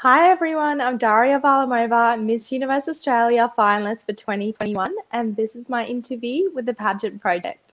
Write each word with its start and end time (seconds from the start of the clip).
Hi 0.00 0.28
everyone, 0.28 0.82
I'm 0.82 0.98
Daria 0.98 1.40
Varlamova, 1.40 2.22
Miss 2.22 2.52
Universe 2.52 2.86
Australia 2.86 3.50
finalist 3.56 4.04
for 4.04 4.12
2021, 4.12 4.94
and 5.12 5.34
this 5.34 5.56
is 5.56 5.70
my 5.70 5.86
interview 5.86 6.50
with 6.52 6.66
the 6.66 6.74
Pageant 6.74 7.18
Project. 7.18 7.65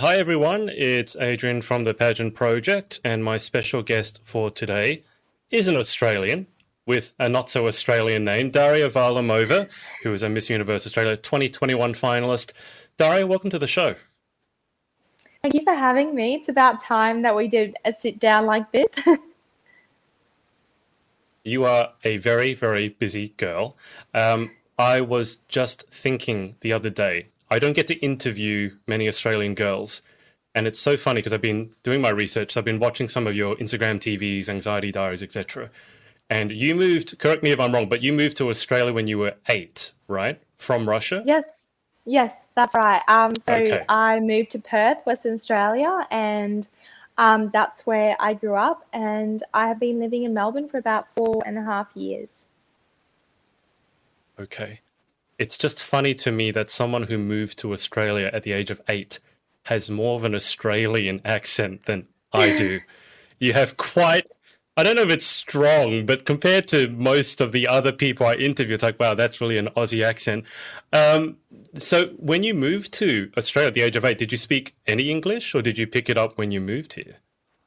Hi, 0.00 0.16
everyone. 0.16 0.70
It's 0.70 1.14
Adrian 1.16 1.60
from 1.60 1.84
the 1.84 1.92
Pageant 1.92 2.34
Project, 2.34 3.00
and 3.04 3.22
my 3.22 3.36
special 3.36 3.82
guest 3.82 4.22
for 4.24 4.50
today 4.50 5.04
is 5.50 5.68
an 5.68 5.76
Australian 5.76 6.46
with 6.86 7.12
a 7.18 7.28
not 7.28 7.50
so 7.50 7.66
Australian 7.66 8.24
name, 8.24 8.48
Daria 8.48 8.88
Varlamova, 8.88 9.68
who 10.02 10.14
is 10.14 10.22
a 10.22 10.30
Miss 10.30 10.48
Universe 10.48 10.86
Australia 10.86 11.18
2021 11.18 11.92
finalist. 11.92 12.52
Daria, 12.96 13.26
welcome 13.26 13.50
to 13.50 13.58
the 13.58 13.66
show. 13.66 13.94
Thank 15.42 15.52
you 15.52 15.64
for 15.64 15.74
having 15.74 16.14
me. 16.14 16.36
It's 16.36 16.48
about 16.48 16.80
time 16.80 17.20
that 17.20 17.36
we 17.36 17.46
did 17.46 17.76
a 17.84 17.92
sit 17.92 18.18
down 18.18 18.46
like 18.46 18.72
this. 18.72 18.96
you 21.44 21.64
are 21.64 21.92
a 22.04 22.16
very, 22.16 22.54
very 22.54 22.88
busy 22.88 23.34
girl. 23.36 23.76
Um, 24.14 24.52
I 24.78 25.02
was 25.02 25.40
just 25.48 25.90
thinking 25.90 26.56
the 26.60 26.72
other 26.72 26.88
day 26.88 27.26
I 27.50 27.58
don't 27.58 27.72
get 27.72 27.86
to 27.88 27.94
interview 27.96 28.76
many 28.86 29.08
Australian 29.08 29.54
girls. 29.54 30.02
And 30.54 30.66
it's 30.66 30.80
so 30.80 30.96
funny 30.96 31.18
because 31.18 31.32
I've 31.32 31.40
been 31.40 31.74
doing 31.82 32.00
my 32.00 32.10
research. 32.10 32.52
So 32.52 32.60
I've 32.60 32.64
been 32.64 32.78
watching 32.78 33.08
some 33.08 33.26
of 33.26 33.34
your 33.34 33.56
Instagram 33.56 33.98
TVs, 33.98 34.48
anxiety 34.48 34.92
diaries, 34.92 35.22
etc. 35.22 35.70
And 36.28 36.52
you 36.52 36.74
moved, 36.74 37.18
correct 37.18 37.42
me 37.42 37.50
if 37.50 37.60
I'm 37.60 37.72
wrong, 37.72 37.88
but 37.88 38.02
you 38.02 38.12
moved 38.12 38.36
to 38.38 38.48
Australia 38.50 38.92
when 38.92 39.06
you 39.06 39.18
were 39.18 39.34
eight, 39.48 39.92
right? 40.06 40.40
From 40.58 40.88
Russia? 40.88 41.22
Yes. 41.26 41.66
Yes, 42.06 42.48
that's 42.56 42.74
right. 42.74 43.02
Um, 43.08 43.36
so 43.36 43.54
okay. 43.54 43.84
I 43.88 44.20
moved 44.20 44.50
to 44.52 44.58
Perth, 44.58 44.98
Western 45.04 45.34
Australia, 45.34 46.06
and 46.10 46.66
um, 47.18 47.50
that's 47.52 47.86
where 47.86 48.16
I 48.18 48.34
grew 48.34 48.54
up. 48.54 48.86
And 48.92 49.42
I 49.52 49.68
have 49.68 49.78
been 49.78 50.00
living 50.00 50.24
in 50.24 50.32
Melbourne 50.32 50.68
for 50.68 50.78
about 50.78 51.06
four 51.14 51.42
and 51.46 51.58
a 51.58 51.62
half 51.62 51.94
years. 51.94 52.48
Okay 54.40 54.80
it's 55.40 55.56
just 55.56 55.82
funny 55.82 56.14
to 56.14 56.30
me 56.30 56.50
that 56.50 56.68
someone 56.68 57.04
who 57.04 57.16
moved 57.16 57.58
to 57.58 57.72
Australia 57.72 58.30
at 58.30 58.42
the 58.42 58.52
age 58.52 58.70
of 58.70 58.80
eight 58.88 59.18
has 59.64 59.90
more 59.90 60.16
of 60.16 60.24
an 60.24 60.34
Australian 60.34 61.22
accent 61.24 61.86
than 61.86 62.06
I 62.30 62.54
do. 62.54 62.80
you 63.38 63.54
have 63.54 63.78
quite, 63.78 64.26
I 64.76 64.82
don't 64.82 64.96
know 64.96 65.02
if 65.02 65.08
it's 65.08 65.24
strong, 65.24 66.04
but 66.04 66.26
compared 66.26 66.68
to 66.68 66.88
most 66.88 67.40
of 67.40 67.52
the 67.52 67.66
other 67.66 67.90
people 67.90 68.26
I 68.26 68.34
interview, 68.34 68.74
it's 68.74 68.82
like, 68.82 69.00
wow, 69.00 69.14
that's 69.14 69.40
really 69.40 69.56
an 69.56 69.68
Aussie 69.78 70.04
accent. 70.04 70.44
Um, 70.92 71.38
so 71.78 72.08
when 72.18 72.42
you 72.42 72.52
moved 72.52 72.92
to 72.94 73.32
Australia 73.38 73.68
at 73.68 73.74
the 73.74 73.80
age 73.80 73.96
of 73.96 74.04
eight, 74.04 74.18
did 74.18 74.32
you 74.32 74.38
speak 74.38 74.76
any 74.86 75.10
English 75.10 75.54
or 75.54 75.62
did 75.62 75.78
you 75.78 75.86
pick 75.86 76.10
it 76.10 76.18
up 76.18 76.36
when 76.36 76.50
you 76.50 76.60
moved 76.60 76.92
here? 76.92 77.16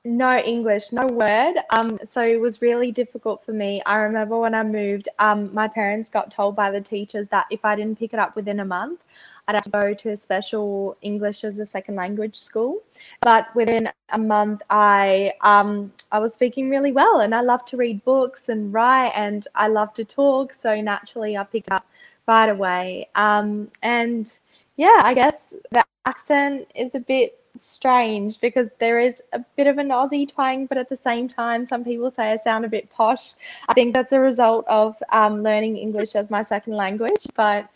No 0.05 0.37
English, 0.37 0.91
no 0.91 1.07
word. 1.07 1.55
Um, 1.69 1.97
so 2.05 2.21
it 2.21 2.39
was 2.39 2.61
really 2.61 2.91
difficult 2.91 3.43
for 3.45 3.53
me. 3.53 3.81
I 3.85 3.97
remember 3.97 4.37
when 4.37 4.53
I 4.53 4.63
moved, 4.63 5.07
um, 5.19 5.53
my 5.53 5.67
parents 5.67 6.09
got 6.09 6.29
told 6.29 6.55
by 6.55 6.71
the 6.71 6.81
teachers 6.81 7.27
that 7.29 7.45
if 7.49 7.63
I 7.63 7.75
didn't 7.75 7.97
pick 7.97 8.13
it 8.13 8.19
up 8.19 8.35
within 8.35 8.59
a 8.59 8.65
month, 8.65 9.01
I'd 9.47 9.55
have 9.55 9.63
to 9.63 9.69
go 9.69 9.93
to 9.93 10.09
a 10.09 10.17
special 10.17 10.97
English 11.01 11.43
as 11.43 11.57
a 11.57 11.65
second 11.65 11.95
language 11.95 12.37
school. 12.37 12.83
But 13.21 13.53
within 13.55 13.89
a 14.09 14.17
month, 14.17 14.61
I 14.69 15.33
um, 15.41 15.91
I 16.11 16.19
was 16.19 16.33
speaking 16.33 16.69
really 16.69 16.91
well, 16.91 17.21
and 17.21 17.33
I 17.35 17.41
love 17.41 17.65
to 17.65 17.77
read 17.77 18.03
books 18.05 18.49
and 18.49 18.73
write, 18.73 19.11
and 19.15 19.47
I 19.55 19.67
love 19.67 19.93
to 19.95 20.05
talk. 20.05 20.53
So 20.53 20.79
naturally, 20.81 21.37
I 21.37 21.43
picked 21.43 21.71
up 21.71 21.85
right 22.27 22.49
away. 22.49 23.09
Um, 23.15 23.69
and 23.81 24.37
yeah, 24.77 25.01
I 25.03 25.13
guess 25.13 25.53
the 25.71 25.83
accent 26.05 26.67
is 26.75 26.95
a 26.95 26.99
bit 26.99 27.42
strange 27.57 28.39
because 28.41 28.69
there 28.79 28.99
is 28.99 29.21
a 29.33 29.39
bit 29.55 29.67
of 29.67 29.77
an 29.77 29.89
Aussie 29.89 30.31
twang, 30.31 30.65
but 30.65 30.77
at 30.77 30.89
the 30.89 30.95
same 30.95 31.27
time, 31.27 31.65
some 31.65 31.83
people 31.83 32.09
say 32.11 32.31
I 32.31 32.35
sound 32.35 32.65
a 32.65 32.69
bit 32.69 32.89
posh. 32.89 33.33
I 33.67 33.73
think 33.73 33.93
that's 33.93 34.11
a 34.11 34.19
result 34.19 34.65
of 34.67 34.95
um, 35.11 35.43
learning 35.43 35.77
English 35.77 36.15
as 36.15 36.29
my 36.29 36.41
second 36.41 36.73
language, 36.73 37.25
but 37.35 37.69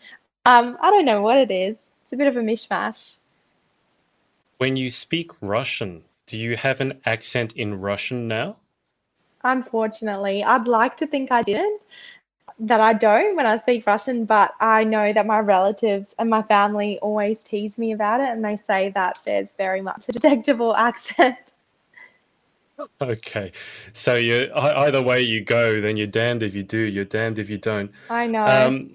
um, 0.45 0.77
I 0.81 0.89
don't 0.89 1.05
know 1.05 1.21
what 1.21 1.38
it 1.38 1.51
is. 1.51 1.91
It's 2.03 2.13
a 2.13 2.17
bit 2.17 2.27
of 2.27 2.38
a 2.38 2.41
mishmash. 2.41 3.15
When 4.57 4.77
you 4.77 4.89
speak 4.89 5.31
Russian, 5.41 6.03
do 6.25 6.38
you 6.38 6.57
have 6.57 6.81
an 6.81 6.99
accent 7.05 7.53
in 7.53 7.79
Russian 7.79 8.27
now? 8.27 8.57
Unfortunately, 9.44 10.44
I'd 10.44 10.67
like 10.67 10.97
to 10.97 11.07
think 11.07 11.31
I 11.31 11.41
didn't 11.41 11.81
that 12.59 12.81
I 12.81 12.94
don't 12.94 13.35
when 13.35 13.45
I 13.45 13.57
speak 13.57 13.85
Russian, 13.85 14.25
but 14.25 14.53
I 14.59 14.84
know 14.84 15.13
that 15.13 15.25
my 15.25 15.40
relatives 15.40 16.16
and 16.18 16.29
my 16.29 16.41
family 16.44 16.97
always 17.00 17.44
tease 17.44 17.78
me 17.78 17.91
about 17.91 18.19
it 18.19 18.29
and 18.29 18.44
they 18.44 18.57
say 18.57 18.90
that 18.95 19.19
there's 19.25 19.51
very 19.53 19.81
much 19.81 20.09
a 20.09 20.12
detectable 20.12 20.75
accent. 20.78 21.53
Okay. 23.01 23.51
So 23.94 24.16
you 24.16 24.51
either 24.56 25.01
way 25.01 25.22
you 25.22 25.41
go, 25.41 25.81
then 25.81 25.97
you're 25.97 26.07
damned 26.07 26.44
if 26.44 26.56
you 26.56 26.63
do, 26.63 26.79
you're 26.79 27.06
damned 27.06 27.40
if 27.40 27.50
you 27.50 27.57
don't. 27.57 27.91
I 28.09 28.28
know. 28.28 28.45
Um, 28.45 28.94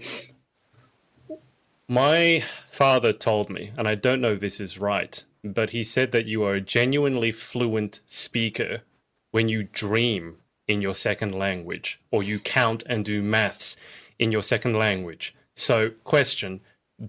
my 1.88 2.44
father 2.70 3.12
told 3.12 3.50
me, 3.50 3.72
and 3.76 3.88
I 3.88 3.94
don't 3.94 4.20
know 4.20 4.32
if 4.32 4.40
this 4.40 4.60
is 4.60 4.78
right, 4.78 5.22
but 5.44 5.70
he 5.70 5.84
said 5.84 6.12
that 6.12 6.26
you 6.26 6.42
are 6.44 6.54
a 6.54 6.60
genuinely 6.60 7.32
fluent 7.32 8.00
speaker 8.08 8.82
when 9.30 9.48
you 9.48 9.64
dream 9.64 10.36
in 10.68 10.80
your 10.82 10.94
second 10.94 11.34
language, 11.34 12.00
or 12.10 12.22
you 12.22 12.38
count 12.38 12.82
and 12.86 13.04
do 13.04 13.22
maths 13.22 13.76
in 14.18 14.32
your 14.32 14.42
second 14.42 14.74
language. 14.78 15.34
So, 15.56 15.90
question 16.04 16.60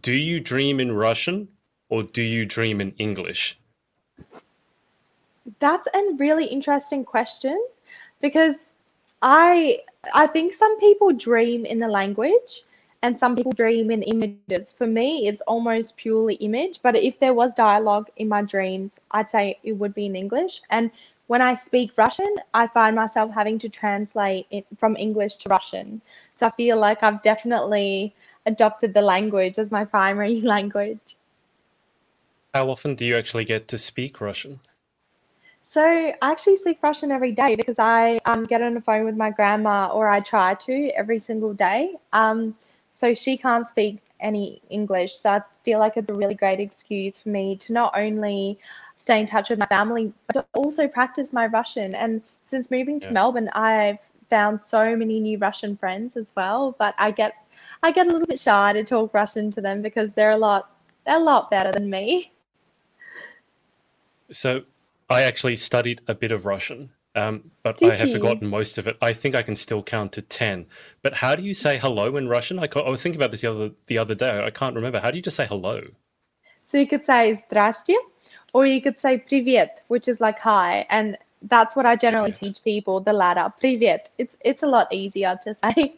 Do 0.01 0.13
you 0.13 0.39
dream 0.39 0.79
in 0.79 0.91
Russian 0.91 1.49
or 1.89 2.03
do 2.03 2.23
you 2.23 2.45
dream 2.45 2.81
in 2.81 2.93
English? 2.97 3.59
That's 5.59 5.87
a 5.93 6.01
really 6.17 6.45
interesting 6.45 7.05
question 7.05 7.61
because 8.21 8.73
I 9.21 9.79
I 10.13 10.27
think 10.27 10.53
some 10.53 10.79
people 10.79 11.11
dream 11.13 11.65
in 11.65 11.77
the 11.77 11.87
language 11.87 12.63
and 13.03 13.17
some 13.17 13.35
people 13.35 13.51
dream 13.51 13.91
in 13.91 14.01
images. 14.03 14.71
For 14.71 14.87
me, 14.87 15.27
it's 15.27 15.41
almost 15.41 15.97
purely 15.97 16.35
image, 16.35 16.79
but 16.81 16.95
if 16.95 17.19
there 17.19 17.33
was 17.33 17.53
dialogue 17.53 18.09
in 18.15 18.29
my 18.29 18.41
dreams, 18.41 18.99
I'd 19.11 19.29
say 19.29 19.59
it 19.63 19.73
would 19.73 19.93
be 19.93 20.05
in 20.05 20.15
English. 20.15 20.61
And 20.69 20.89
when 21.33 21.41
I 21.41 21.55
speak 21.55 21.93
Russian, 21.97 22.31
I 22.53 22.67
find 22.67 22.95
myself 22.95 23.31
having 23.33 23.57
to 23.57 23.67
translate 23.67 24.45
it 24.51 24.67
from 24.77 24.95
English 24.95 25.37
to 25.37 25.49
Russian. 25.49 25.99
So 26.35 26.45
I 26.45 26.51
feel 26.51 26.77
like 26.77 27.01
I've 27.01 27.23
definitely 27.23 28.13
adopted 28.45 28.93
the 28.93 29.01
language 29.01 29.57
as 29.57 29.71
my 29.71 29.83
primary 29.83 30.41
language. 30.55 31.17
How 32.53 32.69
often 32.69 32.93
do 32.93 33.03
you 33.03 33.17
actually 33.17 33.45
get 33.45 33.67
to 33.69 33.79
speak 33.79 34.21
Russian? 34.21 34.59
So 35.63 35.81
I 35.81 36.13
actually 36.21 36.57
speak 36.57 36.77
Russian 36.83 37.11
every 37.11 37.31
day 37.31 37.55
because 37.55 37.79
I 37.79 38.19
um, 38.25 38.43
get 38.43 38.61
on 38.61 38.75
the 38.75 38.81
phone 38.81 39.03
with 39.03 39.17
my 39.17 39.31
grandma, 39.31 39.87
or 39.87 40.07
I 40.07 40.19
try 40.19 40.53
to 40.53 40.89
every 40.95 41.19
single 41.19 41.55
day. 41.55 41.95
Um, 42.11 42.55
so 42.91 43.15
she 43.15 43.37
can't 43.37 43.65
speak 43.65 43.97
any 44.19 44.61
English, 44.69 45.15
so 45.15 45.31
I 45.31 45.41
feel 45.65 45.79
like 45.79 45.97
it's 45.97 46.11
a 46.11 46.13
really 46.13 46.35
great 46.35 46.59
excuse 46.59 47.17
for 47.17 47.29
me 47.29 47.55
to 47.55 47.73
not 47.73 47.97
only 47.97 48.59
stay 48.96 49.20
in 49.20 49.26
touch 49.26 49.50
with 49.50 49.58
my 49.58 49.66
family, 49.66 50.12
but 50.26 50.32
to 50.34 50.44
also 50.54 50.88
practice 50.88 51.32
my 51.32 51.46
Russian. 51.46 51.94
And 51.94 52.22
since 52.42 52.70
moving 52.70 53.00
to 53.00 53.06
yeah. 53.06 53.12
Melbourne, 53.12 53.48
I've 53.50 53.98
found 54.28 54.60
so 54.60 54.96
many 54.96 55.20
new 55.20 55.38
Russian 55.38 55.76
friends 55.76 56.16
as 56.16 56.32
well. 56.36 56.74
But 56.78 56.94
I 56.98 57.10
get 57.10 57.34
I 57.82 57.92
get 57.92 58.06
a 58.06 58.10
little 58.10 58.26
bit 58.26 58.40
shy 58.40 58.72
to 58.72 58.84
talk 58.84 59.14
Russian 59.14 59.50
to 59.52 59.60
them 59.60 59.82
because 59.82 60.10
they're 60.12 60.32
a 60.32 60.36
lot 60.36 60.70
they're 61.06 61.16
a 61.16 61.20
lot 61.20 61.50
better 61.50 61.72
than 61.72 61.88
me. 61.88 62.32
So 64.30 64.64
I 65.08 65.22
actually 65.22 65.56
studied 65.56 66.02
a 66.06 66.14
bit 66.14 66.32
of 66.32 66.44
Russian, 66.44 66.90
um, 67.14 67.50
but 67.62 67.78
Did 67.78 67.92
I 67.92 67.96
have 67.96 68.08
you? 68.08 68.14
forgotten 68.14 68.46
most 68.46 68.76
of 68.76 68.86
it. 68.86 68.98
I 69.00 69.12
think 69.12 69.34
I 69.34 69.42
can 69.42 69.56
still 69.56 69.82
count 69.82 70.12
to 70.12 70.22
ten. 70.22 70.66
But 71.02 71.14
how 71.14 71.34
do 71.34 71.42
you 71.42 71.54
say 71.54 71.78
hello 71.78 72.16
in 72.16 72.28
Russian? 72.28 72.58
I, 72.58 72.68
I 72.76 72.90
was 72.90 73.02
thinking 73.02 73.18
about 73.18 73.30
this 73.30 73.40
the 73.40 73.50
other 73.50 73.70
the 73.86 73.98
other 73.98 74.14
day. 74.14 74.44
I 74.44 74.50
can't 74.50 74.76
remember. 74.76 75.00
How 75.00 75.10
do 75.10 75.16
you 75.16 75.22
just 75.22 75.36
say 75.36 75.46
hello? 75.46 75.82
So 76.62 76.76
you 76.76 76.86
could 76.86 77.04
say 77.04 77.34
"Здрасте," 77.50 77.94
or 78.52 78.66
you 78.66 78.80
could 78.80 78.98
say 78.98 79.18
"Привет," 79.18 79.82
which 79.88 80.08
is 80.08 80.20
like 80.20 80.38
"hi," 80.38 80.86
and 80.90 81.16
that's 81.42 81.76
what 81.76 81.86
I 81.86 81.96
generally 81.96 82.32
Привет. 82.32 82.40
teach 82.40 82.64
people. 82.64 83.00
The 83.00 83.12
latter, 83.12 83.52
"Привет." 83.60 84.06
It's 84.18 84.36
it's 84.44 84.62
a 84.62 84.66
lot 84.66 84.92
easier 84.92 85.38
to 85.44 85.54
say. 85.54 85.94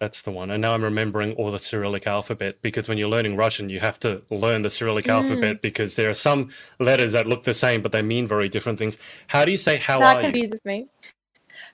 That's 0.00 0.22
the 0.22 0.30
one. 0.30 0.50
And 0.50 0.62
now 0.62 0.72
I'm 0.72 0.82
remembering 0.82 1.34
all 1.34 1.50
the 1.50 1.58
Cyrillic 1.58 2.06
alphabet 2.06 2.56
because 2.62 2.88
when 2.88 2.96
you're 2.96 3.10
learning 3.10 3.36
Russian, 3.36 3.68
you 3.68 3.80
have 3.80 4.00
to 4.00 4.22
learn 4.30 4.62
the 4.62 4.70
Cyrillic 4.70 5.04
mm. 5.04 5.12
alphabet 5.12 5.60
because 5.60 5.96
there 5.96 6.08
are 6.08 6.14
some 6.14 6.48
letters 6.78 7.12
that 7.12 7.26
look 7.26 7.44
the 7.44 7.52
same, 7.52 7.82
but 7.82 7.92
they 7.92 8.00
mean 8.00 8.26
very 8.26 8.48
different 8.48 8.78
things. 8.78 8.96
How 9.26 9.44
do 9.44 9.52
you 9.52 9.58
say 9.58 9.76
how 9.76 9.98
that 9.98 10.16
are 10.16 10.20
confuses 10.22 10.62
you? 10.64 10.70
me. 10.70 10.88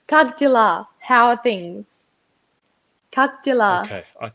Как 0.07 0.37
дела? 0.37 0.87
How 0.99 1.27
are 1.27 1.37
things? 1.41 2.03
Как 3.13 3.41
дела? 3.43 3.83
Okay. 3.85 4.03
I 4.19 4.31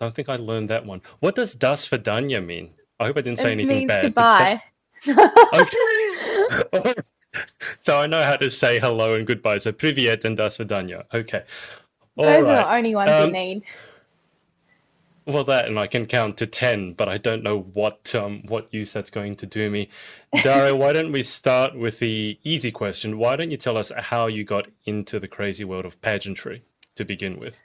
don't 0.00 0.14
think 0.14 0.30
I 0.30 0.36
learned 0.36 0.70
that 0.70 0.86
one. 0.86 1.02
What 1.20 1.34
does 1.34 1.54
das 1.54 1.86
vidanya 1.86 2.44
mean? 2.44 2.70
I 2.99 3.05
hope 3.07 3.17
I 3.17 3.21
didn't 3.21 3.39
say 3.39 3.49
it 3.49 3.53
anything 3.53 3.87
bad. 3.87 4.03
Goodbye. 4.03 4.61
okay. 5.53 6.93
so 7.83 7.99
I 7.99 8.07
know 8.07 8.23
how 8.23 8.35
to 8.35 8.49
say 8.49 8.79
hello 8.79 9.13
and 9.13 9.25
goodbye. 9.25 9.59
So 9.59 9.71
privyet 9.71 10.25
and 10.25 10.37
das 10.37 10.59
Okay. 10.59 11.43
All 12.15 12.25
Those 12.25 12.45
right. 12.45 12.55
are 12.55 12.63
the 12.63 12.75
only 12.75 12.95
ones 12.95 13.09
um, 13.11 13.27
you 13.27 13.31
need. 13.31 13.63
Well, 15.25 15.43
that 15.43 15.67
and 15.67 15.79
I 15.79 15.85
can 15.85 16.07
count 16.07 16.37
to 16.37 16.47
ten, 16.47 16.93
but 16.93 17.07
I 17.07 17.17
don't 17.17 17.43
know 17.43 17.59
what 17.59 18.15
um, 18.15 18.41
what 18.47 18.73
use 18.73 18.91
that's 18.91 19.11
going 19.11 19.35
to 19.37 19.45
do 19.45 19.69
me. 19.69 19.89
Daria, 20.41 20.75
why 20.75 20.91
don't 20.91 21.11
we 21.11 21.21
start 21.23 21.77
with 21.77 21.99
the 21.99 22.39
easy 22.43 22.71
question? 22.71 23.17
Why 23.19 23.35
don't 23.35 23.51
you 23.51 23.57
tell 23.57 23.77
us 23.77 23.91
how 23.95 24.27
you 24.27 24.43
got 24.43 24.67
into 24.85 25.19
the 25.19 25.27
crazy 25.27 25.63
world 25.63 25.85
of 25.85 26.01
pageantry 26.01 26.63
to 26.95 27.05
begin 27.05 27.39
with? 27.39 27.61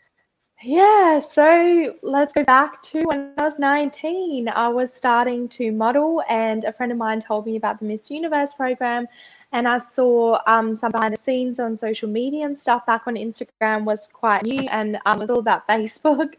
Yeah, 0.66 1.20
so 1.20 1.94
let's 2.00 2.32
go 2.32 2.42
back 2.42 2.80
to 2.84 3.02
when 3.02 3.32
I 3.36 3.44
was 3.44 3.58
19. 3.58 4.48
I 4.48 4.66
was 4.68 4.94
starting 4.94 5.46
to 5.50 5.70
model, 5.70 6.22
and 6.26 6.64
a 6.64 6.72
friend 6.72 6.90
of 6.90 6.96
mine 6.96 7.20
told 7.20 7.44
me 7.44 7.56
about 7.56 7.80
the 7.80 7.84
Miss 7.84 8.10
Universe 8.10 8.54
program. 8.54 9.06
And 9.52 9.68
I 9.68 9.76
saw 9.76 10.38
um, 10.46 10.74
some 10.74 10.90
behind 10.90 11.12
the 11.12 11.18
scenes 11.18 11.60
on 11.60 11.76
social 11.76 12.08
media 12.08 12.46
and 12.46 12.56
stuff 12.56 12.86
back 12.86 13.02
on 13.06 13.14
Instagram 13.14 13.84
was 13.84 14.08
quite 14.10 14.42
new 14.42 14.62
and 14.70 14.98
um, 15.04 15.18
was 15.18 15.28
all 15.28 15.38
about 15.38 15.68
Facebook. 15.68 16.32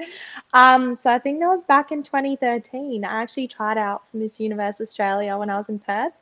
Um, 0.54 0.96
so 0.96 1.12
I 1.12 1.20
think 1.20 1.40
that 1.40 1.48
was 1.48 1.64
back 1.64 1.92
in 1.92 2.02
2013. 2.02 3.06
I 3.06 3.22
actually 3.22 3.48
tried 3.48 3.78
out 3.78 4.10
for 4.10 4.18
Miss 4.18 4.40
Universe 4.40 4.82
Australia 4.82 5.38
when 5.38 5.52
I 5.52 5.58
was 5.58 5.70
in 5.70 5.78
Perth. 5.78 6.14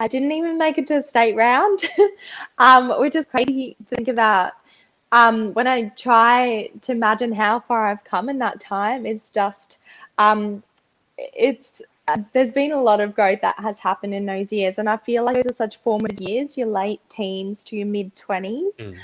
I 0.00 0.08
didn't 0.08 0.32
even 0.32 0.58
make 0.58 0.76
it 0.76 0.88
to 0.88 0.96
a 0.96 1.02
state 1.02 1.36
round, 1.36 1.84
um, 2.58 2.98
which 2.98 3.14
is 3.14 3.26
crazy 3.26 3.76
to 3.86 3.94
think 3.94 4.08
about 4.08 4.54
um, 5.14 5.54
when 5.54 5.68
I 5.68 5.90
try 5.90 6.70
to 6.80 6.90
imagine 6.90 7.30
how 7.30 7.60
far 7.60 7.86
I've 7.86 8.02
come 8.02 8.28
in 8.28 8.36
that 8.38 8.58
time, 8.58 9.06
it's 9.06 9.30
just, 9.30 9.76
um, 10.18 10.60
it's, 11.16 11.80
there's 12.32 12.52
been 12.52 12.72
a 12.72 12.82
lot 12.82 13.00
of 13.00 13.14
growth 13.14 13.40
that 13.42 13.56
has 13.60 13.78
happened 13.78 14.12
in 14.12 14.26
those 14.26 14.52
years. 14.52 14.80
And 14.80 14.88
I 14.88 14.96
feel 14.96 15.24
like 15.24 15.36
those 15.36 15.46
are 15.46 15.54
such 15.54 15.76
formative 15.76 16.20
years, 16.20 16.58
your 16.58 16.66
late 16.66 17.00
teens 17.08 17.62
to 17.64 17.76
your 17.76 17.86
mid 17.86 18.14
20s. 18.16 18.76
Mm. 18.76 18.96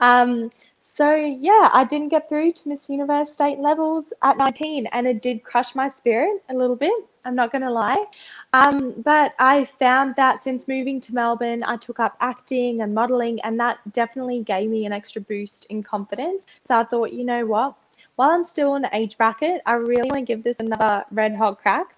Um, 0.00 0.50
so 0.80 1.14
yeah, 1.14 1.68
I 1.74 1.84
didn't 1.84 2.08
get 2.08 2.30
through 2.30 2.52
to 2.52 2.68
Miss 2.68 2.88
Universe 2.88 3.30
state 3.30 3.58
levels 3.58 4.14
at 4.22 4.38
19, 4.38 4.86
and 4.86 5.06
it 5.06 5.20
did 5.20 5.44
crush 5.44 5.74
my 5.74 5.86
spirit 5.86 6.42
a 6.48 6.54
little 6.54 6.76
bit. 6.76 7.04
I'm 7.28 7.34
not 7.34 7.52
going 7.52 7.62
to 7.62 7.70
lie. 7.70 8.04
Um, 8.54 8.94
but 9.04 9.34
I 9.38 9.66
found 9.66 10.16
that 10.16 10.42
since 10.42 10.66
moving 10.66 10.98
to 11.02 11.14
Melbourne, 11.14 11.62
I 11.62 11.76
took 11.76 12.00
up 12.00 12.16
acting 12.20 12.80
and 12.80 12.94
modeling, 12.94 13.38
and 13.42 13.60
that 13.60 13.78
definitely 13.92 14.42
gave 14.42 14.70
me 14.70 14.86
an 14.86 14.92
extra 14.92 15.20
boost 15.20 15.66
in 15.68 15.82
confidence. 15.82 16.46
So 16.64 16.78
I 16.78 16.84
thought, 16.84 17.12
you 17.12 17.24
know 17.24 17.44
what? 17.44 17.74
While 18.16 18.30
I'm 18.30 18.44
still 18.44 18.74
in 18.76 18.82
the 18.82 18.96
age 18.96 19.18
bracket, 19.18 19.60
I 19.66 19.74
really 19.74 20.10
want 20.10 20.26
to 20.26 20.32
give 20.32 20.42
this 20.42 20.58
another 20.58 21.04
red 21.10 21.36
hot 21.36 21.60
crack. 21.60 21.94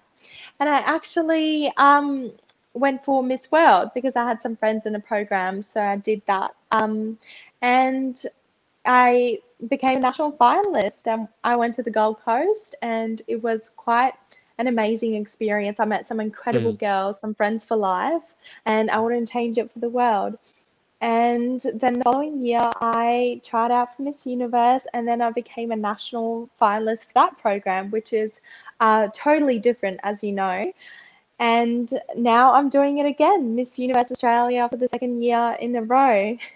And 0.59 0.69
I 0.69 0.79
actually 0.79 1.71
um, 1.77 2.31
went 2.73 3.03
for 3.03 3.23
Miss 3.23 3.51
World 3.51 3.91
because 3.95 4.15
I 4.15 4.27
had 4.27 4.41
some 4.41 4.55
friends 4.57 4.85
in 4.85 4.95
a 4.95 4.99
program, 4.99 5.63
so 5.63 5.81
I 5.81 5.95
did 5.95 6.21
that. 6.27 6.51
Um, 6.71 7.17
and 7.61 8.23
I 8.85 9.39
became 9.67 9.97
a 9.97 10.01
national 10.01 10.33
finalist 10.33 11.05
and 11.05 11.27
I 11.43 11.55
went 11.55 11.75
to 11.75 11.83
the 11.83 11.91
Gold 11.91 12.19
Coast 12.19 12.75
and 12.81 13.21
it 13.27 13.41
was 13.41 13.69
quite 13.69 14.13
an 14.61 14.67
amazing 14.67 15.15
experience. 15.15 15.79
I 15.79 15.85
met 15.85 16.05
some 16.05 16.19
incredible 16.19 16.73
mm. 16.73 16.79
girls, 16.79 17.19
some 17.19 17.33
friends 17.33 17.65
for 17.65 17.75
life, 17.75 18.21
and 18.65 18.89
I 18.91 18.99
wouldn't 18.99 19.29
change 19.29 19.57
it 19.57 19.71
for 19.71 19.79
the 19.79 19.89
world. 19.89 20.37
And 21.01 21.59
then 21.73 21.93
the 21.93 22.03
following 22.03 22.45
year, 22.45 22.69
I 22.79 23.41
tried 23.43 23.71
out 23.71 23.95
for 23.95 24.03
Miss 24.03 24.25
Universe, 24.25 24.85
and 24.93 25.07
then 25.07 25.19
I 25.19 25.31
became 25.31 25.71
a 25.71 25.75
national 25.75 26.47
finalist 26.61 27.07
for 27.07 27.13
that 27.15 27.39
program, 27.39 27.89
which 27.89 28.13
is 28.13 28.39
uh, 28.79 29.07
totally 29.13 29.57
different, 29.57 29.99
as 30.03 30.23
you 30.23 30.31
know. 30.31 30.71
And 31.39 31.99
now 32.15 32.53
I'm 32.53 32.69
doing 32.69 32.99
it 32.99 33.07
again, 33.07 33.55
Miss 33.55 33.79
Universe 33.79 34.11
Australia 34.11 34.69
for 34.69 34.77
the 34.77 34.87
second 34.87 35.23
year 35.23 35.57
in 35.59 35.75
a 35.75 35.81
row. 35.81 36.37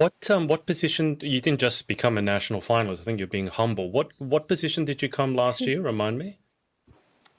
What 0.00 0.30
um 0.30 0.46
what 0.46 0.64
position 0.64 1.18
you 1.20 1.42
didn't 1.42 1.60
just 1.60 1.86
become 1.86 2.16
a 2.16 2.22
national 2.22 2.62
finalist? 2.62 3.00
I 3.00 3.04
think 3.04 3.18
you're 3.18 3.28
being 3.28 3.48
humble. 3.48 3.90
What 3.90 4.12
what 4.16 4.48
position 4.48 4.86
did 4.86 5.02
you 5.02 5.10
come 5.10 5.34
last 5.34 5.60
year? 5.60 5.82
Remind 5.82 6.16
me. 6.16 6.38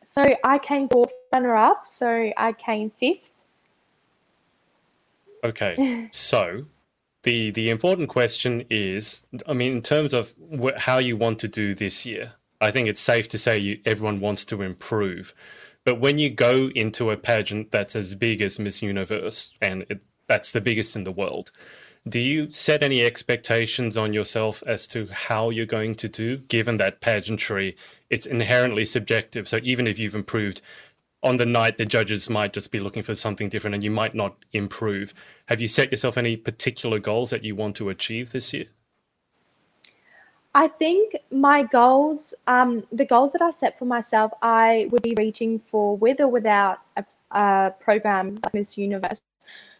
So 0.05 0.23
I 0.43 0.59
came 0.59 0.87
fourth 0.87 1.11
runner 1.33 1.55
up. 1.55 1.87
So 1.87 2.31
I 2.37 2.53
came 2.53 2.91
fifth. 2.91 3.31
Okay, 5.43 6.09
so 6.11 6.65
the 7.23 7.49
the 7.49 7.71
important 7.71 8.09
question 8.09 8.65
is, 8.69 9.23
I 9.47 9.53
mean, 9.53 9.77
in 9.77 9.81
terms 9.81 10.13
of 10.13 10.35
wh- 10.53 10.77
how 10.77 10.99
you 10.99 11.17
want 11.17 11.39
to 11.39 11.47
do 11.47 11.73
this 11.73 12.05
year, 12.05 12.33
I 12.61 12.69
think 12.69 12.87
it's 12.87 13.01
safe 13.01 13.27
to 13.29 13.39
say 13.39 13.57
you 13.57 13.79
everyone 13.85 14.19
wants 14.19 14.45
to 14.45 14.61
improve. 14.61 15.33
But 15.83 15.99
when 15.99 16.19
you 16.19 16.29
go 16.29 16.69
into 16.75 17.09
a 17.09 17.17
pageant 17.17 17.71
that's 17.71 17.95
as 17.95 18.13
big 18.13 18.39
as 18.39 18.59
Miss 18.59 18.83
Universe, 18.83 19.51
and 19.59 19.83
it, 19.89 20.01
that's 20.27 20.51
the 20.51 20.61
biggest 20.61 20.95
in 20.95 21.05
the 21.05 21.11
world, 21.11 21.49
do 22.07 22.19
you 22.19 22.50
set 22.50 22.81
any 22.81 23.03
expectations 23.03 23.95
on 23.95 24.12
yourself 24.12 24.63
as 24.65 24.88
to 24.88 25.07
how 25.12 25.50
you're 25.50 25.65
going 25.65 25.94
to 25.95 26.09
do, 26.09 26.38
given 26.38 26.77
that 26.77 27.00
pageantry, 27.00 27.75
it's 28.09 28.25
inherently 28.25 28.86
subjective. 28.86 29.48
So 29.48 29.59
even 29.62 29.86
if 29.86 30.00
you've 30.00 30.15
improved 30.15 30.62
on 31.21 31.38
the 31.38 31.45
night, 31.45 31.77
the 31.77 31.86
judges 31.86 32.30
might 32.30 32.53
just 32.53 32.71
be 32.71 32.80
looking 32.80 33.03
for 33.03 33.13
something 33.13 33.50
different 33.50 33.75
and 33.75 33.83
you 33.83 33.92
might 33.92 34.15
not 34.15 34.36
improve. 34.51 35.13
Have 35.45 35.62
you 35.62 35.68
set 35.68 35.92
yourself 35.92 36.18
any 36.18 36.36
particular 36.36 36.98
goals 36.98 37.30
that 37.30 37.44
you 37.44 37.56
want 37.56 37.75
to 37.75 37.89
achieve 37.89 38.31
this 38.31 38.51
year? 38.51 38.65
I 40.54 40.68
think 40.68 41.15
my 41.31 41.63
goals, 41.63 42.33
um, 42.47 42.83
the 42.92 43.06
goals 43.06 43.31
that 43.33 43.42
I 43.42 43.51
set 43.51 43.77
for 43.77 43.86
myself, 43.86 44.31
I 44.42 44.88
would 44.92 45.04
be 45.04 45.13
reaching 45.15 45.59
for 45.59 45.95
with 45.95 46.19
or 46.19 46.27
without 46.27 46.80
a, 46.97 47.06
a 47.31 47.74
program 47.80 48.39
like 48.44 48.54
Miss 48.54 48.77
Universe. 48.77 49.21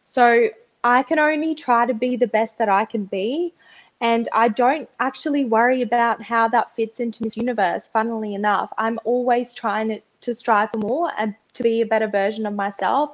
So 0.06 0.50
I 0.84 1.04
can 1.04 1.20
only 1.20 1.56
try 1.56 1.86
to 1.86 1.94
be 1.94 2.16
the 2.16 2.28
best 2.28 2.58
that 2.58 2.70
I 2.70 2.86
can 2.86 3.06
be. 3.06 3.54
And 4.02 4.28
I 4.34 4.48
don't 4.48 4.90
actually 5.00 5.46
worry 5.46 5.84
about 5.84 6.24
how 6.24 6.48
that 6.48 6.76
fits 6.76 7.00
into 7.00 7.24
Miss 7.24 7.38
Universe, 7.38 7.88
funnily 7.88 8.34
enough. 8.34 8.74
I'm 8.80 9.00
always 9.04 9.54
trying 9.54 10.02
to 10.22 10.36
strive 10.36 10.72
for 10.72 10.80
more 10.80 11.12
and 11.20 11.36
to 11.54 11.64
be 11.64 11.82
a 11.82 11.86
better 11.86 12.08
version 12.08 12.48
of 12.48 12.56
myself. 12.56 13.12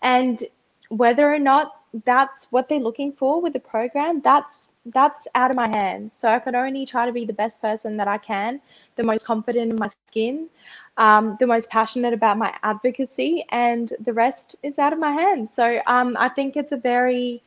And 0.00 0.42
whether 0.90 1.32
or 1.32 1.40
not 1.40 1.77
that's 2.04 2.48
what 2.50 2.68
they're 2.68 2.78
looking 2.78 3.12
for 3.12 3.40
with 3.40 3.52
the 3.52 3.60
program, 3.60 4.20
that's 4.22 4.70
that's 4.86 5.28
out 5.34 5.50
of 5.50 5.56
my 5.56 5.68
hands. 5.68 6.14
So 6.18 6.28
I 6.28 6.38
can 6.38 6.54
only 6.54 6.86
try 6.86 7.06
to 7.06 7.12
be 7.12 7.24
the 7.24 7.32
best 7.32 7.60
person 7.60 7.96
that 7.98 8.08
I 8.08 8.18
can, 8.18 8.60
the 8.96 9.04
most 9.04 9.24
confident 9.24 9.72
in 9.72 9.78
my 9.78 9.88
skin, 10.06 10.48
um, 10.96 11.36
the 11.40 11.46
most 11.46 11.68
passionate 11.68 12.14
about 12.14 12.38
my 12.38 12.54
advocacy, 12.62 13.44
and 13.50 13.92
the 14.04 14.12
rest 14.12 14.56
is 14.62 14.78
out 14.78 14.92
of 14.92 14.98
my 14.98 15.12
hands. 15.12 15.52
So 15.52 15.80
um, 15.86 16.16
I 16.18 16.28
think 16.28 16.56
it's 16.56 16.72
a 16.72 16.76
very 16.76 17.42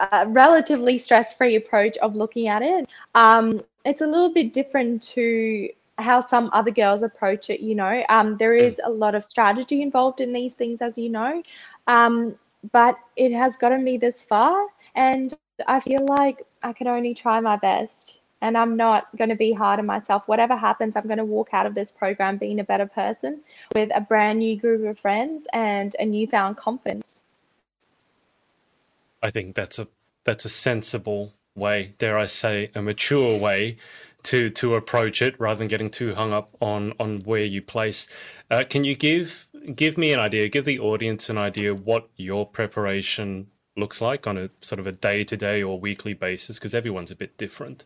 uh, 0.00 0.24
relatively 0.28 0.98
stress-free 0.98 1.56
approach 1.56 1.96
of 1.98 2.14
looking 2.14 2.48
at 2.48 2.62
it. 2.62 2.88
Um, 3.14 3.62
it's 3.84 4.00
a 4.00 4.06
little 4.06 4.32
bit 4.32 4.52
different 4.52 5.02
to 5.14 5.68
how 5.98 6.20
some 6.20 6.48
other 6.52 6.70
girls 6.70 7.02
approach 7.02 7.50
it. 7.50 7.60
You 7.60 7.74
know, 7.74 8.04
um, 8.08 8.36
there 8.36 8.54
is 8.54 8.80
a 8.84 8.90
lot 8.90 9.14
of 9.14 9.24
strategy 9.24 9.82
involved 9.82 10.20
in 10.20 10.32
these 10.32 10.54
things, 10.54 10.80
as 10.80 10.96
you 10.96 11.08
know, 11.08 11.42
um, 11.86 12.36
but 12.72 12.98
it 13.16 13.32
has 13.32 13.56
gotten 13.56 13.84
me 13.84 13.98
this 13.98 14.22
far, 14.22 14.66
and 14.94 15.34
I 15.66 15.80
feel 15.80 16.04
like 16.06 16.46
I 16.62 16.72
can 16.72 16.86
only 16.86 17.14
try 17.14 17.40
my 17.40 17.56
best 17.56 18.18
and 18.40 18.56
I'm 18.56 18.76
not 18.76 19.08
going 19.16 19.30
to 19.30 19.36
be 19.36 19.52
hard 19.52 19.80
on 19.80 19.86
myself. 19.86 20.22
Whatever 20.26 20.56
happens, 20.56 20.96
I'm 20.96 21.06
going 21.06 21.18
to 21.18 21.24
walk 21.24 21.48
out 21.52 21.66
of 21.66 21.74
this 21.74 21.90
program 21.90 22.36
being 22.36 22.60
a 22.60 22.64
better 22.64 22.86
person 22.86 23.40
with 23.74 23.90
a 23.94 24.00
brand 24.00 24.38
new 24.38 24.56
group 24.56 24.86
of 24.86 24.98
friends 24.98 25.46
and 25.52 25.96
a 25.98 26.04
newfound 26.04 26.56
confidence. 26.56 27.20
I 29.22 29.30
think 29.30 29.56
that's 29.56 29.78
a 29.78 29.88
that's 30.24 30.44
a 30.44 30.48
sensible 30.48 31.32
way, 31.56 31.94
dare 31.98 32.16
I 32.16 32.26
say, 32.26 32.70
a 32.74 32.82
mature 32.82 33.36
way 33.38 33.76
to 34.24 34.50
to 34.50 34.74
approach 34.74 35.22
it, 35.22 35.38
rather 35.38 35.58
than 35.58 35.68
getting 35.68 35.90
too 35.90 36.14
hung 36.14 36.32
up 36.32 36.56
on 36.60 36.92
on 36.98 37.20
where 37.20 37.44
you 37.44 37.62
place. 37.62 38.08
Uh, 38.50 38.64
can 38.68 38.84
you 38.84 38.94
give 38.94 39.48
give 39.74 39.98
me 39.98 40.12
an 40.12 40.20
idea, 40.20 40.48
give 40.48 40.64
the 40.64 40.78
audience 40.78 41.28
an 41.28 41.38
idea 41.38 41.74
what 41.74 42.08
your 42.16 42.46
preparation 42.46 43.48
looks 43.76 44.00
like 44.00 44.26
on 44.26 44.36
a 44.36 44.50
sort 44.60 44.80
of 44.80 44.86
a 44.86 44.92
day 44.92 45.24
to 45.24 45.36
day 45.36 45.62
or 45.62 45.78
weekly 45.78 46.14
basis? 46.14 46.58
Because 46.58 46.74
everyone's 46.74 47.10
a 47.10 47.16
bit 47.16 47.36
different. 47.36 47.84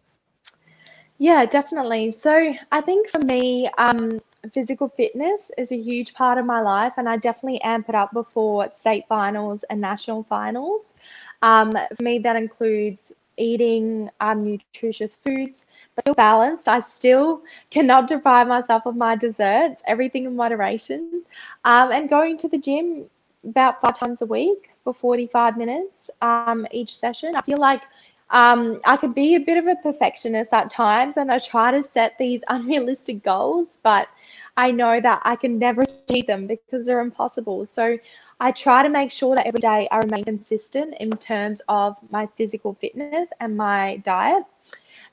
Yeah, 1.19 1.47
definitely. 1.47 2.11
So 2.11 2.53
I 2.73 2.81
think 2.81 3.09
for 3.09 3.21
me, 3.21 3.69
um, 3.79 4.21
physical 4.53 4.89
fitness 4.89 5.53
is 5.57 5.71
a 5.71 5.77
huge 5.77 6.15
part 6.15 6.37
of 6.37 6.45
my 6.45 6.61
life, 6.61 6.95
and 6.97 7.09
I 7.09 7.17
definitely 7.17 7.61
amp 7.63 7.89
it 7.89 7.95
up 7.95 8.13
before 8.13 8.69
state 8.73 9.05
finals 9.09 9.65
and 9.71 9.81
national 9.81 10.25
finals. 10.25 10.95
Um, 11.43 11.71
for 11.71 12.03
me, 12.03 12.19
that 12.19 12.35
includes 12.35 13.13
eating 13.43 14.11
um, 14.21 14.45
nutritious 14.45 15.17
foods, 15.17 15.67
but 15.95 16.03
still 16.03 16.15
balanced. 16.15 16.69
I 16.69 16.81
still 16.81 17.43
cannot 17.71 18.09
deprive 18.09 18.47
myself 18.49 18.87
of 18.87 18.97
my 18.97 19.17
desserts, 19.17 19.83
everything 19.87 20.25
in 20.25 20.37
moderation, 20.37 21.23
um, 21.65 21.91
and 21.93 22.09
going 22.09 22.39
to 22.39 22.49
the 22.49 22.59
gym 22.59 23.05
about 23.45 23.81
five 23.81 23.99
times 23.99 24.23
a 24.23 24.27
week 24.27 24.71
for 24.85 24.95
45 24.95 25.57
minutes 25.57 26.11
um, 26.21 26.67
each 26.71 26.97
session. 26.97 27.35
I 27.35 27.43
feel 27.43 27.59
like 27.59 27.83
um, 28.31 28.81
I 28.87 28.97
could 28.97 29.15
be 29.15 29.35
a 29.35 29.41
bit 29.41 29.59
of 29.59 29.67
a 29.67 29.77
perfectionist 29.77 30.55
at 30.55 30.71
times 30.71 31.17
and 31.19 31.31
I 31.31 31.39
try 31.39 31.71
to 31.71 31.83
set 31.83 32.17
these 32.19 32.43
unrealistic 32.49 33.23
goals, 33.23 33.79
but 33.83 34.09
I 34.57 34.71
know 34.71 35.01
that 35.01 35.23
I 35.25 35.37
can 35.37 35.59
never 35.59 35.83
achieve 35.83 36.27
them 36.27 36.47
because 36.47 36.85
they're 36.87 37.01
impossible. 37.01 37.65
So 37.65 37.99
I 38.41 38.53
try 38.53 38.83
to 38.83 38.89
make 38.89 39.11
sure 39.11 39.35
that 39.35 39.47
every 39.47 39.61
day 39.61 39.89
I 39.91 39.99
remain 39.99 40.25
consistent 40.25 40.95
in 41.01 41.11
terms 41.17 41.63
of 41.69 41.97
my 42.11 42.29
physical 42.37 42.75
fitness 42.75 43.31
and 43.41 43.57
my 43.57 43.97
diet. 43.99 44.45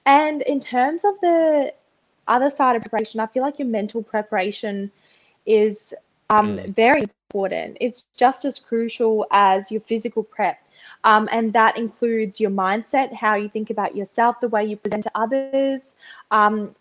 And 0.05 0.41
in 0.41 0.59
terms 0.59 1.05
of 1.05 1.19
the 1.21 1.73
other 2.27 2.49
side 2.49 2.75
of 2.75 2.81
preparation, 2.81 3.19
I 3.19 3.27
feel 3.27 3.43
like 3.43 3.59
your 3.59 3.67
mental 3.67 4.03
preparation 4.03 4.91
is 5.45 5.93
um, 6.29 6.57
mm. 6.57 6.75
very 6.75 7.05
important. 7.31 7.77
It's 7.79 8.03
just 8.15 8.45
as 8.45 8.59
crucial 8.59 9.25
as 9.31 9.71
your 9.71 9.81
physical 9.81 10.23
prep. 10.23 10.59
Um, 11.03 11.29
and 11.31 11.53
that 11.53 11.77
includes 11.77 12.39
your 12.39 12.51
mindset, 12.51 13.13
how 13.13 13.35
you 13.35 13.47
think 13.49 13.69
about 13.69 13.95
yourself, 13.95 14.39
the 14.41 14.49
way 14.49 14.65
you 14.65 14.75
present 14.75 15.03
to 15.03 15.11
others, 15.15 15.95
um, 16.31 16.75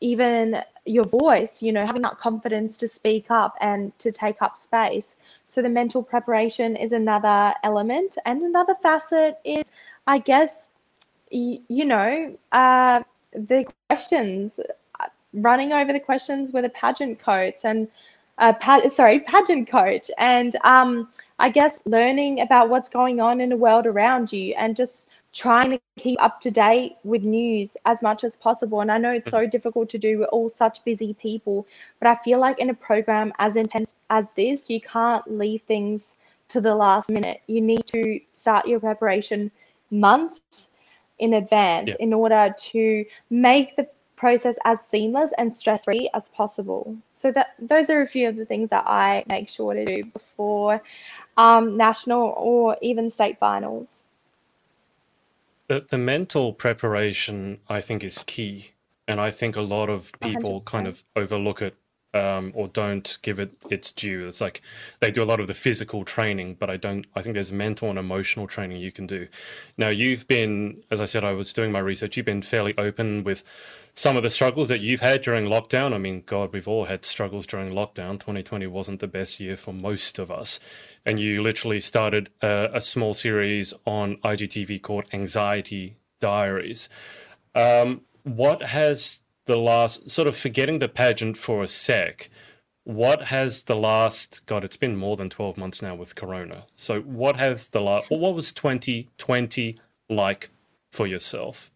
even 0.00 0.62
your 0.86 1.04
voice, 1.04 1.62
you 1.62 1.72
know, 1.72 1.86
having 1.86 2.02
that 2.02 2.18
confidence 2.18 2.76
to 2.78 2.88
speak 2.88 3.30
up 3.30 3.56
and 3.60 3.96
to 3.98 4.12
take 4.12 4.42
up 4.42 4.56
space. 4.56 5.16
So 5.46 5.62
the 5.62 5.68
mental 5.68 6.02
preparation 6.02 6.76
is 6.76 6.92
another 6.92 7.54
element. 7.62 8.18
And 8.26 8.42
another 8.42 8.74
facet 8.74 9.38
is, 9.44 9.72
I 10.06 10.18
guess, 10.18 10.70
y- 11.32 11.60
you 11.68 11.84
know, 11.84 12.36
uh, 12.52 13.02
the 13.32 13.66
questions, 13.88 14.60
running 15.32 15.72
over 15.72 15.92
the 15.92 16.00
questions 16.00 16.52
with 16.52 16.64
a 16.64 16.70
pageant 16.70 17.18
coach 17.18 17.64
and 17.64 17.88
uh, 18.38 18.52
sorry, 18.88 19.20
pageant 19.20 19.68
coach, 19.68 20.10
and 20.18 20.56
um, 20.64 21.08
I 21.38 21.50
guess 21.50 21.82
learning 21.86 22.40
about 22.40 22.68
what's 22.68 22.88
going 22.88 23.20
on 23.20 23.40
in 23.40 23.48
the 23.50 23.56
world 23.56 23.86
around 23.86 24.32
you 24.32 24.54
and 24.58 24.76
just 24.76 25.08
trying 25.34 25.68
to 25.68 25.80
keep 25.98 26.20
up 26.22 26.40
to 26.40 26.50
date 26.50 26.96
with 27.02 27.24
news 27.24 27.76
as 27.84 28.00
much 28.02 28.22
as 28.22 28.36
possible. 28.36 28.80
And 28.80 28.90
I 28.90 28.98
know 28.98 29.10
it's 29.10 29.30
so 29.30 29.40
mm-hmm. 29.40 29.50
difficult 29.50 29.88
to 29.90 29.98
do. 29.98 30.20
We're 30.20 30.26
all 30.26 30.48
such 30.48 30.82
busy 30.84 31.12
people, 31.14 31.66
but 31.98 32.08
I 32.08 32.14
feel 32.22 32.38
like 32.38 32.60
in 32.60 32.70
a 32.70 32.74
program 32.74 33.32
as 33.40 33.56
intense 33.56 33.94
as 34.10 34.26
this, 34.36 34.70
you 34.70 34.80
can't 34.80 35.26
leave 35.28 35.62
things 35.62 36.16
to 36.48 36.60
the 36.60 36.74
last 36.74 37.10
minute. 37.10 37.40
You 37.48 37.60
need 37.60 37.84
to 37.88 38.20
start 38.32 38.68
your 38.68 38.78
preparation 38.78 39.50
months 39.90 40.70
in 41.18 41.34
advance 41.34 41.90
yeah. 41.90 41.96
in 41.98 42.12
order 42.12 42.54
to 42.56 43.04
make 43.30 43.74
the 43.76 43.88
process 44.16 44.56
as 44.64 44.80
seamless 44.80 45.32
and 45.38 45.52
stress 45.52 45.84
free 45.84 46.08
as 46.14 46.28
possible. 46.28 46.96
So 47.12 47.32
that 47.32 47.54
those 47.58 47.90
are 47.90 48.02
a 48.02 48.06
few 48.06 48.28
of 48.28 48.36
the 48.36 48.44
things 48.44 48.70
that 48.70 48.84
I 48.86 49.24
make 49.28 49.48
sure 49.48 49.74
to 49.74 49.84
do 49.84 50.04
before 50.04 50.80
um, 51.36 51.76
national 51.76 52.34
or 52.36 52.76
even 52.80 53.10
state 53.10 53.38
finals. 53.38 54.06
The, 55.68 55.86
the 55.88 55.98
mental 55.98 56.52
preparation, 56.52 57.60
I 57.68 57.80
think, 57.80 58.04
is 58.04 58.22
key. 58.26 58.72
And 59.06 59.20
I 59.20 59.30
think 59.30 59.56
a 59.56 59.62
lot 59.62 59.90
of 59.90 60.12
people 60.20 60.60
100%. 60.60 60.64
kind 60.64 60.86
of 60.86 61.04
overlook 61.14 61.60
it 61.60 61.76
um, 62.14 62.52
or 62.54 62.68
don't 62.68 63.18
give 63.22 63.38
it 63.38 63.52
its 63.68 63.90
due. 63.90 64.28
It's 64.28 64.40
like 64.40 64.62
they 65.00 65.10
do 65.10 65.22
a 65.22 65.26
lot 65.26 65.40
of 65.40 65.48
the 65.48 65.54
physical 65.54 66.04
training, 66.04 66.56
but 66.58 66.70
I 66.70 66.76
don't. 66.76 67.06
I 67.14 67.20
think 67.20 67.34
there's 67.34 67.52
mental 67.52 67.90
and 67.90 67.98
emotional 67.98 68.46
training 68.46 68.78
you 68.78 68.92
can 68.92 69.06
do. 69.06 69.26
Now, 69.76 69.88
you've 69.88 70.26
been, 70.28 70.84
as 70.90 71.00
I 71.00 71.06
said, 71.06 71.24
I 71.24 71.32
was 71.32 71.52
doing 71.52 71.72
my 71.72 71.80
research. 71.80 72.16
You've 72.16 72.24
been 72.24 72.42
fairly 72.42 72.72
open 72.78 73.24
with 73.24 73.42
some 73.94 74.16
of 74.16 74.22
the 74.22 74.30
struggles 74.30 74.68
that 74.68 74.80
you've 74.80 75.00
had 75.00 75.22
during 75.22 75.46
lockdown. 75.46 75.94
I 75.94 75.98
mean, 75.98 76.24
God, 76.26 76.52
we've 76.52 76.68
all 76.68 76.86
had 76.86 77.04
struggles 77.04 77.46
during 77.46 77.72
lockdown. 77.72 78.18
2020 78.18 78.66
wasn't 78.66 79.00
the 79.00 79.06
best 79.06 79.38
year 79.38 79.56
for 79.56 79.72
most 79.72 80.18
of 80.18 80.30
us, 80.30 80.60
and 81.06 81.20
you 81.20 81.42
literally 81.42 81.80
started 81.80 82.30
a, 82.42 82.70
a 82.74 82.80
small 82.80 83.14
series 83.14 83.72
on 83.86 84.16
IGTV 84.16 84.82
called 84.82 85.06
Anxiety 85.12 85.96
Diaries. 86.20 86.88
Um, 87.54 88.02
what 88.24 88.62
has 88.62 89.20
the 89.46 89.56
last 89.56 90.10
sort 90.10 90.26
of 90.26 90.36
forgetting 90.36 90.78
the 90.78 90.88
pageant 90.88 91.36
for 91.36 91.62
a 91.62 91.68
sec 91.68 92.30
what 92.84 93.24
has 93.24 93.64
the 93.64 93.76
last 93.76 94.44
god 94.46 94.64
it's 94.64 94.76
been 94.76 94.96
more 94.96 95.16
than 95.16 95.30
12 95.30 95.56
months 95.56 95.82
now 95.82 95.94
with 95.94 96.14
corona 96.14 96.64
so 96.74 97.00
what 97.02 97.36
have 97.36 97.70
the 97.70 97.80
last 97.80 98.10
what 98.10 98.34
was 98.34 98.52
2020 98.52 99.78
like 100.08 100.50
for 100.90 101.06
yourself 101.06 101.70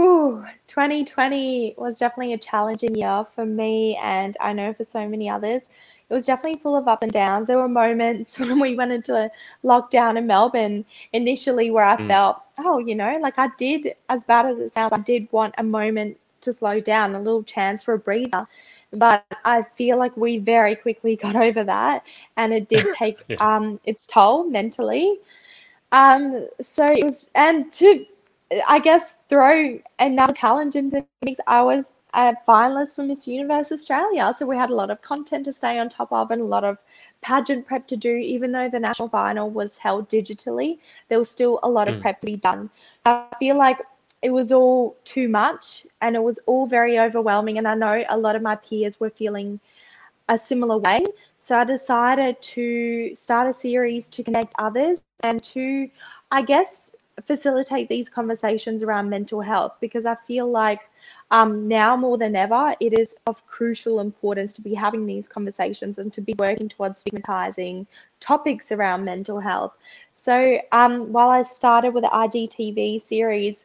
Whew, 0.00 0.46
2020 0.66 1.74
was 1.76 1.98
definitely 1.98 2.32
a 2.32 2.38
challenging 2.38 2.94
year 2.94 3.26
for 3.34 3.44
me 3.44 3.98
and 4.02 4.36
i 4.40 4.52
know 4.52 4.72
for 4.72 4.84
so 4.84 5.06
many 5.06 5.28
others 5.28 5.68
it 6.08 6.14
was 6.14 6.24
definitely 6.24 6.58
full 6.58 6.76
of 6.76 6.88
ups 6.88 7.02
and 7.02 7.12
downs 7.12 7.48
there 7.48 7.58
were 7.58 7.68
moments 7.68 8.38
when 8.38 8.58
we 8.58 8.76
went 8.76 8.92
into 8.92 9.30
lockdown 9.62 10.16
in 10.16 10.26
melbourne 10.26 10.84
initially 11.12 11.70
where 11.70 11.84
i 11.84 11.96
mm. 11.96 12.08
felt 12.08 12.40
oh 12.58 12.78
you 12.78 12.94
know 12.94 13.18
like 13.20 13.38
i 13.38 13.48
did 13.58 13.94
as 14.08 14.24
bad 14.24 14.46
as 14.46 14.58
it 14.58 14.72
sounds 14.72 14.92
i 14.92 14.98
did 14.98 15.28
want 15.32 15.54
a 15.58 15.62
moment 15.62 16.16
to 16.42 16.52
slow 16.52 16.80
down, 16.80 17.14
a 17.14 17.18
little 17.18 17.42
chance 17.42 17.82
for 17.82 17.94
a 17.94 17.98
breather. 17.98 18.46
But 18.92 19.24
I 19.44 19.62
feel 19.76 19.98
like 19.98 20.16
we 20.16 20.38
very 20.38 20.74
quickly 20.74 21.16
got 21.22 21.36
over 21.36 21.64
that, 21.64 22.04
and 22.36 22.52
it 22.52 22.68
did 22.68 22.86
take 22.96 23.22
yeah. 23.28 23.36
um, 23.40 23.80
its 23.84 24.06
toll 24.06 24.44
mentally. 24.44 25.18
Um, 25.92 26.48
so 26.60 26.86
it 26.86 27.04
was, 27.04 27.30
and 27.34 27.72
to, 27.74 28.06
I 28.66 28.80
guess, 28.80 29.16
throw 29.28 29.78
another 29.98 30.32
challenge 30.32 30.76
into 30.76 31.04
things, 31.22 31.38
I 31.46 31.62
was 31.62 31.92
a 32.14 32.34
finalist 32.48 32.96
for 32.96 33.04
Miss 33.04 33.26
Universe 33.28 33.70
Australia. 33.70 34.32
So 34.36 34.44
we 34.46 34.56
had 34.56 34.70
a 34.70 34.74
lot 34.74 34.90
of 34.90 35.00
content 35.02 35.44
to 35.44 35.52
stay 35.52 35.78
on 35.78 35.88
top 35.88 36.12
of 36.12 36.30
and 36.30 36.42
a 36.42 36.44
lot 36.44 36.64
of 36.64 36.78
pageant 37.20 37.66
prep 37.66 37.86
to 37.88 37.96
do. 37.96 38.16
Even 38.16 38.50
though 38.50 38.68
the 38.68 38.80
national 38.80 39.08
final 39.08 39.50
was 39.50 39.76
held 39.76 40.08
digitally, 40.08 40.78
there 41.08 41.18
was 41.18 41.30
still 41.30 41.60
a 41.62 41.68
lot 41.68 41.88
of 41.88 41.96
mm. 41.96 42.00
prep 42.00 42.20
to 42.22 42.26
be 42.26 42.36
done. 42.36 42.70
So 43.04 43.10
I 43.10 43.36
feel 43.38 43.56
like 43.56 43.78
it 44.22 44.30
was 44.30 44.52
all 44.52 44.96
too 45.04 45.28
much 45.28 45.86
and 46.00 46.16
it 46.16 46.22
was 46.22 46.38
all 46.46 46.66
very 46.66 46.98
overwhelming. 46.98 47.58
And 47.58 47.68
I 47.68 47.74
know 47.74 48.04
a 48.08 48.18
lot 48.18 48.36
of 48.36 48.42
my 48.42 48.56
peers 48.56 48.98
were 48.98 49.10
feeling 49.10 49.60
a 50.28 50.38
similar 50.38 50.78
way. 50.78 51.04
So 51.38 51.56
I 51.56 51.64
decided 51.64 52.40
to 52.42 53.14
start 53.14 53.48
a 53.48 53.52
series 53.52 54.10
to 54.10 54.22
connect 54.22 54.54
others 54.58 55.02
and 55.22 55.42
to, 55.44 55.88
I 56.30 56.42
guess, 56.42 56.94
facilitate 57.26 57.88
these 57.88 58.08
conversations 58.08 58.82
around 58.82 59.08
mental 59.08 59.40
health 59.40 59.72
because 59.80 60.06
I 60.06 60.16
feel 60.26 60.50
like 60.50 60.80
um, 61.30 61.68
now 61.68 61.96
more 61.96 62.18
than 62.18 62.34
ever, 62.36 62.74
it 62.80 62.98
is 62.98 63.14
of 63.26 63.46
crucial 63.46 64.00
importance 64.00 64.52
to 64.54 64.62
be 64.62 64.74
having 64.74 65.06
these 65.06 65.28
conversations 65.28 65.98
and 65.98 66.12
to 66.12 66.20
be 66.20 66.34
working 66.38 66.68
towards 66.68 66.98
stigmatizing 66.98 67.86
topics 68.18 68.72
around 68.72 69.04
mental 69.04 69.38
health. 69.40 69.72
So 70.14 70.58
um, 70.72 71.12
while 71.12 71.30
I 71.30 71.42
started 71.42 71.94
with 71.94 72.04
the 72.04 72.10
IGTV 72.10 73.00
series, 73.00 73.64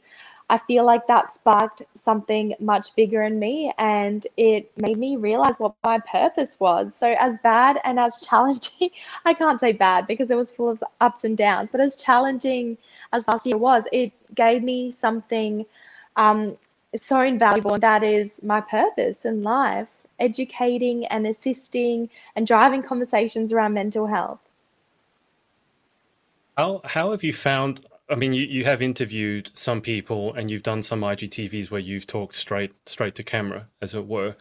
I 0.50 0.60
feel 0.60 0.86
like 0.86 1.08
that 1.08 1.34
sparked 1.34 1.82
something 1.96 2.54
much 2.60 2.96
bigger 2.96 3.24
in 3.24 3.40
me 3.40 3.74
and 3.80 4.28
it 4.38 4.72
made 4.78 4.98
me 4.98 5.16
realize 5.16 5.56
what 5.58 5.74
my 5.84 6.00
purpose 6.00 6.60
was. 6.60 6.94
So, 6.96 7.16
as 7.20 7.40
bad 7.40 7.80
and 7.84 8.00
as 8.00 8.22
challenging, 8.22 8.92
I 9.25 9.34
can't 9.34 9.60
say 9.60 9.72
bad 9.72 10.06
because 10.06 10.30
it 10.30 10.38
was 10.38 10.52
full 10.52 10.70
of 10.70 10.84
ups 11.02 11.24
and 11.24 11.36
downs, 11.36 11.70
but 11.72 11.82
as 11.82 11.96
challenging 11.96 12.78
as 13.12 13.28
last 13.28 13.48
year 13.48 13.58
was, 13.58 13.88
it 13.92 14.12
gave 14.36 14.62
me 14.62 14.92
something 14.92 15.66
um, 16.16 16.56
so 16.96 17.22
invaluable, 17.22 17.74
and 17.74 17.84
that 17.84 18.04
is 18.04 18.44
my 18.44 18.62
purpose 18.62 19.25
in 19.25 19.42
life 19.42 20.06
educating 20.20 21.06
and 21.08 21.28
assisting 21.28 22.10
and 22.36 22.48
driving 22.48 22.82
conversations 22.82 23.52
around 23.52 23.74
mental 23.74 24.08
health. 24.08 24.40
How, 26.58 26.82
how 26.86 27.12
have 27.12 27.24
you 27.24 27.34
found 27.34 27.86
I 28.07 28.15
mean, 28.15 28.33
you, 28.33 28.45
you 28.45 28.65
have 28.65 28.81
interviewed 28.81 29.50
some 29.55 29.81
people 29.81 30.33
and 30.33 30.51
you've 30.51 30.63
done 30.63 30.83
some 30.83 31.01
IGTVs 31.01 31.71
where 31.71 31.81
you've 31.81 32.05
talked 32.05 32.35
straight 32.35 32.74
straight 32.88 33.15
to 33.15 33.24
camera, 33.24 33.67
as 33.81 33.95
it 33.95 34.05
were. 34.05 34.35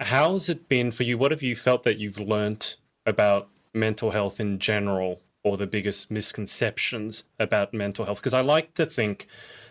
How's 0.00 0.48
it 0.48 0.68
been 0.68 0.90
for 0.90 1.04
you? 1.04 1.16
What 1.16 1.30
have 1.30 1.42
you 1.42 1.54
felt 1.54 1.84
that 1.84 1.98
you've 1.98 2.18
learnt 2.18 2.76
about 3.06 3.48
mental 3.72 4.10
health 4.10 4.40
in 4.40 4.58
general, 4.58 5.20
or 5.44 5.56
the 5.56 5.66
biggest 5.66 6.10
misconceptions 6.10 7.24
about 7.38 7.72
mental 7.72 8.04
health? 8.04 8.18
Because 8.18 8.34
I 8.34 8.40
like 8.40 8.74
to 8.74 8.86
think 8.86 9.28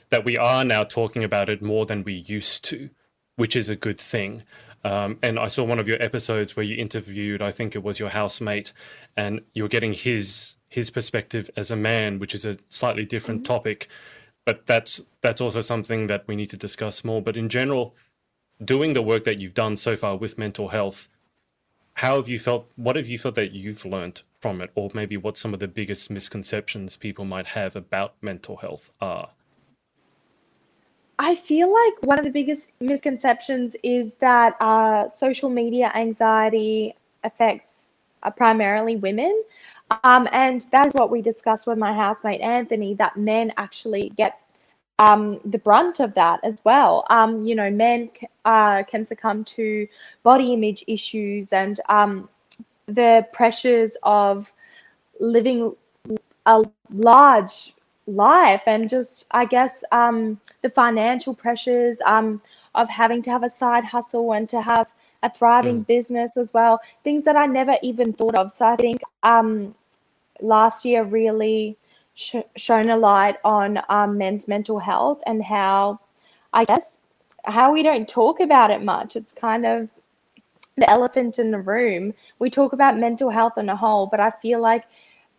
that 0.10 0.24
we 0.24 0.38
are 0.38 0.64
now 0.64 0.84
talking 0.86 1.24
about 1.24 1.50
it 1.50 1.62
more 1.62 1.86
than 1.86 2.06
we 2.06 2.14
used 2.14 2.64
to, 2.66 2.90
which 3.36 3.58
is 3.58 3.68
a 3.68 3.76
good 3.76 4.00
thing. 4.00 4.44
Um, 4.86 5.20
and 5.22 5.38
I 5.38 5.48
saw 5.48 5.64
one 5.66 5.80
of 5.80 5.88
your 5.88 6.02
episodes 6.02 6.56
where 6.56 6.66
you 6.66 6.76
interviewed, 6.76 7.42
I 7.42 7.52
think 7.52 7.76
it 7.76 7.84
was 7.84 8.00
your 8.00 8.10
housemate, 8.10 8.72
and 9.18 9.42
you're 9.54 9.68
getting 9.68 9.94
his 9.94 10.56
his 10.72 10.90
perspective 10.90 11.52
as 11.58 11.70
a 11.70 11.76
man, 11.76 12.18
which 12.18 12.34
is 12.34 12.46
a 12.46 12.58
slightly 12.70 13.04
different 13.04 13.42
mm-hmm. 13.42 13.54
topic. 13.54 13.90
But 14.46 14.66
that's 14.66 15.04
that's 15.20 15.42
also 15.42 15.62
something 15.62 16.08
that 16.08 16.28
we 16.28 16.36
need 16.36 16.50
to 16.50 16.58
discuss 16.58 17.04
more. 17.04 17.22
But 17.22 17.38
in 17.38 17.50
general, 17.50 17.94
doing 18.64 18.94
the 18.94 19.02
work 19.02 19.26
that 19.26 19.40
you've 19.40 19.54
done 19.54 19.76
so 19.76 19.98
far 19.98 20.16
with 20.16 20.38
mental 20.38 20.70
health, 20.70 21.10
how 21.96 22.16
have 22.16 22.30
you 22.30 22.40
felt? 22.40 22.72
What 22.78 22.96
have 22.96 23.08
you 23.08 23.20
felt 23.20 23.36
that 23.36 23.52
you've 23.52 23.86
learned 23.86 24.24
from 24.40 24.62
it, 24.62 24.72
or 24.74 24.90
maybe 24.94 25.18
what 25.18 25.38
some 25.38 25.54
of 25.54 25.60
the 25.60 25.68
biggest 25.68 26.10
misconceptions 26.10 26.96
people 26.96 27.26
might 27.26 27.48
have 27.48 27.76
about 27.76 28.16
mental 28.22 28.58
health 28.58 28.92
are? 29.02 29.30
I 31.20 31.36
feel 31.36 31.72
like 31.72 32.02
one 32.02 32.18
of 32.18 32.24
the 32.24 32.32
biggest 32.32 32.72
misconceptions 32.80 33.76
is 33.84 34.16
that 34.16 34.56
uh, 34.62 35.10
social 35.10 35.50
media 35.50 35.92
anxiety 35.94 36.96
affects 37.26 37.92
uh, 38.24 38.32
primarily 38.32 38.96
women. 38.96 39.44
Um, 40.04 40.28
and 40.32 40.62
that 40.72 40.88
is 40.88 40.94
what 40.94 41.10
we 41.10 41.22
discussed 41.22 41.68
with 41.68 41.78
my 41.78 41.94
housemate 41.94 42.42
Anthony 42.42 42.94
that 42.96 43.18
men 43.18 43.54
actually 43.58 44.10
get 44.16 44.40
um, 45.00 45.40
the 45.46 45.58
brunt 45.58 46.00
of 46.00 46.14
that 46.14 46.40
as 46.44 46.62
well. 46.64 47.06
Um, 47.10 47.44
you 47.44 47.56
know, 47.56 47.70
men 47.70 48.12
uh, 48.46 48.84
can 48.84 49.06
succumb 49.06 49.44
to 49.46 49.88
body 50.24 50.54
image 50.54 50.84
issues 50.88 51.52
and 51.54 51.80
um, 51.90 52.30
the 52.86 53.28
pressures 53.34 53.98
of 54.04 54.52
living 55.20 55.76
a 56.46 56.64
large 56.92 57.74
life 58.08 58.62
and 58.66 58.90
just, 58.90 59.28
I 59.32 59.46
guess, 59.46 59.84
um, 59.92 60.40
the 60.62 60.70
financial 60.70 61.34
pressures 61.34 61.98
um, 62.06 62.42
of 62.76 62.90
having 62.90 63.22
to 63.24 63.32
have 63.32 63.44
a 63.44 63.50
side 63.50 63.86
hustle 63.86 64.34
and 64.34 64.48
to 64.50 64.62
have 64.62 64.88
a 65.24 65.32
thriving 65.32 65.82
mm. 65.82 65.88
business 65.88 66.38
as 66.38 66.54
well. 66.54 66.80
Things 67.04 67.24
that 67.24 67.36
I 67.36 67.46
never 67.46 67.76
even 67.82 68.14
thought 68.14 68.36
of. 68.36 68.52
So 68.52 68.66
I 68.66 68.76
think 68.76 69.02
um, 69.24 69.76
last 70.42 70.86
year 70.86 71.04
really 71.04 71.78
sh- 72.14 72.36
shone 72.56 72.90
a 72.90 72.98
light 72.98 73.38
on 73.44 73.80
um, 73.90 74.18
men's 74.18 74.48
mental 74.48 74.80
health 74.80 75.22
and 75.26 75.44
how, 75.44 76.00
I 76.54 76.66
guess, 76.66 77.02
how 77.46 77.72
we 77.72 77.84
don't 77.84 78.08
talk 78.08 78.40
about 78.40 78.72
it 78.72 78.84
much. 78.84 79.16
It's 79.16 79.34
kind 79.34 79.66
of 79.66 79.90
the 80.78 80.90
elephant 80.90 81.40
in 81.40 81.52
the 81.52 81.60
room. 81.60 82.14
We 82.40 82.50
talk 82.50 82.74
about 82.74 82.98
mental 82.98 83.30
health 83.30 83.54
on 83.58 83.70
a 83.70 83.76
whole, 83.76 84.08
but 84.08 84.20
I 84.20 84.32
feel 84.42 84.60
like 84.60 84.86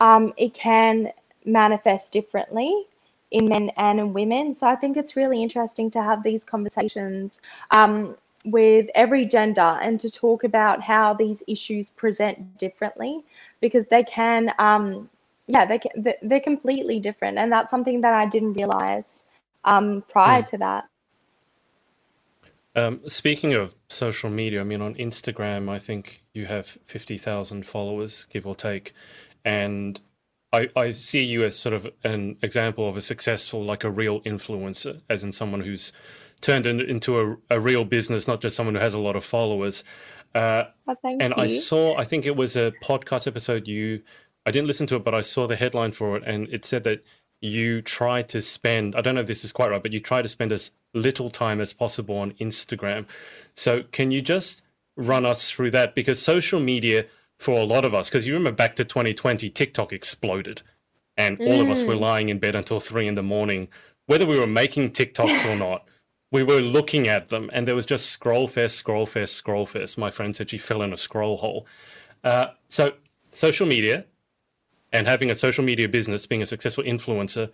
um, 0.01 0.33
it 0.37 0.55
can 0.55 1.13
manifest 1.45 2.13
differently 2.13 2.87
in 3.31 3.47
men 3.47 3.71
and 3.77 3.99
in 3.99 4.13
women. 4.13 4.55
So 4.55 4.67
I 4.67 4.77
think 4.77 4.97
it's 4.97 5.17
really 5.17 5.43
interesting 5.43 5.91
to 5.93 6.03
have 6.03 6.23
these 6.23 6.45
conversations 6.45 7.41
um, 7.71 8.17
with 8.45 8.87
every 8.95 9.25
gender 9.25 9.79
and 9.83 10.01
to 10.01 10.11
talk 10.11 10.45
about 10.45 10.81
how 10.83 11.15
these 11.15 11.43
issues 11.47 11.91
present 11.91 12.59
differently 12.59 13.25
because 13.61 13.87
they 13.87 14.03
can, 14.05 14.53
um, 14.59 15.09
yeah, 15.47 15.65
they 15.65 15.79
can, 15.79 16.15
they're 16.23 16.41
completely 16.41 16.99
different. 17.01 17.39
And 17.39 17.53
that's 17.53 17.71
something 17.71 18.01
that 18.01 18.15
I 18.15 18.27
didn't 18.27 18.55
realize 18.55 19.25
um, 19.65 20.03
prior 20.09 20.43
mm. 20.43 20.47
to 20.47 20.59
that. 20.59 20.89
Um, 22.75 23.01
speaking 23.07 23.53
of 23.53 23.75
social 23.89 24.31
media, 24.31 24.63
I 24.63 24.65
mean, 24.65 24.81
on 24.81 24.95
Instagram, 24.95 25.69
I 25.69 25.79
think 25.79 26.23
you 26.33 26.47
have 26.47 26.79
50,000 26.87 27.67
followers, 27.67 28.27
give 28.31 28.47
or 28.47 28.55
take. 28.55 28.95
And 29.45 30.01
I, 30.53 30.71
I 30.75 30.91
see 30.93 31.23
you 31.23 31.45
as 31.45 31.59
sort 31.59 31.75
of 31.75 31.87
an 32.03 32.37
example 32.43 32.89
of 32.89 32.97
a 32.97 33.01
successful, 33.01 33.63
like 33.63 33.85
a 33.85 33.91
real 33.91 34.21
influencer, 34.23 35.03
as 35.09 35.23
in 35.23 35.33
someone 35.33 35.61
who's 35.61 35.93
turned 36.43 36.67
it 36.67 36.91
into 36.91 37.19
a, 37.19 37.37
a 37.57 37.61
real 37.61 37.85
business, 37.85 38.29
not 38.29 38.41
just 38.41 38.57
someone 38.57 38.75
who 38.75 38.81
has 38.81 38.95
a 38.95 38.99
lot 38.99 39.17
of 39.17 39.25
followers. 39.25 39.85
Uh, 40.35 40.65
well, 40.87 40.97
and 41.05 41.35
you. 41.37 41.43
I 41.43 41.47
saw, 41.47 41.97
I 41.97 42.05
think 42.05 42.27
it 42.27 42.37
was 42.37 42.57
a 42.57 42.73
podcast 42.83 43.27
episode 43.27 43.69
you, 43.69 44.03
I 44.45 44.51
didn't 44.51 44.67
listen 44.67 44.87
to 44.89 44.97
it, 44.97 45.05
but 45.05 45.15
I 45.15 45.21
saw 45.21 45.47
the 45.47 45.57
headline 45.57 45.93
for 45.93 46.17
it, 46.17 46.25
and 46.27 46.49
it 46.51 46.65
said 46.65 46.85
that 46.85 47.05
you 47.41 47.81
try 47.83 48.23
to 48.23 48.43
spend, 48.43 48.95
I 48.95 49.01
don't 49.01 49.15
know 49.15 49.21
if 49.21 49.27
this 49.27 49.45
is 49.45 49.53
quite 49.53 49.71
right, 49.71 49.83
but 49.83 49.93
you 49.93 50.01
try 50.01 50.23
to 50.23 50.29
spend 50.29 50.53
as 50.53 50.73
little 50.95 51.31
time 51.31 51.61
as 51.61 51.73
possible 51.73 52.17
on 52.17 52.33
Instagram. 52.33 53.07
So 53.55 53.85
can 53.93 54.11
you 54.11 54.21
just 54.21 54.63
run 54.97 55.25
us 55.25 55.51
through 55.51 55.71
that? 55.73 55.95
Because 55.95 56.21
social 56.21 56.61
media, 56.61 57.07
for 57.39 57.59
a 57.59 57.65
lot 57.65 57.85
of 57.85 57.95
us, 57.95 58.09
because 58.09 58.27
you 58.27 58.35
remember 58.35 58.57
back 58.57 58.77
to 58.77 58.85
2020, 58.85 59.51
TikTok 59.51 59.93
exploded. 59.93 60.63
And 61.17 61.39
all 61.41 61.61
of 61.61 61.69
us 61.69 61.85
were 61.85 61.95
mm. 61.95 62.01
lying 62.01 62.29
in 62.31 62.39
bed 62.39 62.57
until 62.57 62.81
three 62.81 63.07
in 63.07 63.17
the 63.17 63.23
morning, 63.23 63.69
whether 64.07 64.25
we 64.25 64.39
were 64.39 64.47
making 64.47 64.93
TikToks 64.93 65.45
or 65.45 65.57
not 65.57 65.85
we 66.33 66.43
were 66.43 66.61
looking 66.61 67.07
at 67.07 67.29
them 67.29 67.51
and 67.53 67.69
there 67.69 67.75
was 67.75 67.87
just 67.87 68.07
scroll 68.07 68.49
fest, 68.49 68.77
scroll 68.77 69.07
fest, 69.07 69.35
scroll 69.35 69.67
fest. 69.67 69.99
My 69.99 70.11
friend 70.11 70.35
said 70.35 70.51
she 70.51 70.59
fell 70.59 70.83
in 70.83 70.93
a 70.93 70.97
scroll 70.97 71.37
hole. 71.37 71.67
Uh, 72.25 72.47
so, 72.69 72.95
social 73.33 73.67
media 73.67 74.07
and 74.93 75.07
having 75.07 75.31
a 75.31 75.35
social 75.35 75.63
media 75.63 75.89
business, 75.89 76.27
being 76.27 76.43
a 76.43 76.47
successful 76.47 76.85
influencer, 76.85 77.51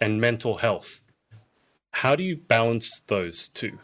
and 0.00 0.20
mental 0.20 0.58
health. 0.58 1.02
How 1.90 2.16
do 2.16 2.22
you 2.22 2.36
balance 2.36 3.00
those 3.00 3.48
two? 3.48 3.78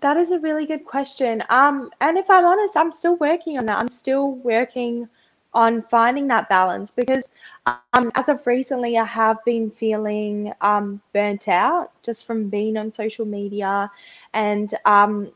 That 0.00 0.16
is 0.16 0.30
a 0.30 0.38
really 0.38 0.66
good 0.66 0.84
question. 0.84 1.42
Um, 1.48 1.90
and 2.00 2.18
if 2.18 2.28
I'm 2.28 2.44
honest, 2.44 2.76
I'm 2.76 2.92
still 2.92 3.16
working 3.16 3.56
on 3.58 3.66
that. 3.66 3.78
I'm 3.78 3.88
still 3.88 4.32
working 4.32 5.08
on 5.54 5.82
finding 5.82 6.26
that 6.28 6.48
balance 6.48 6.90
because 6.90 7.28
um, 7.66 8.10
as 8.14 8.28
of 8.28 8.46
recently, 8.46 8.98
I 8.98 9.04
have 9.04 9.44
been 9.44 9.70
feeling 9.70 10.52
um, 10.60 11.00
burnt 11.12 11.48
out 11.48 11.92
just 12.02 12.26
from 12.26 12.48
being 12.48 12.76
on 12.76 12.90
social 12.90 13.26
media 13.26 13.90
and 14.34 14.74
um, 14.84 15.30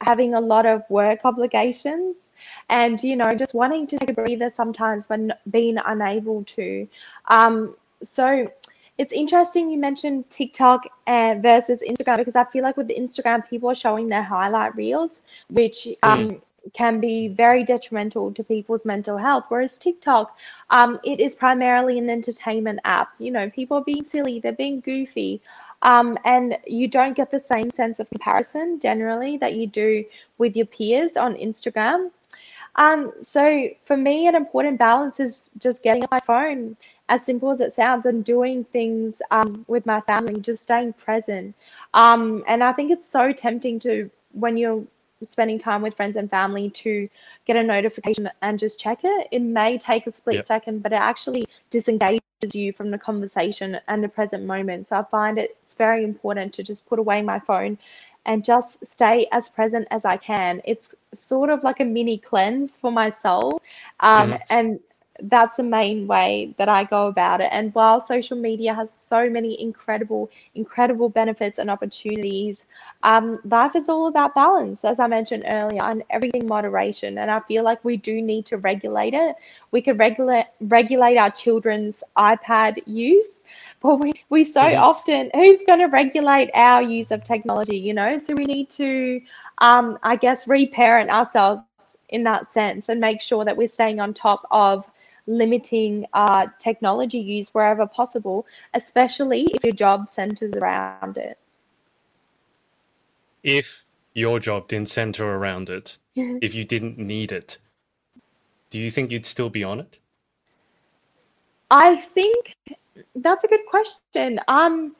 having 0.00 0.34
a 0.34 0.40
lot 0.40 0.66
of 0.66 0.82
work 0.90 1.20
obligations 1.24 2.32
and, 2.68 3.02
you 3.02 3.16
know, 3.16 3.32
just 3.34 3.54
wanting 3.54 3.86
to 3.88 3.98
take 3.98 4.10
a 4.10 4.12
breather 4.12 4.50
sometimes 4.50 5.06
but 5.06 5.40
being 5.50 5.78
unable 5.86 6.44
to. 6.44 6.86
Um, 7.28 7.76
so, 8.02 8.50
it's 8.98 9.12
interesting 9.12 9.70
you 9.70 9.78
mentioned 9.78 10.28
TikTok 10.28 10.82
and 11.06 11.42
versus 11.42 11.82
Instagram 11.88 12.18
because 12.18 12.36
I 12.36 12.44
feel 12.44 12.62
like 12.62 12.76
with 12.76 12.88
Instagram, 12.88 13.48
people 13.48 13.70
are 13.70 13.74
showing 13.74 14.08
their 14.10 14.22
highlight 14.22 14.76
reels, 14.76 15.22
which 15.48 15.88
um, 16.02 16.28
mm 16.32 16.40
can 16.74 17.00
be 17.00 17.28
very 17.28 17.64
detrimental 17.64 18.32
to 18.32 18.44
people's 18.44 18.84
mental 18.84 19.16
health. 19.16 19.46
Whereas 19.48 19.78
TikTok, 19.78 20.36
um, 20.70 21.00
it 21.04 21.20
is 21.20 21.34
primarily 21.34 21.98
an 21.98 22.10
entertainment 22.10 22.80
app. 22.84 23.12
You 23.18 23.30
know, 23.30 23.50
people 23.50 23.78
are 23.78 23.84
being 23.84 24.04
silly, 24.04 24.40
they're 24.40 24.52
being 24.52 24.80
goofy, 24.80 25.40
um, 25.82 26.18
and 26.24 26.58
you 26.66 26.88
don't 26.88 27.16
get 27.16 27.30
the 27.30 27.40
same 27.40 27.70
sense 27.70 27.98
of 27.98 28.08
comparison 28.10 28.78
generally 28.80 29.36
that 29.38 29.54
you 29.54 29.66
do 29.66 30.04
with 30.38 30.56
your 30.56 30.66
peers 30.66 31.16
on 31.16 31.34
Instagram. 31.34 32.10
Um, 32.76 33.12
so 33.20 33.68
for 33.84 33.96
me, 33.96 34.28
an 34.28 34.34
important 34.34 34.78
balance 34.78 35.18
is 35.18 35.50
just 35.58 35.82
getting 35.82 36.04
my 36.10 36.20
phone, 36.20 36.76
as 37.08 37.24
simple 37.24 37.50
as 37.50 37.60
it 37.60 37.72
sounds, 37.72 38.06
and 38.06 38.24
doing 38.24 38.64
things 38.64 39.20
um, 39.30 39.64
with 39.66 39.86
my 39.86 40.00
family, 40.02 40.40
just 40.40 40.62
staying 40.62 40.92
present. 40.92 41.54
Um, 41.94 42.44
and 42.46 42.62
I 42.62 42.72
think 42.72 42.92
it's 42.92 43.08
so 43.08 43.32
tempting 43.32 43.80
to 43.80 44.10
when 44.32 44.56
you're 44.56 44.84
spending 45.22 45.58
time 45.58 45.82
with 45.82 45.94
friends 45.94 46.16
and 46.16 46.30
family 46.30 46.70
to 46.70 47.08
get 47.46 47.56
a 47.56 47.62
notification 47.62 48.30
and 48.42 48.58
just 48.58 48.78
check 48.78 49.00
it. 49.04 49.28
It 49.30 49.42
may 49.42 49.78
take 49.78 50.06
a 50.06 50.12
split 50.12 50.36
yep. 50.36 50.46
second, 50.46 50.82
but 50.82 50.92
it 50.92 51.00
actually 51.00 51.46
disengages 51.70 52.20
you 52.52 52.72
from 52.72 52.90
the 52.90 52.98
conversation 52.98 53.78
and 53.88 54.02
the 54.02 54.08
present 54.08 54.44
moment. 54.44 54.88
So 54.88 54.96
I 54.96 55.02
find 55.04 55.38
it's 55.38 55.74
very 55.74 56.04
important 56.04 56.54
to 56.54 56.62
just 56.62 56.86
put 56.86 56.98
away 56.98 57.22
my 57.22 57.38
phone 57.38 57.78
and 58.26 58.44
just 58.44 58.86
stay 58.86 59.26
as 59.32 59.48
present 59.48 59.88
as 59.90 60.04
I 60.04 60.16
can. 60.16 60.60
It's 60.64 60.94
sort 61.14 61.50
of 61.50 61.64
like 61.64 61.80
a 61.80 61.84
mini 61.84 62.18
cleanse 62.18 62.76
for 62.76 62.92
my 62.92 63.10
soul. 63.10 63.60
Um, 64.00 64.32
mm-hmm. 64.32 64.42
And 64.50 64.80
that's 65.24 65.56
the 65.56 65.62
main 65.62 66.06
way 66.06 66.54
that 66.58 66.68
I 66.68 66.84
go 66.84 67.06
about 67.06 67.40
it. 67.40 67.48
And 67.52 67.74
while 67.74 68.00
social 68.00 68.36
media 68.36 68.74
has 68.74 68.92
so 68.92 69.28
many 69.28 69.60
incredible, 69.60 70.30
incredible 70.54 71.08
benefits 71.08 71.58
and 71.58 71.70
opportunities, 71.70 72.66
um, 73.02 73.38
life 73.44 73.76
is 73.76 73.88
all 73.88 74.06
about 74.08 74.34
balance, 74.34 74.84
as 74.84 74.98
I 74.98 75.06
mentioned 75.06 75.44
earlier, 75.46 75.82
and 75.82 76.02
everything 76.10 76.46
moderation. 76.46 77.18
And 77.18 77.30
I 77.30 77.40
feel 77.40 77.64
like 77.64 77.84
we 77.84 77.96
do 77.96 78.22
need 78.22 78.46
to 78.46 78.58
regulate 78.58 79.14
it. 79.14 79.36
We 79.70 79.82
could 79.82 79.98
regulate 79.98 80.46
regulate 80.60 81.16
our 81.16 81.30
children's 81.30 82.02
iPad 82.16 82.80
use, 82.86 83.42
but 83.80 83.96
we, 83.96 84.12
we 84.28 84.44
so 84.44 84.62
mm-hmm. 84.62 84.82
often 84.82 85.30
who's 85.34 85.62
going 85.62 85.80
to 85.80 85.86
regulate 85.86 86.50
our 86.54 86.82
use 86.82 87.10
of 87.10 87.24
technology? 87.24 87.76
You 87.76 87.94
know, 87.94 88.18
so 88.18 88.34
we 88.34 88.44
need 88.44 88.70
to, 88.70 89.20
um, 89.58 89.98
I 90.02 90.16
guess, 90.16 90.48
reparent 90.48 91.10
ourselves 91.10 91.62
in 92.10 92.24
that 92.24 92.52
sense 92.52 92.88
and 92.88 93.00
make 93.00 93.20
sure 93.20 93.44
that 93.44 93.56
we're 93.56 93.68
staying 93.68 94.00
on 94.00 94.12
top 94.12 94.46
of 94.50 94.90
limiting 95.30 96.06
uh, 96.12 96.46
technology 96.58 97.18
use 97.18 97.54
wherever 97.54 97.86
possible, 97.86 98.46
especially 98.74 99.44
if 99.54 99.64
your 99.64 99.72
job 99.72 100.10
centers 100.10 100.52
around 100.56 101.16
it. 101.16 101.38
If 103.42 103.84
your 104.12 104.40
job 104.40 104.68
didn't 104.68 104.88
center 104.88 105.24
around 105.24 105.70
it, 105.70 105.96
if 106.16 106.54
you 106.54 106.64
didn't 106.64 106.98
need 106.98 107.32
it, 107.32 107.58
do 108.68 108.78
you 108.78 108.90
think 108.90 109.10
you'd 109.10 109.26
still 109.26 109.50
be 109.50 109.64
on 109.64 109.80
it? 109.80 109.98
I 111.70 111.96
think 111.96 112.56
that's 113.14 113.44
a 113.44 113.48
good 113.48 113.64
question. 113.68 114.40
Um, 114.48 114.96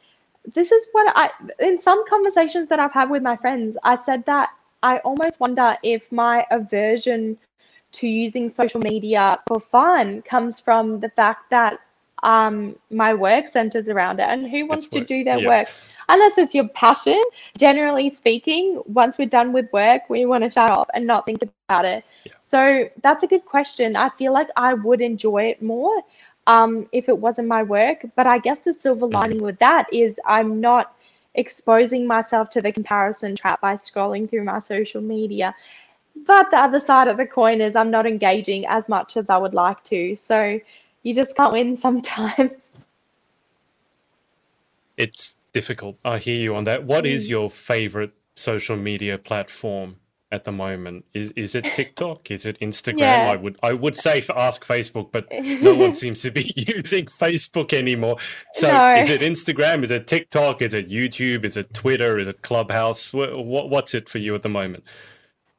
this 0.54 0.72
is 0.72 0.86
what 0.92 1.12
I, 1.16 1.30
in 1.58 1.78
some 1.78 2.06
conversations 2.08 2.68
that 2.68 2.78
I've 2.78 2.92
had 2.92 3.10
with 3.10 3.22
my 3.22 3.36
friends, 3.36 3.76
I 3.82 3.96
said 3.96 4.24
that 4.26 4.50
I 4.82 4.98
almost 4.98 5.40
wonder 5.40 5.76
if 5.82 6.10
my 6.10 6.46
aversion 6.50 7.36
to 7.92 8.06
using 8.06 8.48
social 8.48 8.80
media 8.80 9.38
for 9.46 9.60
fun 9.60 10.22
comes 10.22 10.60
from 10.60 11.00
the 11.00 11.08
fact 11.10 11.50
that 11.50 11.80
um, 12.22 12.76
my 12.90 13.14
work 13.14 13.48
centers 13.48 13.88
around 13.88 14.20
it. 14.20 14.24
And 14.28 14.50
who 14.50 14.66
wants 14.66 14.88
to 14.90 15.04
do 15.04 15.24
their 15.24 15.38
yeah. 15.38 15.48
work? 15.48 15.68
Unless 16.08 16.38
it's 16.38 16.54
your 16.54 16.68
passion, 16.68 17.20
generally 17.56 18.08
speaking, 18.08 18.82
once 18.86 19.16
we're 19.16 19.28
done 19.28 19.52
with 19.52 19.72
work, 19.72 20.02
we 20.08 20.26
want 20.26 20.44
to 20.44 20.50
shut 20.50 20.70
off 20.70 20.88
and 20.92 21.06
not 21.06 21.24
think 21.24 21.42
about 21.68 21.84
it. 21.84 22.04
Yeah. 22.24 22.32
So 22.40 22.90
that's 23.02 23.22
a 23.22 23.26
good 23.26 23.44
question. 23.44 23.96
I 23.96 24.10
feel 24.10 24.32
like 24.32 24.48
I 24.56 24.74
would 24.74 25.00
enjoy 25.00 25.44
it 25.44 25.62
more 25.62 26.02
um, 26.46 26.88
if 26.92 27.08
it 27.08 27.16
wasn't 27.16 27.48
my 27.48 27.62
work. 27.62 28.04
But 28.16 28.26
I 28.26 28.38
guess 28.38 28.60
the 28.60 28.74
silver 28.74 29.06
mm-hmm. 29.06 29.14
lining 29.14 29.42
with 29.42 29.58
that 29.60 29.92
is 29.92 30.18
I'm 30.26 30.60
not 30.60 30.96
exposing 31.34 32.06
myself 32.08 32.50
to 32.50 32.60
the 32.60 32.72
comparison 32.72 33.36
trap 33.36 33.60
by 33.60 33.74
scrolling 33.76 34.28
through 34.28 34.44
my 34.44 34.58
social 34.58 35.00
media. 35.00 35.54
But 36.16 36.50
the 36.50 36.58
other 36.58 36.80
side 36.80 37.08
of 37.08 37.16
the 37.18 37.26
coin 37.26 37.60
is 37.60 37.76
I'm 37.76 37.90
not 37.90 38.06
engaging 38.06 38.66
as 38.66 38.88
much 38.88 39.16
as 39.16 39.30
I 39.30 39.38
would 39.38 39.54
like 39.54 39.84
to. 39.84 40.16
So 40.16 40.60
you 41.04 41.14
just 41.14 41.36
can't 41.36 41.52
win 41.52 41.76
sometimes. 41.76 42.72
it's 44.96 45.36
difficult. 45.52 45.98
I 46.04 46.18
hear 46.18 46.40
you 46.40 46.54
on 46.56 46.64
that. 46.64 46.84
What 46.84 47.06
is 47.06 47.26
Mm. 47.26 47.30
your 47.30 47.50
favorite 47.50 48.12
social 48.36 48.76
media 48.76 49.18
platform 49.18 49.96
at 50.32 50.44
the 50.44 50.52
moment? 50.52 51.06
Is 51.14 51.32
is 51.36 51.54
it 51.54 51.72
TikTok? 51.72 52.30
Is 52.30 52.46
it 52.46 52.58
Instagram? 52.60 53.00
Yeah. 53.00 53.26
I 53.26 53.36
would 53.36 53.58
I 53.62 53.72
would 53.74 53.96
say 53.96 54.22
ask 54.36 54.64
Facebook, 54.66 55.12
but 55.12 55.28
no 55.60 55.74
one 55.74 55.94
seems 55.94 56.22
to 56.22 56.30
be 56.32 56.52
using 56.56 57.06
Facebook 57.06 57.72
anymore. 57.72 58.18
So 58.52 58.68
No. 58.72 58.94
is 58.94 59.10
it 59.10 59.22
Instagram? 59.22 59.84
Is 59.84 59.90
it 59.90 60.06
TikTok? 60.06 60.62
Is 60.62 60.74
it 60.74 60.90
YouTube? 60.90 61.44
Is 61.44 61.56
it 61.56 61.74
Twitter? 61.74 62.18
Is 62.18 62.28
it 62.28 62.42
Clubhouse? 62.42 63.12
What, 63.14 63.44
what 63.44 63.70
what's 63.70 63.94
it 63.94 64.08
for 64.08 64.18
you 64.18 64.34
at 64.36 64.42
the 64.42 64.50
moment? 64.50 64.84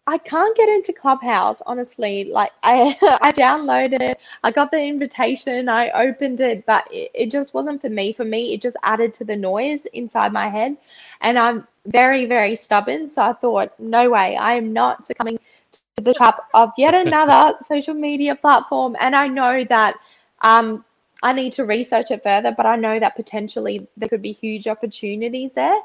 I 0.07 0.17
can't 0.17 0.55
get 0.57 0.67
into 0.67 0.93
Clubhouse, 0.93 1.61
honestly. 1.65 2.25
Like 2.25 2.51
I, 2.63 2.97
I 3.21 3.31
downloaded 3.31 4.01
it, 4.01 4.19
I 4.43 4.51
got 4.51 4.71
the 4.71 4.81
invitation, 4.81 5.69
I 5.69 5.89
opened 5.91 6.39
it, 6.39 6.65
but 6.65 6.87
it, 6.91 7.11
it 7.13 7.31
just 7.31 7.53
wasn't 7.53 7.81
for 7.81 7.89
me. 7.89 8.11
For 8.13 8.25
me, 8.25 8.53
it 8.53 8.61
just 8.61 8.77
added 8.83 9.13
to 9.15 9.23
the 9.23 9.35
noise 9.35 9.85
inside 9.93 10.33
my 10.33 10.49
head, 10.49 10.75
and 11.21 11.37
I'm 11.37 11.67
very, 11.85 12.25
very 12.25 12.55
stubborn. 12.55 13.09
So 13.09 13.21
I 13.21 13.33
thought, 13.33 13.79
no 13.79 14.09
way, 14.09 14.35
I 14.37 14.53
am 14.53 14.73
not 14.73 15.05
succumbing 15.05 15.39
to 15.71 16.03
the 16.03 16.13
trap 16.13 16.47
of 16.53 16.71
yet 16.77 16.93
another 17.07 17.57
social 17.63 17.93
media 17.93 18.35
platform. 18.35 18.95
And 18.99 19.15
I 19.15 19.27
know 19.27 19.63
that 19.65 19.95
um, 20.41 20.83
I 21.23 21.33
need 21.33 21.53
to 21.53 21.65
research 21.65 22.11
it 22.11 22.23
further, 22.23 22.53
but 22.55 22.65
I 22.65 22.75
know 22.75 22.99
that 22.99 23.15
potentially 23.15 23.87
there 23.97 24.09
could 24.09 24.21
be 24.21 24.31
huge 24.31 24.67
opportunities 24.67 25.51
there. 25.53 25.79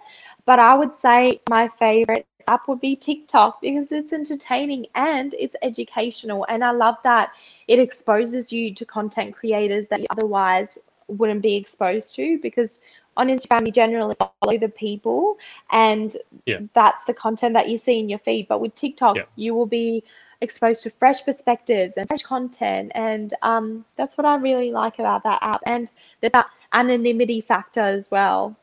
But 0.47 0.59
I 0.59 0.75
would 0.75 0.97
say 0.97 1.41
my 1.51 1.69
favorite 1.69 2.27
app 2.49 2.69
would 2.69 2.81
be 2.81 2.97
TikTok 2.97 3.61
because 3.61 3.93
it's 3.93 4.13
entertaining 4.13 4.87
and 4.95 5.35
it's 5.39 5.57
educational. 5.63 6.47
And 6.49 6.65
I 6.65 6.71
love 6.71 6.97
that 7.05 7.33
it 7.69 7.79
exposes 7.79 8.53
you 8.53 8.75
to 8.75 8.85
content 8.85 9.35
creators 9.35 9.87
that 9.89 10.01
you 10.01 10.07
otherwise 10.11 10.79
wouldn't 11.09 11.43
be 11.43 11.55
exposed 11.55 12.15
to 12.17 12.39
because 12.41 12.81
on 13.17 13.29
Instagram 13.29 13.67
you 13.67 13.73
generally 13.73 14.17
follow 14.19 14.59
the 14.59 14.69
people 14.69 15.39
and 15.71 16.17
Yeah. 16.45 16.61
that's 16.75 17.05
the 17.05 17.15
content 17.15 17.55
that 17.55 17.69
you 17.69 17.79
see 17.79 17.99
in 17.99 18.09
your 18.09 18.19
feed. 18.19 18.49
But 18.49 18.61
with 18.61 18.75
TikTok, 18.75 19.17
Yeah. 19.17 19.25
you 19.37 19.55
will 19.55 19.67
be 19.67 20.03
exposed 20.41 20.83
to 20.83 20.91
fresh 20.91 21.25
perspectives 21.25 21.97
and 21.97 22.07
fresh 22.09 22.23
content. 22.23 22.93
And 22.95 23.33
um, 23.43 23.85
that's 23.97 24.19
what 24.19 24.27
I 24.27 24.37
really 24.37 24.71
like 24.71 24.99
about 24.99 25.23
that 25.25 25.39
app. 25.43 25.63
And 25.67 25.91
there's 26.21 26.33
that 26.33 26.49
anonymity 26.73 27.41
factor 27.41 27.81
as 27.81 28.11
well. 28.11 28.57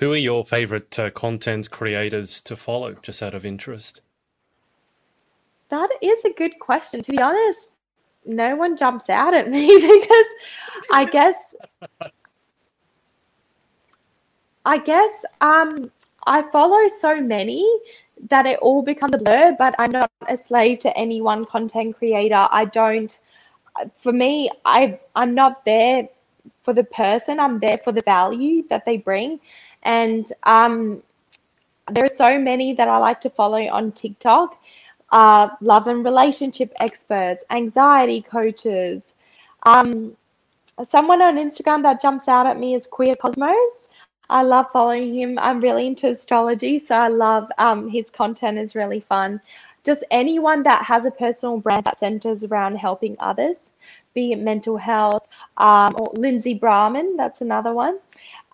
Who 0.00 0.14
are 0.14 0.16
your 0.16 0.46
favorite 0.46 0.98
uh, 0.98 1.10
content 1.10 1.70
creators 1.70 2.40
to 2.42 2.56
follow, 2.56 2.94
just 3.02 3.22
out 3.22 3.34
of 3.34 3.44
interest? 3.44 4.00
That 5.68 5.90
is 6.00 6.24
a 6.24 6.30
good 6.30 6.58
question. 6.58 7.02
To 7.02 7.10
be 7.10 7.20
honest, 7.20 7.68
no 8.24 8.56
one 8.56 8.78
jumps 8.78 9.10
out 9.10 9.34
at 9.34 9.50
me 9.54 9.66
because 9.66 10.26
I 10.90 11.04
guess 11.04 11.54
I 14.64 14.78
guess 14.78 15.24
um 15.42 15.90
I 16.26 16.42
follow 16.50 16.88
so 16.98 17.20
many 17.20 17.68
that 18.30 18.46
it 18.46 18.58
all 18.60 18.82
becomes 18.82 19.14
a 19.14 19.18
blur, 19.18 19.54
but 19.58 19.74
I'm 19.78 19.90
not 19.90 20.10
a 20.28 20.36
slave 20.36 20.78
to 20.80 20.96
any 20.96 21.20
one 21.20 21.44
content 21.44 21.98
creator. 21.98 22.48
I 22.50 22.64
don't 22.64 23.20
for 23.94 24.14
me, 24.14 24.50
I 24.64 24.98
I'm 25.14 25.34
not 25.34 25.62
there 25.66 26.08
for 26.62 26.72
the 26.72 26.84
person, 26.84 27.40
I'm 27.40 27.58
there 27.58 27.78
for 27.78 27.92
the 27.92 28.02
value 28.02 28.64
that 28.68 28.84
they 28.84 28.96
bring. 28.96 29.40
And 29.82 30.32
um 30.44 31.02
there 31.90 32.04
are 32.04 32.16
so 32.16 32.38
many 32.38 32.72
that 32.74 32.86
I 32.88 32.98
like 32.98 33.20
to 33.22 33.30
follow 33.30 33.58
on 33.68 33.90
TikTok 33.92 34.56
uh, 35.12 35.48
love 35.60 35.86
and 35.86 36.04
relationship 36.04 36.72
experts, 36.80 37.44
anxiety 37.50 38.22
coaches. 38.22 39.14
Um, 39.64 40.16
someone 40.84 41.20
on 41.22 41.36
Instagram 41.36 41.82
that 41.82 42.00
jumps 42.00 42.28
out 42.28 42.46
at 42.46 42.58
me 42.58 42.74
is 42.74 42.86
Queer 42.86 43.14
Cosmos. 43.16 43.88
I 44.28 44.42
love 44.42 44.66
following 44.72 45.14
him. 45.14 45.38
I'm 45.40 45.60
really 45.60 45.88
into 45.88 46.08
astrology, 46.08 46.78
so 46.78 46.94
I 46.94 47.08
love 47.08 47.50
um, 47.58 47.88
his 47.88 48.10
content 48.10 48.58
is 48.58 48.76
really 48.76 49.00
fun. 49.00 49.40
Just 49.82 50.04
anyone 50.10 50.62
that 50.62 50.84
has 50.84 51.06
a 51.06 51.10
personal 51.10 51.58
brand 51.58 51.84
that 51.84 51.98
centers 51.98 52.44
around 52.44 52.76
helping 52.76 53.16
others, 53.18 53.70
be 54.14 54.32
it 54.32 54.38
mental 54.38 54.76
health, 54.76 55.26
um, 55.56 55.96
or 55.98 56.12
Lindsay 56.14 56.54
Braman, 56.54 57.16
that's 57.16 57.40
another 57.40 57.72
one. 57.72 57.98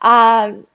Um, 0.00 0.66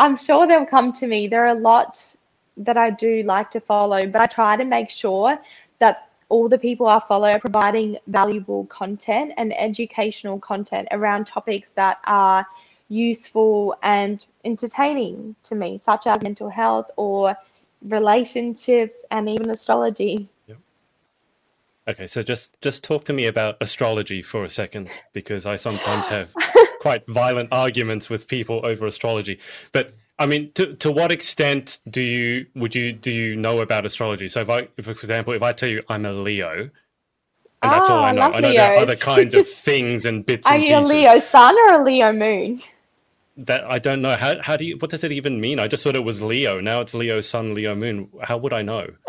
I'm 0.00 0.16
sure 0.16 0.46
they'll 0.46 0.64
come 0.64 0.94
to 0.94 1.06
me. 1.06 1.28
There 1.28 1.44
are 1.44 1.48
a 1.48 1.60
lot 1.70 2.16
that 2.56 2.78
I 2.78 2.88
do 2.88 3.22
like 3.24 3.50
to 3.50 3.60
follow, 3.60 4.06
but 4.06 4.22
I 4.22 4.26
try 4.26 4.56
to 4.56 4.64
make 4.64 4.88
sure 4.88 5.38
that 5.78 6.08
all 6.30 6.48
the 6.48 6.56
people 6.56 6.86
I 6.86 7.00
follow 7.06 7.28
are 7.28 7.38
providing 7.38 7.98
valuable 8.06 8.64
content 8.66 9.32
and 9.36 9.52
educational 9.52 10.38
content 10.38 10.88
around 10.90 11.26
topics 11.26 11.72
that 11.72 11.98
are 12.04 12.46
useful 12.88 13.76
and 13.82 14.24
entertaining 14.46 15.36
to 15.42 15.54
me, 15.54 15.76
such 15.76 16.06
as 16.06 16.22
mental 16.22 16.48
health 16.48 16.90
or 16.96 17.36
relationships 17.82 19.04
and 19.10 19.28
even 19.28 19.50
astrology. 19.50 20.30
Okay, 21.90 22.06
so 22.08 22.22
just 22.22 22.60
just 22.62 22.84
talk 22.84 23.04
to 23.06 23.14
me 23.14 23.26
about 23.26 23.58
astrology 23.60 24.22
for 24.22 24.44
a 24.44 24.50
second, 24.50 24.90
because 25.14 25.46
I 25.46 25.56
sometimes 25.56 26.08
have 26.08 26.34
quite 26.80 27.06
violent 27.08 27.50
arguments 27.52 28.10
with 28.10 28.28
people 28.28 28.62
over 28.64 28.86
astrology. 28.86 29.40
But 29.72 29.94
I 30.18 30.26
mean, 30.26 30.52
to 30.54 30.76
to 30.76 30.92
what 30.92 31.12
extent 31.12 31.80
do 31.90 32.02
you 32.02 32.46
would 32.56 32.74
you 32.76 32.92
do 32.92 33.12
you 33.12 33.36
know 33.36 33.60
about 33.62 33.86
astrology? 33.86 34.28
So 34.28 34.42
if 34.42 34.50
I, 34.50 34.68
if, 34.78 34.86
for 34.86 34.92
example, 34.92 35.34
if 35.34 35.42
I 35.42 35.52
tell 35.54 35.70
you 35.70 35.82
I'm 35.90 36.06
a 36.06 36.12
Leo, 36.14 36.70
and 37.62 37.72
that's 37.72 37.90
all 37.90 38.00
Oh, 38.00 38.04
I 38.04 38.10
I 38.10 38.12
know, 38.12 38.28
love 38.28 38.34
I 38.34 38.40
know 38.40 38.52
there 38.54 38.72
are 38.72 38.76
other 38.76 38.96
kinds 38.96 39.34
of 39.34 39.46
things 39.48 40.06
and 40.06 40.26
bits 40.26 40.50
Are 40.50 40.56
and 40.56 40.64
you 40.64 40.76
a 40.76 40.80
Leo 40.80 41.20
sun 41.20 41.56
or 41.58 41.74
a 41.80 41.84
Leo 41.84 42.12
moon? 42.12 42.62
that 43.36 43.64
I 43.64 43.78
don't 43.80 44.02
know. 44.02 44.16
How 44.16 44.42
how 44.42 44.56
do 44.56 44.64
you 44.64 44.76
what 44.78 44.90
does 44.90 45.04
it 45.04 45.12
even 45.12 45.40
mean? 45.40 45.58
I 45.60 45.68
just 45.68 45.84
thought 45.84 45.96
it 45.96 46.04
was 46.04 46.22
Leo. 46.22 46.60
Now 46.60 46.80
it's 46.82 46.94
Leo 46.94 47.20
Sun, 47.20 47.54
Leo 47.54 47.74
Moon. 47.74 48.10
How 48.22 48.38
would 48.38 48.52
I 48.52 48.62
know? 48.62 48.88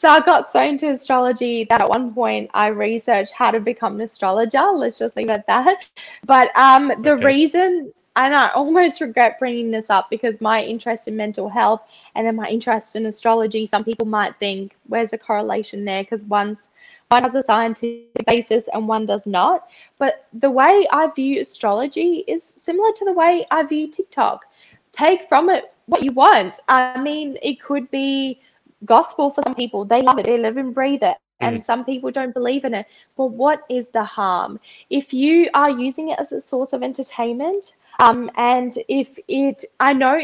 So 0.00 0.08
I 0.08 0.20
got 0.20 0.50
so 0.50 0.62
into 0.62 0.88
astrology 0.88 1.64
that 1.64 1.82
at 1.82 1.88
one 1.90 2.14
point 2.14 2.50
I 2.54 2.68
researched 2.68 3.34
how 3.34 3.50
to 3.50 3.60
become 3.60 3.96
an 3.96 4.00
astrologer. 4.00 4.62
Let's 4.72 4.98
just 4.98 5.14
leave 5.14 5.28
it 5.28 5.44
at 5.44 5.46
that. 5.46 5.84
But 6.24 6.56
um, 6.56 6.88
the 7.02 7.12
Okay. 7.12 7.22
reason, 7.22 7.92
and 8.16 8.34
I 8.34 8.48
almost 8.48 9.02
regret 9.02 9.38
bringing 9.38 9.70
this 9.70 9.90
up 9.90 10.08
because 10.08 10.40
my 10.40 10.62
interest 10.62 11.06
in 11.06 11.16
mental 11.18 11.50
health 11.50 11.82
and 12.14 12.26
then 12.26 12.34
my 12.34 12.48
interest 12.48 12.96
in 12.96 13.04
astrology, 13.04 13.66
some 13.66 13.84
people 13.84 14.06
might 14.06 14.38
think, 14.38 14.78
where's 14.86 15.10
the 15.10 15.18
correlation 15.18 15.84
there? 15.84 16.02
Because 16.02 16.24
one's 16.24 16.70
one 17.10 17.22
has 17.24 17.34
a 17.34 17.42
scientific 17.42 18.24
basis 18.26 18.70
and 18.72 18.88
one 18.88 19.04
does 19.04 19.26
not. 19.26 19.68
But 19.98 20.26
the 20.32 20.50
way 20.50 20.86
I 20.90 21.08
view 21.14 21.42
astrology 21.42 22.24
is 22.26 22.42
similar 22.42 22.90
to 22.96 23.04
the 23.04 23.12
way 23.12 23.44
I 23.50 23.64
view 23.64 23.90
TikTok. 23.90 24.46
Take 24.92 25.28
from 25.28 25.50
it 25.50 25.74
what 25.84 26.02
you 26.02 26.12
want. 26.14 26.58
I 26.68 26.98
mean, 27.02 27.36
it 27.42 27.60
could 27.60 27.90
be 27.90 28.40
gospel 28.84 29.30
for 29.30 29.42
some 29.42 29.54
people. 29.54 29.84
They 29.84 30.00
love 30.02 30.18
it, 30.18 30.26
they 30.26 30.38
live 30.38 30.56
and 30.56 30.74
breathe 30.74 31.02
it. 31.02 31.16
And 31.40 31.64
some 31.64 31.84
people 31.84 32.10
don't 32.10 32.34
believe 32.34 32.64
in 32.64 32.74
it. 32.74 32.86
But 33.16 33.26
what 33.26 33.62
is 33.68 33.88
the 33.88 34.04
harm? 34.04 34.60
If 34.90 35.12
you 35.12 35.48
are 35.54 35.70
using 35.70 36.08
it 36.08 36.18
as 36.18 36.32
a 36.32 36.40
source 36.40 36.72
of 36.72 36.82
entertainment, 36.82 37.74
um, 37.98 38.30
and 38.36 38.78
if 38.88 39.18
it, 39.28 39.64
I 39.80 39.92
know 39.92 40.18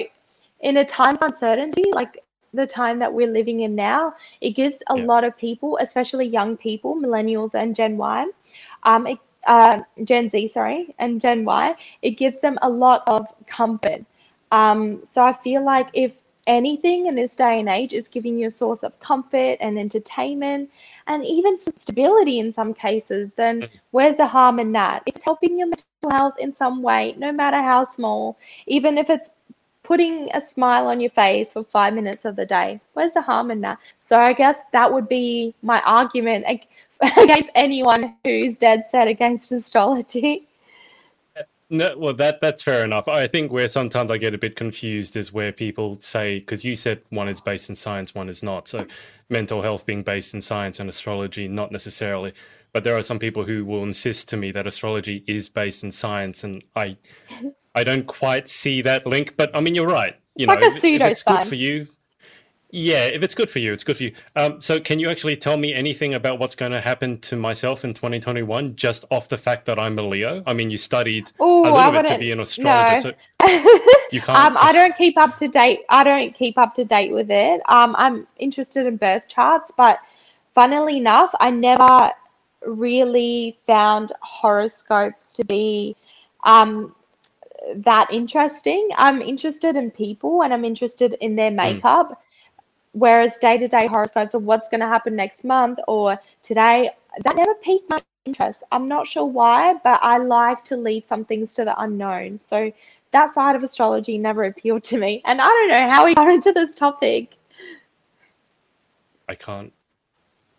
in 0.60 0.76
a 0.78 0.84
time 0.84 1.16
of 1.16 1.22
uncertainty, 1.22 1.84
like 1.92 2.22
the 2.52 2.66
time 2.66 2.98
that 2.98 3.12
we're 3.12 3.28
living 3.30 3.60
in 3.60 3.74
now, 3.74 4.14
it 4.40 4.50
gives 4.50 4.82
a 4.88 4.96
Yeah. 4.96 5.06
lot 5.06 5.24
of 5.24 5.36
people, 5.36 5.78
especially 5.80 6.26
young 6.26 6.56
people, 6.56 6.96
millennials 6.96 7.54
and 7.54 7.74
Gen 7.74 7.96
Y, 7.96 8.26
um, 8.84 9.06
it, 9.06 9.18
uh, 9.46 9.82
Gen 10.04 10.28
Z, 10.30 10.48
sorry, 10.48 10.94
and 10.98 11.20
Gen 11.20 11.44
Y, 11.44 11.74
it 12.02 12.12
gives 12.12 12.40
them 12.40 12.58
a 12.62 12.68
lot 12.68 13.02
of 13.06 13.26
comfort. 13.46 14.04
Um, 14.52 15.02
so 15.04 15.24
I 15.24 15.32
feel 15.32 15.64
like 15.64 15.88
if 15.94 16.16
anything 16.46 17.06
in 17.06 17.14
this 17.14 17.36
day 17.36 17.60
and 17.60 17.68
age 17.68 17.92
is 17.92 18.08
giving 18.08 18.38
you 18.38 18.46
a 18.46 18.50
source 18.50 18.82
of 18.82 18.98
comfort 19.00 19.56
and 19.60 19.78
entertainment 19.78 20.70
and 21.06 21.24
even 21.24 21.58
some 21.58 21.74
stability 21.76 22.38
in 22.38 22.52
some 22.52 22.72
cases, 22.72 23.32
then 23.32 23.62
mm-hmm. 23.62 23.76
where's 23.90 24.16
the 24.16 24.26
harm 24.26 24.58
in 24.58 24.72
that? 24.72 25.02
It's 25.06 25.24
helping 25.24 25.58
your 25.58 25.68
mental 25.68 26.10
health 26.10 26.34
in 26.38 26.54
some 26.54 26.82
way, 26.82 27.14
no 27.18 27.32
matter 27.32 27.60
how 27.60 27.84
small, 27.84 28.38
even 28.66 28.98
if 28.98 29.10
it's 29.10 29.30
putting 29.82 30.28
a 30.34 30.40
smile 30.40 30.88
on 30.88 31.00
your 31.00 31.10
face 31.10 31.52
for 31.52 31.62
five 31.62 31.94
minutes 31.94 32.24
of 32.24 32.34
the 32.34 32.44
day, 32.44 32.80
where's 32.94 33.12
the 33.12 33.22
harm 33.22 33.50
in 33.52 33.60
that? 33.60 33.78
So 34.00 34.18
I 34.18 34.32
guess 34.32 34.64
that 34.72 34.92
would 34.92 35.08
be 35.08 35.54
my 35.62 35.80
argument 35.82 36.44
against 37.16 37.50
anyone 37.54 38.14
who's 38.24 38.58
dead 38.58 38.84
set 38.88 39.06
against 39.08 39.52
astrology. 39.52 40.48
No, 41.68 41.98
well, 41.98 42.14
that 42.14 42.40
that's 42.40 42.62
fair 42.62 42.84
enough. 42.84 43.08
I 43.08 43.26
think 43.26 43.50
where 43.52 43.68
sometimes 43.68 44.10
I 44.10 44.18
get 44.18 44.34
a 44.34 44.38
bit 44.38 44.54
confused 44.54 45.16
is 45.16 45.32
where 45.32 45.50
people 45.52 45.98
say 46.00 46.38
because 46.38 46.64
you 46.64 46.76
said 46.76 47.02
one 47.10 47.28
is 47.28 47.40
based 47.40 47.68
in 47.68 47.74
science, 47.76 48.14
one 48.14 48.28
is 48.28 48.42
not. 48.42 48.68
So, 48.68 48.86
mental 49.28 49.62
health 49.62 49.84
being 49.84 50.04
based 50.04 50.32
in 50.32 50.42
science 50.42 50.78
and 50.78 50.88
astrology 50.88 51.48
not 51.48 51.72
necessarily. 51.72 52.34
But 52.72 52.84
there 52.84 52.96
are 52.96 53.02
some 53.02 53.18
people 53.18 53.44
who 53.44 53.64
will 53.64 53.82
insist 53.82 54.28
to 54.28 54.36
me 54.36 54.52
that 54.52 54.66
astrology 54.66 55.24
is 55.26 55.48
based 55.48 55.82
in 55.82 55.90
science, 55.92 56.44
and 56.44 56.62
I, 56.76 56.98
I 57.74 57.84
don't 57.84 58.06
quite 58.06 58.48
see 58.48 58.82
that 58.82 59.06
link. 59.06 59.34
But 59.36 59.50
I 59.56 59.60
mean, 59.60 59.74
you're 59.74 59.88
right. 59.88 60.16
You 60.36 60.46
It's 60.46 60.48
like 60.48 60.60
know, 60.60 60.62
a 60.62 60.66
if- 60.66 60.84
if 60.94 61.06
it's 61.06 61.22
good 61.24 61.42
for 61.42 61.56
you. 61.56 61.88
Yeah, 62.78 63.06
if 63.06 63.22
it's 63.22 63.34
good 63.34 63.50
for 63.50 63.58
you, 63.58 63.72
it's 63.72 63.84
good 63.84 63.96
for 63.96 64.02
you. 64.02 64.12
Um, 64.36 64.60
so, 64.60 64.78
can 64.78 64.98
you 64.98 65.08
actually 65.08 65.34
tell 65.34 65.56
me 65.56 65.72
anything 65.72 66.12
about 66.12 66.38
what's 66.38 66.54
going 66.54 66.72
to 66.72 66.80
happen 66.82 67.18
to 67.20 67.34
myself 67.34 67.86
in 67.86 67.94
2021 67.94 68.76
just 68.76 69.06
off 69.10 69.30
the 69.30 69.38
fact 69.38 69.64
that 69.64 69.78
I'm 69.78 69.98
a 69.98 70.02
Leo? 70.02 70.42
I 70.46 70.52
mean, 70.52 70.70
you 70.70 70.76
studied 70.76 71.32
Ooh, 71.40 71.62
a 71.62 71.72
little 71.72 71.90
bit 71.90 72.06
to 72.08 72.18
be 72.18 72.32
an 72.32 72.40
astrologer, 72.40 72.94
no. 72.96 73.00
so 73.00 73.12
you 74.12 74.20
can't. 74.20 74.38
um, 74.38 74.58
I 74.60 74.72
don't 74.74 74.94
keep 74.94 75.16
up 75.16 75.36
to 75.36 75.48
date. 75.48 75.84
I 75.88 76.04
don't 76.04 76.34
keep 76.34 76.58
up 76.58 76.74
to 76.74 76.84
date 76.84 77.12
with 77.12 77.30
it. 77.30 77.62
Um, 77.64 77.96
I'm 77.96 78.26
interested 78.36 78.84
in 78.84 78.98
birth 78.98 79.26
charts, 79.26 79.72
but 79.74 80.00
funnily 80.54 80.98
enough, 80.98 81.34
I 81.40 81.48
never 81.48 82.10
really 82.66 83.58
found 83.66 84.12
horoscopes 84.20 85.34
to 85.36 85.46
be 85.46 85.96
um, 86.44 86.94
that 87.74 88.12
interesting. 88.12 88.90
I'm 88.98 89.22
interested 89.22 89.76
in 89.76 89.90
people 89.90 90.42
and 90.42 90.52
I'm 90.52 90.66
interested 90.66 91.16
in 91.22 91.36
their 91.36 91.48
hmm. 91.48 91.56
makeup. 91.56 92.10
Mm. 92.10 92.16
Whereas 92.96 93.36
day 93.38 93.58
to 93.58 93.68
day 93.68 93.86
horoscopes 93.86 94.32
of 94.32 94.44
what's 94.44 94.70
going 94.70 94.80
to 94.80 94.86
happen 94.86 95.14
next 95.14 95.44
month 95.44 95.78
or 95.86 96.18
today, 96.40 96.88
that 97.24 97.36
never 97.36 97.54
piqued 97.56 97.90
my 97.90 98.00
interest. 98.24 98.64
I'm 98.72 98.88
not 98.88 99.06
sure 99.06 99.26
why, 99.26 99.74
but 99.84 100.00
I 100.02 100.16
like 100.16 100.64
to 100.64 100.78
leave 100.78 101.04
some 101.04 101.22
things 101.22 101.52
to 101.54 101.66
the 101.66 101.78
unknown. 101.78 102.38
So 102.38 102.72
that 103.10 103.34
side 103.34 103.54
of 103.54 103.62
astrology 103.62 104.16
never 104.16 104.44
appealed 104.44 104.82
to 104.84 104.96
me. 104.96 105.20
And 105.26 105.42
I 105.42 105.46
don't 105.46 105.68
know 105.68 105.90
how 105.90 106.06
we 106.06 106.14
got 106.14 106.30
into 106.30 106.52
this 106.52 106.74
topic. 106.74 107.36
I 109.28 109.34
can't. 109.34 109.74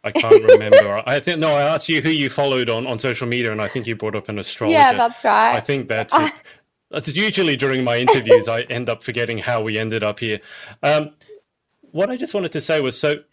I 0.04 0.12
can't 0.12 0.44
remember. 0.44 1.02
I 1.08 1.20
think 1.20 1.40
no. 1.40 1.50
I 1.50 1.64
asked 1.64 1.90
you 1.90 2.04
who 2.04 2.12
you 2.12 2.30
followed 2.30 2.70
on, 2.70 2.86
on 2.86 3.00
social 3.00 3.28
media, 3.28 3.52
and 3.52 3.60
I 3.64 3.68
think 3.68 3.88
you 3.88 3.96
brought 3.96 4.16
up 4.16 4.30
an 4.30 4.38
astrologer. 4.38 4.78
Yeah, 4.78 4.94
that's 4.94 5.24
right. 5.24 5.56
I 5.56 5.60
think 5.60 5.88
that's 5.88 6.14
it. 6.18 6.34
That's 6.92 7.16
usually 7.16 7.56
during 7.56 7.84
my 7.84 7.98
interviews. 7.98 8.48
I 8.48 8.62
end 8.62 8.90
up 8.90 9.04
forgetting 9.04 9.40
how 9.40 9.62
we 9.62 9.80
ended 9.80 10.04
up 10.04 10.20
here. 10.20 10.40
Um, 10.84 11.16
what 11.98 12.12
I 12.12 12.16
just 12.16 12.36
wanted 12.36 12.52
to 12.52 12.62
say 12.62 12.80
was 12.80 13.00
so 13.00 13.24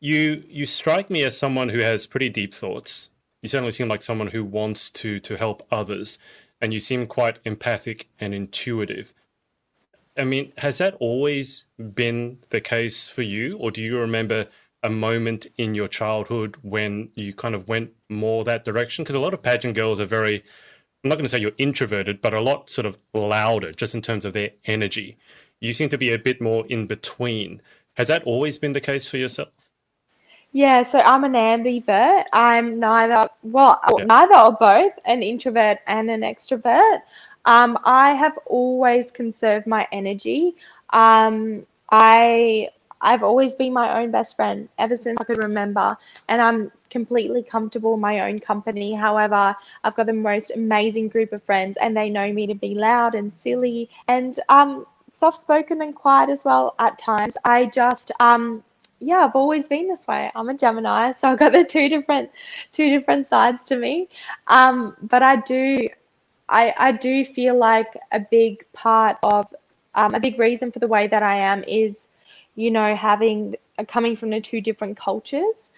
you 0.00 0.44
you 0.48 0.64
strike 0.64 1.10
me 1.10 1.22
as 1.24 1.36
someone 1.36 1.68
who 1.68 1.80
has 1.80 2.06
pretty 2.06 2.30
deep 2.30 2.54
thoughts. 2.54 3.10
You 3.42 3.50
certainly 3.50 3.72
seem 3.72 3.88
like 3.88 4.00
someone 4.00 4.28
who 4.28 4.42
wants 4.42 4.88
to 4.92 5.20
to 5.20 5.36
help 5.36 5.66
others, 5.70 6.18
and 6.58 6.72
you 6.72 6.80
seem 6.80 7.06
quite 7.06 7.38
empathic 7.44 8.08
and 8.18 8.32
intuitive. 8.32 9.12
I 10.16 10.24
mean, 10.24 10.54
has 10.56 10.78
that 10.78 10.94
always 11.00 11.66
been 11.76 12.38
the 12.48 12.62
case 12.62 13.10
for 13.10 13.20
you, 13.20 13.58
or 13.58 13.70
do 13.70 13.82
you 13.82 13.98
remember 13.98 14.46
a 14.82 14.88
moment 14.88 15.46
in 15.58 15.74
your 15.74 15.88
childhood 15.88 16.56
when 16.62 17.10
you 17.16 17.34
kind 17.34 17.54
of 17.54 17.68
went 17.68 17.90
more 18.08 18.42
that 18.44 18.64
direction? 18.64 19.04
Because 19.04 19.16
a 19.16 19.20
lot 19.20 19.34
of 19.34 19.42
pageant 19.42 19.74
girls 19.74 20.00
are 20.00 20.06
very, 20.06 20.36
I'm 21.02 21.10
not 21.10 21.16
going 21.16 21.24
to 21.24 21.28
say 21.28 21.40
you're 21.40 21.52
introverted, 21.58 22.22
but 22.22 22.32
a 22.32 22.40
lot 22.40 22.70
sort 22.70 22.86
of 22.86 22.96
louder 23.12 23.70
just 23.72 23.94
in 23.94 24.00
terms 24.00 24.24
of 24.24 24.32
their 24.32 24.52
energy. 24.64 25.18
You 25.60 25.74
seem 25.74 25.88
to 25.90 25.98
be 25.98 26.12
a 26.12 26.18
bit 26.18 26.40
more 26.40 26.66
in 26.68 26.86
between. 26.86 27.60
Has 27.94 28.08
that 28.08 28.24
always 28.24 28.58
been 28.58 28.72
the 28.72 28.80
case 28.80 29.06
for 29.06 29.16
yourself? 29.16 29.50
Yeah, 30.52 30.84
so 30.84 31.00
I'm 31.00 31.24
an 31.24 31.32
ambivert. 31.32 32.24
I'm 32.32 32.78
neither, 32.78 33.28
well, 33.42 33.80
yeah. 33.98 34.04
neither 34.04 34.36
or 34.36 34.52
both, 34.52 34.92
an 35.04 35.22
introvert 35.22 35.78
and 35.86 36.08
an 36.10 36.20
extrovert. 36.20 37.02
Um, 37.44 37.78
I 37.84 38.14
have 38.14 38.38
always 38.46 39.10
conserved 39.10 39.66
my 39.66 39.86
energy. 39.92 40.54
Um, 40.90 41.66
I 41.90 42.70
I've 43.00 43.22
always 43.22 43.52
been 43.52 43.72
my 43.74 44.00
own 44.00 44.10
best 44.10 44.34
friend 44.34 44.68
ever 44.78 44.96
since 44.96 45.18
I 45.20 45.24
could 45.24 45.36
remember, 45.36 45.96
and 46.28 46.40
I'm 46.40 46.72
completely 46.88 47.42
comfortable 47.42 47.94
in 47.94 48.00
my 48.00 48.20
own 48.20 48.40
company. 48.40 48.94
However, 48.94 49.54
I've 49.82 49.94
got 49.94 50.06
the 50.06 50.14
most 50.14 50.52
amazing 50.54 51.08
group 51.08 51.32
of 51.32 51.42
friends, 51.42 51.76
and 51.82 51.94
they 51.94 52.08
know 52.08 52.32
me 52.32 52.46
to 52.46 52.54
be 52.54 52.74
loud 52.74 53.14
and 53.14 53.34
silly 53.34 53.90
and 54.08 54.40
um, 54.48 54.86
soft 55.14 55.40
spoken 55.40 55.80
and 55.80 55.94
quiet 55.94 56.28
as 56.28 56.44
well 56.44 56.74
at 56.78 56.98
times. 56.98 57.36
I 57.44 57.66
just 57.66 58.10
um 58.20 58.62
yeah, 59.00 59.24
I've 59.24 59.36
always 59.36 59.68
been 59.68 59.88
this 59.88 60.06
way. 60.06 60.30
I'm 60.34 60.48
a 60.48 60.54
Gemini, 60.54 61.12
so 61.18 61.28
I've 61.28 61.38
got 61.38 61.52
the 61.52 61.64
two 61.64 61.88
different 61.88 62.30
two 62.72 62.90
different 62.90 63.26
sides 63.26 63.64
to 63.66 63.76
me. 63.76 64.08
Um, 64.48 64.96
but 65.02 65.22
I 65.22 65.36
do 65.36 65.88
I 66.48 66.74
I 66.76 66.92
do 66.92 67.24
feel 67.24 67.56
like 67.56 67.96
a 68.12 68.20
big 68.20 68.64
part 68.72 69.16
of 69.22 69.46
um, 69.94 70.14
a 70.14 70.20
big 70.20 70.38
reason 70.38 70.72
for 70.72 70.80
the 70.80 70.88
way 70.88 71.06
that 71.06 71.22
I 71.22 71.36
am 71.36 71.62
is, 71.64 72.08
you 72.56 72.70
know, 72.70 72.96
having 72.96 73.54
uh, 73.78 73.84
coming 73.84 74.16
from 74.16 74.30
the 74.30 74.40
two 74.40 74.60
different 74.60 74.96
cultures. 74.96 75.70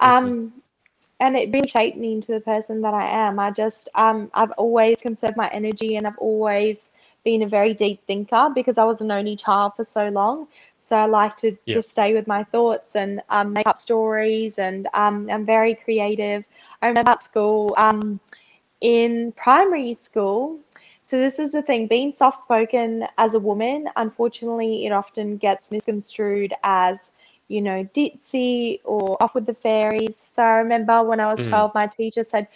Um, 0.00 0.24
mm-hmm. 0.24 0.58
and 1.20 1.36
it 1.36 1.52
really 1.52 1.68
shaped 1.68 1.96
me 1.96 2.14
into 2.14 2.32
the 2.32 2.40
person 2.40 2.80
that 2.82 2.94
I 2.94 3.06
am. 3.06 3.38
I 3.38 3.50
just 3.52 3.88
um 3.94 4.30
I've 4.34 4.52
always 4.52 5.00
conserved 5.00 5.36
my 5.36 5.48
energy 5.50 5.96
and 5.96 6.06
I've 6.06 6.18
always 6.18 6.90
been 7.24 7.42
a 7.42 7.48
very 7.48 7.74
deep 7.74 8.04
thinker 8.06 8.50
because 8.54 8.78
I 8.78 8.84
was 8.84 9.00
an 9.00 9.10
only 9.10 9.36
child 9.36 9.72
for 9.76 9.84
so 9.84 10.08
long. 10.08 10.48
So 10.78 10.96
I 10.96 11.06
like 11.06 11.36
to 11.38 11.56
yeah. 11.66 11.74
just 11.74 11.90
stay 11.90 12.14
with 12.14 12.26
my 12.26 12.44
thoughts 12.44 12.96
and 12.96 13.22
um, 13.28 13.52
make 13.52 13.66
up 13.66 13.78
stories, 13.78 14.58
and 14.58 14.88
um, 14.94 15.28
I'm 15.30 15.44
very 15.44 15.74
creative. 15.74 16.44
I 16.82 16.88
remember 16.88 17.12
at 17.12 17.22
school, 17.22 17.74
um, 17.76 18.20
in 18.80 19.32
primary 19.36 19.94
school, 19.94 20.58
so 21.04 21.18
this 21.18 21.38
is 21.38 21.52
the 21.52 21.62
thing: 21.62 21.86
being 21.86 22.12
soft-spoken 22.12 23.06
as 23.18 23.34
a 23.34 23.38
woman, 23.38 23.88
unfortunately, 23.96 24.86
it 24.86 24.92
often 24.92 25.36
gets 25.36 25.70
misconstrued 25.70 26.54
as 26.64 27.10
you 27.50 27.60
know, 27.60 27.84
ditzy 27.92 28.78
or 28.84 29.20
off 29.20 29.34
with 29.34 29.44
the 29.44 29.54
fairies. 29.54 30.16
So 30.16 30.40
I 30.42 30.58
remember 30.58 31.02
when 31.02 31.18
I 31.18 31.32
was 31.32 31.40
mm. 31.40 31.48
12, 31.48 31.74
my 31.74 31.88
teacher 31.88 32.22
said, 32.22 32.46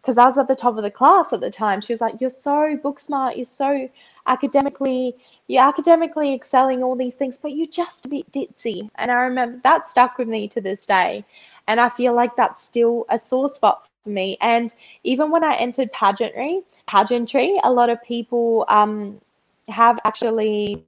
because 0.00 0.18
I 0.18 0.24
was 0.24 0.38
at 0.38 0.48
the 0.48 0.54
top 0.54 0.76
of 0.76 0.82
the 0.82 0.90
class 0.90 1.32
at 1.32 1.40
the 1.40 1.50
time. 1.50 1.80
She 1.80 1.92
was 1.92 2.00
like, 2.00 2.20
"You're 2.20 2.30
so 2.30 2.76
book 2.82 3.00
smart. 3.00 3.36
You're 3.36 3.46
so 3.46 3.88
academically, 4.26 5.14
you're 5.48 5.62
academically 5.62 6.32
excelling 6.34 6.82
all 6.82 6.96
these 6.96 7.14
things, 7.14 7.36
but 7.36 7.52
you're 7.52 7.66
just 7.66 8.06
a 8.06 8.08
bit 8.08 8.30
ditzy." 8.32 8.88
And 8.96 9.10
I 9.10 9.22
remember 9.22 9.60
that 9.64 9.86
stuck 9.86 10.18
with 10.18 10.28
me 10.28 10.48
to 10.48 10.60
this 10.60 10.86
day, 10.86 11.24
and 11.68 11.80
I 11.80 11.88
feel 11.88 12.14
like 12.14 12.34
that's 12.36 12.62
still 12.62 13.06
a 13.10 13.18
sore 13.18 13.48
spot 13.48 13.88
for 14.04 14.10
me. 14.10 14.36
And 14.40 14.74
even 15.04 15.30
when 15.30 15.44
I 15.44 15.54
entered 15.56 15.92
pageantry, 15.92 16.62
pageantry, 16.86 17.60
a 17.64 17.72
lot 17.72 17.90
of 17.90 18.02
people 18.02 18.64
um, 18.68 19.20
have 19.68 19.98
actually 20.04 20.84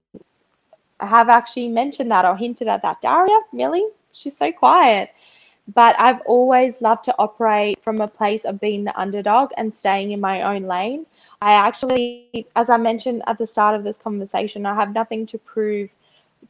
have 1.01 1.29
actually 1.29 1.69
mentioned 1.69 2.11
that 2.11 2.25
or 2.25 2.37
hinted 2.37 2.69
at 2.69 2.83
that. 2.83 3.01
Daria, 3.01 3.41
really? 3.53 3.85
She's 4.13 4.37
so 4.37 4.53
quiet. 4.53 5.11
But 5.69 5.95
I've 5.99 6.21
always 6.23 6.83
loved 6.83 7.05
to 7.05 7.15
operate 7.19 7.83
from 7.83 8.01
a 8.01 8.09
place 8.09 8.45
of 8.45 8.61
being 8.61 8.85
the 8.85 8.99
underdog 8.99 9.51
and 9.57 9.73
staying 9.73 10.11
in 10.11 10.21
my 10.21 10.43
own 10.43 10.65
lane. 10.65 11.07
I 11.41 11.53
actually, 11.53 12.47
as 12.57 12.69
I 12.69 12.77
mentioned 12.77 13.23
at 13.27 13.39
the 13.39 13.47
start 13.47 13.75
of 13.77 13.85
this 13.85 13.97
conversation, 13.97 14.67
I 14.67 14.75
have 14.75 14.93
nothing 14.93 15.25
to 15.27 15.39
prove 15.39 15.91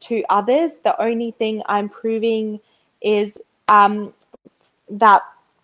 to 0.00 0.24
others. 0.30 0.78
The 0.78 1.00
only 1.00 1.30
thing 1.32 1.62
I'm 1.66 1.88
proving 1.88 2.58
is 3.00 3.38
um, 3.68 4.14
that 4.90 5.22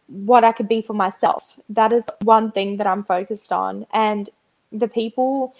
what 0.08 0.44
I 0.44 0.52
could 0.52 0.68
be 0.68 0.82
for 0.82 0.94
myself. 0.94 1.58
That 1.68 1.92
is 1.92 2.04
one 2.22 2.52
thing 2.52 2.76
that 2.78 2.86
I'm 2.86 3.04
focused 3.04 3.52
on. 3.52 3.86
And 3.92 4.28
the 4.72 4.88
people 4.88 5.54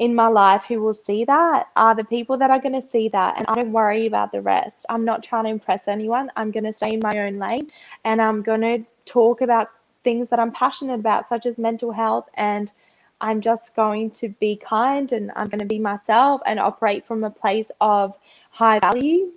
in 0.00 0.14
my 0.14 0.26
life 0.26 0.64
who 0.66 0.80
will 0.80 0.94
see 0.94 1.26
that 1.26 1.68
are 1.76 1.94
the 1.94 2.02
people 2.02 2.38
that 2.38 2.50
are 2.50 2.58
going 2.58 2.72
to 2.72 2.86
see 2.86 3.06
that. 3.10 3.36
And 3.36 3.44
I 3.48 3.54
don't 3.54 3.70
worry 3.70 4.06
about 4.06 4.32
the 4.32 4.40
rest. 4.40 4.86
I'm 4.88 5.04
not 5.04 5.22
trying 5.22 5.44
to 5.44 5.50
impress 5.50 5.88
anyone. 5.88 6.32
I'm 6.36 6.50
going 6.50 6.64
to 6.64 6.72
stay 6.72 6.94
in 6.94 7.00
my 7.00 7.18
own 7.18 7.38
lane 7.38 7.70
and 8.04 8.20
I'm 8.20 8.40
going 8.40 8.62
to 8.62 8.82
talk 9.04 9.42
about 9.42 9.68
things 10.02 10.30
that 10.30 10.40
I'm 10.40 10.52
passionate 10.52 11.00
about, 11.00 11.28
such 11.28 11.44
as 11.44 11.58
mental 11.58 11.92
health. 11.92 12.30
And 12.34 12.72
I'm 13.20 13.42
just 13.42 13.76
going 13.76 14.10
to 14.12 14.30
be 14.40 14.56
kind 14.56 15.12
and 15.12 15.30
I'm 15.36 15.48
going 15.48 15.58
to 15.58 15.66
be 15.66 15.78
myself 15.78 16.40
and 16.46 16.58
operate 16.58 17.06
from 17.06 17.22
a 17.22 17.30
place 17.30 17.70
of 17.82 18.16
high 18.52 18.78
value. 18.78 19.32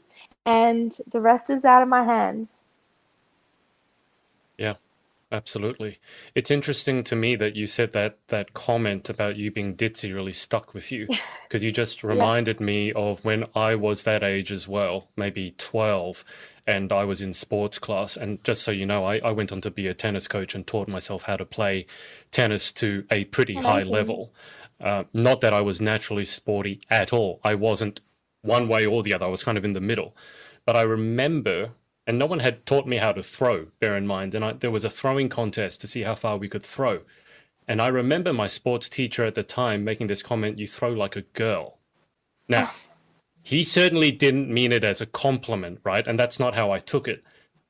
And 0.46 0.98
the 1.12 1.20
rest 1.20 1.50
is 1.50 1.66
out 1.66 1.82
of 1.82 1.90
my 1.90 2.06
hands. 2.06 2.64
Yeah. 4.58 4.76
Absolutely. 5.34 5.98
It's 6.36 6.52
interesting 6.52 7.04
to 7.06 7.16
me 7.16 7.36
that 7.38 7.56
you 7.56 7.66
said 7.66 7.92
that 7.94 8.28
that 8.28 8.54
comment 8.54 9.10
about 9.10 9.36
you 9.36 9.50
being 9.50 9.76
ditzy 9.76 10.14
really 10.14 10.32
stuck 10.32 10.76
with 10.76 10.92
you 10.92 11.08
because 11.48 11.64
you 11.64 11.72
just 11.72 12.04
reminded 12.04 12.60
yeah. 12.60 12.66
me 12.68 12.94
of 12.94 13.26
when 13.26 13.46
I 13.56 13.74
was 13.74 14.04
that 14.04 14.22
age 14.22 14.52
as 14.52 14.68
well, 14.68 15.10
maybe 15.18 15.56
12, 15.58 16.24
and 16.68 16.92
I 16.92 17.04
was 17.06 17.20
in 17.20 17.34
sports 17.34 17.80
class. 17.80 18.16
And 18.16 18.44
just 18.44 18.62
so 18.62 18.70
you 18.70 18.86
know, 18.86 19.06
I, 19.06 19.18
I 19.26 19.32
went 19.32 19.52
on 19.52 19.60
to 19.62 19.72
be 19.72 19.88
a 19.88 19.96
tennis 19.96 20.28
coach 20.28 20.54
and 20.54 20.68
taught 20.68 20.88
myself 20.88 21.24
how 21.24 21.38
to 21.38 21.46
play 21.46 21.88
tennis 22.30 22.72
to 22.74 23.04
a 23.10 23.26
pretty 23.26 23.54
Amazing. 23.54 23.72
high 23.72 23.84
level. 23.84 24.32
Uh, 24.80 25.06
not 25.14 25.42
that 25.42 25.54
I 25.54 25.62
was 25.62 25.82
naturally 25.82 26.26
sporty 26.26 26.80
at 26.92 27.12
all. 27.12 27.40
I 27.44 27.56
wasn't 27.56 28.02
one 28.44 28.68
way 28.68 28.86
or 28.86 29.02
the 29.02 29.16
other. 29.16 29.26
I 29.26 29.30
was 29.30 29.44
kind 29.44 29.58
of 29.58 29.66
in 29.66 29.74
the 29.74 29.82
middle. 29.82 30.16
But 30.64 30.76
I 30.76 30.84
remember 30.84 31.72
and 32.06 32.20
no 32.20 32.26
one 32.26 32.40
had 32.40 32.66
taught 32.66 32.88
me 32.88 32.98
how 32.98 33.12
to 33.12 33.24
throw, 33.24 33.68
bear 33.80 33.96
in 33.96 34.06
mind. 34.06 34.36
And 34.36 34.44
I, 34.44 34.54
there 34.54 34.72
was 34.72 34.84
a 34.84 34.90
throwing 34.90 35.30
contest 35.30 35.82
to 35.82 35.88
see 35.88 36.02
how 36.02 36.16
far 36.16 36.38
we 36.38 36.50
could 36.50 36.64
throw. 36.64 37.02
And 37.68 37.82
I 37.82 37.88
remember 37.88 38.34
my 38.34 38.48
sports 38.48 38.90
teacher 38.90 39.24
at 39.26 39.36
the 39.36 39.44
time 39.44 39.84
making 39.84 40.08
this 40.08 40.22
comment 40.22 40.60
you 40.60 40.68
throw 40.68 40.92
like 40.92 41.16
a 41.16 41.22
girl. 41.22 41.80
Now, 42.50 42.72
he 43.42 43.64
certainly 43.64 44.12
didn't 44.12 44.50
mean 44.50 44.72
it 44.72 44.84
as 44.84 45.02
a 45.02 45.06
compliment, 45.06 45.80
right? 45.84 46.06
And 46.06 46.20
that's 46.20 46.40
not 46.40 46.56
how 46.56 46.72
I 46.72 46.80
took 46.80 47.08
it. 47.08 47.24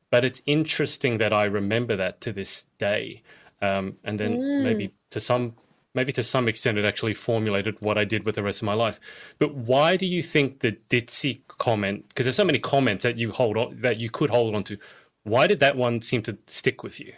But 0.10 0.26
it's 0.26 0.42
interesting 0.46 1.18
that 1.18 1.34
I 1.34 1.46
remember 1.46 1.96
that 1.96 2.22
to 2.22 2.32
this 2.32 2.66
day. 2.78 3.24
Um, 3.62 3.98
and 4.04 4.20
then 4.20 4.38
mm. 4.38 4.64
maybe 4.64 4.94
to 5.12 5.20
some 5.20 5.56
maybe 5.94 6.12
to 6.14 6.24
some 6.24 6.48
extent 6.48 6.78
it 6.78 6.86
actually 6.86 7.14
formulated 7.14 7.80
what 7.80 7.98
I 7.98 8.06
did 8.06 8.24
with 8.24 8.36
the 8.36 8.44
rest 8.44 8.62
of 8.62 8.66
my 8.66 8.74
life. 8.74 9.00
But 9.40 9.54
why 9.54 9.98
do 9.98 10.06
you 10.06 10.24
think 10.24 10.60
the 10.60 10.78
ditzy 10.90 11.42
comment? 11.48 12.08
Because 12.10 12.26
there's 12.26 12.36
so 12.36 12.46
many 12.46 12.60
comments 12.60 13.04
that 13.04 13.18
you 13.18 13.32
hold 13.32 13.58
on 13.58 13.78
that 13.82 13.98
you 13.98 14.10
could 14.10 14.30
hold 14.30 14.56
on 14.56 14.64
to. 14.66 14.78
Why 15.24 15.48
did 15.48 15.60
that 15.60 15.78
one 15.78 16.02
seem 16.02 16.22
to 16.24 16.38
stick 16.48 16.84
with 16.84 17.00
you? 17.00 17.14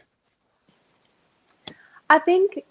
I 2.10 2.20
think 2.20 2.64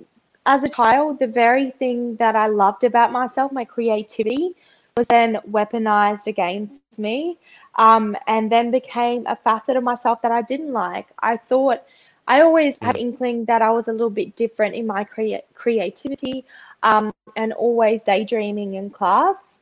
as 0.47 0.63
a 0.63 0.69
child, 0.69 1.19
the 1.19 1.27
very 1.27 1.71
thing 1.73 2.17
that 2.17 2.37
I 2.37 2.47
loved 2.47 2.85
about 2.85 3.11
myself, 3.11 3.51
my 3.51 3.65
creativity, 3.65 4.55
was 4.97 5.09
then 5.09 5.39
weaponized 5.51 6.29
against 6.29 6.99
me 6.99 7.37
um, 7.77 8.17
and 8.29 8.53
then 8.53 8.71
became 8.71 9.27
a 9.27 9.35
facet 9.35 9.77
of 9.77 9.83
myself 9.83 10.23
that 10.23 10.31
I 10.31 10.43
didn't 10.43 10.73
like. 10.73 11.09
I 11.19 11.37
thought 11.37 11.83
I 12.27 12.41
always 12.41 12.79
had 12.81 12.97
inkling 12.97 13.45
that 13.47 13.63
I 13.63 13.71
was 13.71 13.89
a 13.89 13.93
little 13.93 14.11
bit 14.11 14.37
different 14.37 14.75
in 14.75 14.87
my 14.87 15.05
crea- 15.05 15.43
creativity 15.55 16.45
um, 16.83 17.13
and 17.37 17.53
always 17.53 18.05
daydreaming 18.05 18.75
in 18.75 18.91
class. 18.91 19.59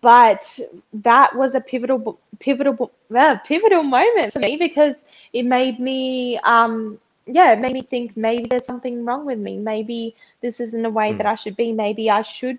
But 0.00 0.58
that 0.92 1.34
was 1.34 1.54
a 1.54 1.60
pivotal, 1.60 2.18
pivotal, 2.38 2.92
uh, 3.16 3.36
pivotal 3.38 3.82
moment 3.82 4.32
for 4.32 4.38
me 4.38 4.56
because 4.56 5.04
it 5.32 5.44
made 5.44 5.80
me 5.80 6.38
um, 6.44 6.98
yeah, 7.26 7.52
it 7.52 7.58
made 7.58 7.72
me 7.72 7.82
think 7.82 8.16
maybe 8.16 8.46
there's 8.46 8.66
something 8.66 9.04
wrong 9.04 9.24
with 9.24 9.38
me. 9.38 9.56
Maybe 9.56 10.14
this 10.42 10.60
isn't 10.60 10.82
the 10.82 10.90
way 10.90 11.12
mm. 11.12 11.18
that 11.18 11.26
I 11.26 11.34
should 11.34 11.56
be. 11.56 11.72
Maybe 11.72 12.10
I 12.10 12.22
should 12.22 12.58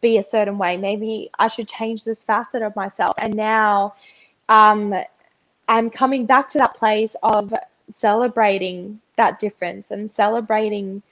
be 0.00 0.18
a 0.18 0.22
certain 0.22 0.58
way. 0.58 0.76
Maybe 0.76 1.30
I 1.38 1.48
should 1.48 1.68
change 1.68 2.04
this 2.04 2.24
facet 2.24 2.62
of 2.62 2.74
myself. 2.74 3.14
And 3.18 3.34
now 3.34 3.94
um, 4.48 4.94
I'm 5.68 5.90
coming 5.90 6.26
back 6.26 6.50
to 6.50 6.58
that 6.58 6.74
place 6.74 7.14
of 7.22 7.54
celebrating 7.92 9.00
that 9.16 9.38
difference 9.38 9.90
and 9.90 10.10
celebrating 10.10 11.02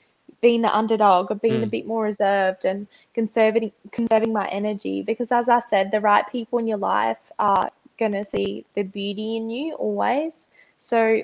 being 0.41 0.63
the 0.63 0.77
underdog 0.77 1.31
or 1.31 1.35
being 1.35 1.61
mm. 1.61 1.65
a 1.65 1.67
bit 1.67 1.87
more 1.87 2.05
reserved 2.05 2.65
and 2.65 2.87
conserving 3.15 3.73
conserving 3.91 4.33
my 4.33 4.47
energy 4.49 5.03
because 5.03 5.33
as 5.33 5.49
I 5.49 5.61
said 5.61 5.91
the 5.91 6.01
right 6.01 6.25
people 6.31 6.59
in 6.59 6.67
your 6.67 6.79
life 6.79 7.19
are 7.39 7.71
going 7.99 8.13
to 8.13 8.25
see 8.25 8.65
the 8.75 8.83
beauty 8.83 9.37
in 9.37 9.51
you 9.51 9.75
always 9.75 10.47
so 10.79 11.23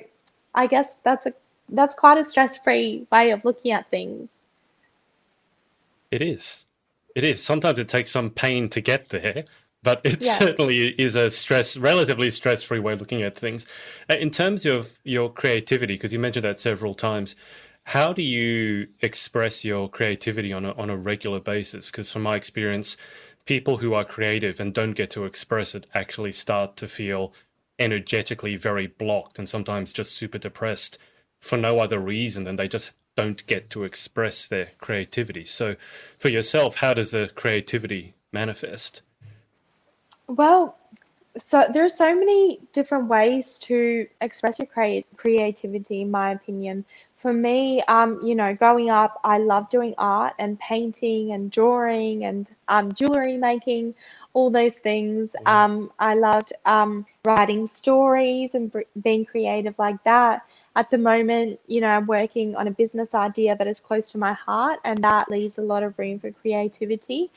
I 0.53 0.67
guess 0.67 0.97
that's 1.03 1.25
a 1.25 1.33
that's 1.69 1.95
quite 1.95 2.17
a 2.17 2.23
stress-free 2.23 3.07
way 3.11 3.31
of 3.31 3.43
looking 3.43 3.71
at 3.71 3.89
things. 3.89 4.43
It 6.11 6.21
is. 6.21 6.63
It 7.15 7.23
is. 7.23 7.43
Sometimes 7.43 7.79
it 7.79 7.89
takes 7.89 8.11
some 8.11 8.29
pain 8.29 8.69
to 8.69 8.81
get 8.81 9.09
there, 9.09 9.45
but 9.85 10.01
it 10.03 10.21
yeah. 10.21 10.33
certainly 10.33 10.99
is 10.99 11.15
a 11.15 11.29
stress, 11.29 11.77
relatively 11.77 12.31
stress-free 12.31 12.79
way 12.79 12.93
of 12.93 12.99
looking 12.99 13.21
at 13.21 13.37
things. 13.37 13.67
Uh, 14.09 14.15
in 14.15 14.31
terms 14.31 14.65
of 14.65 14.97
your 15.03 15.31
creativity, 15.31 15.93
because 15.93 16.11
you 16.11 16.17
mentioned 16.17 16.43
that 16.43 16.59
several 16.59 16.95
times, 16.95 17.35
how 17.85 18.11
do 18.11 18.23
you 18.23 18.87
express 19.01 19.63
your 19.63 19.87
creativity 19.87 20.51
on 20.51 20.65
a, 20.65 20.71
on 20.73 20.89
a 20.89 20.97
regular 20.97 21.39
basis? 21.39 21.91
Because 21.91 22.11
from 22.11 22.23
my 22.23 22.35
experience, 22.35 22.97
people 23.45 23.77
who 23.77 23.93
are 23.93 24.03
creative 24.03 24.59
and 24.59 24.73
don't 24.73 24.93
get 24.93 25.11
to 25.11 25.23
express 25.23 25.75
it 25.75 25.85
actually 25.93 26.31
start 26.31 26.75
to 26.77 26.87
feel 26.87 27.31
energetically 27.77 28.55
very 28.55 28.87
blocked 28.87 29.37
and 29.37 29.47
sometimes 29.47 29.93
just 29.93 30.13
super 30.13 30.39
depressed 30.39 30.97
for 31.39 31.57
no 31.59 31.77
other 31.77 31.99
reason 31.99 32.43
than 32.43 32.55
they 32.55 32.67
just 32.67 32.91
don't 33.15 33.45
get 33.45 33.69
to 33.69 33.83
express 33.83 34.47
their 34.47 34.71
creativity. 34.79 35.43
So, 35.43 35.75
for 36.17 36.29
yourself, 36.29 36.77
how 36.77 36.95
does 36.95 37.11
the 37.11 37.29
creativity 37.35 38.15
manifest? 38.33 39.03
Well, 40.27 40.77
so 41.37 41.65
there 41.71 41.83
are 41.83 41.89
so 41.89 42.15
many 42.15 42.59
different 42.71 43.07
ways 43.07 43.57
to 43.59 44.07
express 44.21 44.59
your 44.59 44.67
create 44.67 45.05
creativity, 45.17 46.01
in 46.01 46.11
my 46.11 46.31
opinion. 46.31 46.85
For 47.17 47.33
me, 47.33 47.81
um, 47.83 48.21
you 48.23 48.35
know, 48.35 48.53
growing 48.53 48.89
up, 48.89 49.19
I 49.23 49.39
love 49.39 49.69
doing 49.69 49.95
art 49.97 50.33
and 50.39 50.59
painting 50.59 51.33
and 51.33 51.51
drawing 51.51 52.25
and 52.25 52.51
um, 52.67 52.93
jewelry 52.93 53.37
making, 53.37 53.95
all 54.33 54.49
those 54.49 54.75
things. 54.75 55.35
Mm. 55.45 55.51
Um, 55.51 55.91
I 55.99 56.13
loved 56.13 56.53
um, 56.65 57.05
writing 57.25 57.67
stories 57.67 58.53
and 58.55 58.71
being 59.01 59.25
creative 59.25 59.77
like 59.79 60.01
that 60.03 60.43
at 60.75 60.89
the 60.91 60.97
moment, 60.97 61.59
you 61.67 61.79
know, 61.79 61.87
I'm 61.87 62.05
working 62.05 62.55
on 62.55 62.67
a 62.67 62.71
business 62.71 63.15
idea 63.15 63.55
that 63.55 63.67
is 63.67 63.79
close 63.79 64.11
to 64.11 64.17
my 64.17 64.33
heart, 64.33 64.79
and 64.83 65.01
that 65.03 65.29
leaves 65.29 65.57
a 65.57 65.61
lot 65.61 65.83
of 65.83 65.97
room 65.97 66.19
for 66.19 66.31
creativity. 66.31 67.31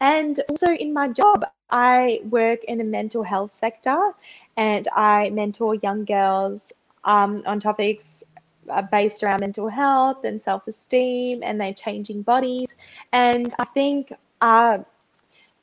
And 0.00 0.40
also 0.48 0.72
in 0.72 0.92
my 0.92 1.08
job, 1.08 1.44
I 1.70 2.20
work 2.28 2.64
in 2.64 2.80
a 2.80 2.84
mental 2.84 3.22
health 3.22 3.54
sector 3.54 4.12
and 4.56 4.88
I 4.94 5.30
mentor 5.30 5.76
young 5.76 6.04
girls 6.04 6.72
um, 7.04 7.42
on 7.46 7.60
topics 7.60 8.22
uh, 8.68 8.82
based 8.82 9.22
around 9.22 9.40
mental 9.40 9.68
health 9.68 10.24
and 10.24 10.40
self 10.40 10.66
esteem 10.66 11.42
and 11.42 11.60
their 11.60 11.74
changing 11.74 12.22
bodies. 12.22 12.74
And 13.12 13.54
I 13.58 13.64
think, 13.64 14.12
uh, 14.40 14.78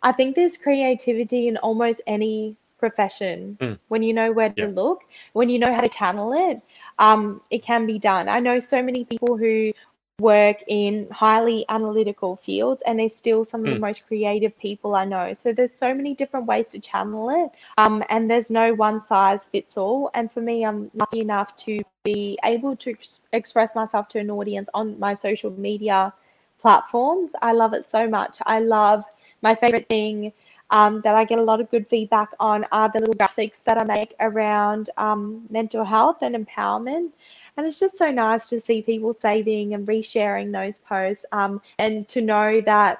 I 0.03 0.11
think 0.11 0.35
there's 0.35 0.57
creativity 0.57 1.47
in 1.47 1.57
almost 1.57 2.01
any 2.07 2.57
profession 2.77 3.57
mm. 3.59 3.79
when 3.87 4.03
you 4.03 4.13
know 4.13 4.31
where 4.31 4.51
to 4.51 4.67
look 4.67 5.03
when 5.33 5.49
you 5.49 5.57
know 5.57 5.73
how 5.73 5.81
to 5.81 5.89
channel 5.89 6.31
it 6.33 6.69
um, 6.99 7.41
it 7.49 7.63
can 7.63 7.85
be 7.87 7.97
done 7.97 8.29
i 8.29 8.39
know 8.39 8.59
so 8.59 8.81
many 8.81 9.03
people 9.03 9.35
who 9.35 9.71
work 10.19 10.57
in 10.67 11.07
highly 11.11 11.63
analytical 11.69 12.37
fields 12.37 12.81
and 12.87 12.97
they're 12.97 13.07
still 13.07 13.45
some 13.45 13.61
of 13.61 13.67
mm. 13.67 13.73
the 13.75 13.79
most 13.79 14.07
creative 14.07 14.57
people 14.57 14.95
i 14.95 15.05
know 15.05 15.31
so 15.31 15.53
there's 15.53 15.71
so 15.73 15.93
many 15.93 16.15
different 16.15 16.47
ways 16.47 16.69
to 16.69 16.79
channel 16.79 17.29
it 17.29 17.51
um, 17.77 18.03
and 18.09 18.27
there's 18.27 18.49
no 18.49 18.73
one 18.73 18.99
size 18.99 19.45
fits 19.45 19.77
all 19.77 20.09
and 20.15 20.31
for 20.31 20.41
me 20.41 20.65
i'm 20.65 20.89
lucky 20.95 21.19
enough 21.19 21.55
to 21.55 21.79
be 22.03 22.37
able 22.43 22.75
to 22.75 22.89
ex- 22.89 23.21
express 23.33 23.75
myself 23.75 24.07
to 24.07 24.17
an 24.17 24.31
audience 24.31 24.67
on 24.73 24.97
my 24.99 25.13
social 25.13 25.51
media 25.51 26.11
platforms 26.59 27.33
i 27.43 27.51
love 27.51 27.73
it 27.73 27.85
so 27.85 28.09
much 28.09 28.39
i 28.47 28.59
love 28.59 29.03
my 29.43 29.53
favorite 29.53 29.87
thing 29.87 30.33
um, 30.69 31.01
that 31.01 31.15
I 31.15 31.23
get 31.23 31.39
a 31.39 31.43
lot 31.43 31.61
of 31.61 31.69
good 31.69 31.87
feedback 31.87 32.29
on 32.39 32.65
are 32.71 32.89
the 32.89 32.99
little 32.99 33.13
graphics 33.13 33.63
that 33.63 33.77
I 33.77 33.83
make 33.83 34.15
around 34.19 34.89
um, 34.97 35.45
mental 35.49 35.83
health 35.85 36.17
and 36.21 36.35
empowerment. 36.35 37.11
And 37.57 37.65
it's 37.65 37.79
just 37.79 37.97
so 37.97 38.11
nice 38.11 38.49
to 38.49 38.59
see 38.59 38.83
people 38.83 39.13
saving 39.13 39.73
and 39.73 39.87
resharing 39.87 40.51
those 40.51 40.77
posts 40.77 41.25
um, 41.31 41.59
and 41.79 42.07
to 42.07 42.21
know 42.21 42.61
that 42.61 42.99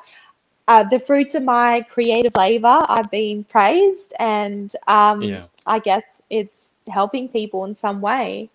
uh, 0.68 0.84
the 0.84 1.00
fruits 1.00 1.36
of 1.36 1.44
my 1.44 1.82
creative 1.82 2.36
labor 2.36 2.68
are 2.68 3.04
being 3.04 3.44
praised. 3.44 4.16
And 4.20 4.76
um, 4.88 5.22
yeah. 5.22 5.44
I 5.68 5.78
guess 5.78 6.24
it's 6.32 6.72
helping 6.88 7.30
people 7.30 7.66
in 7.66 7.76
some 7.76 8.02
way. 8.02 8.50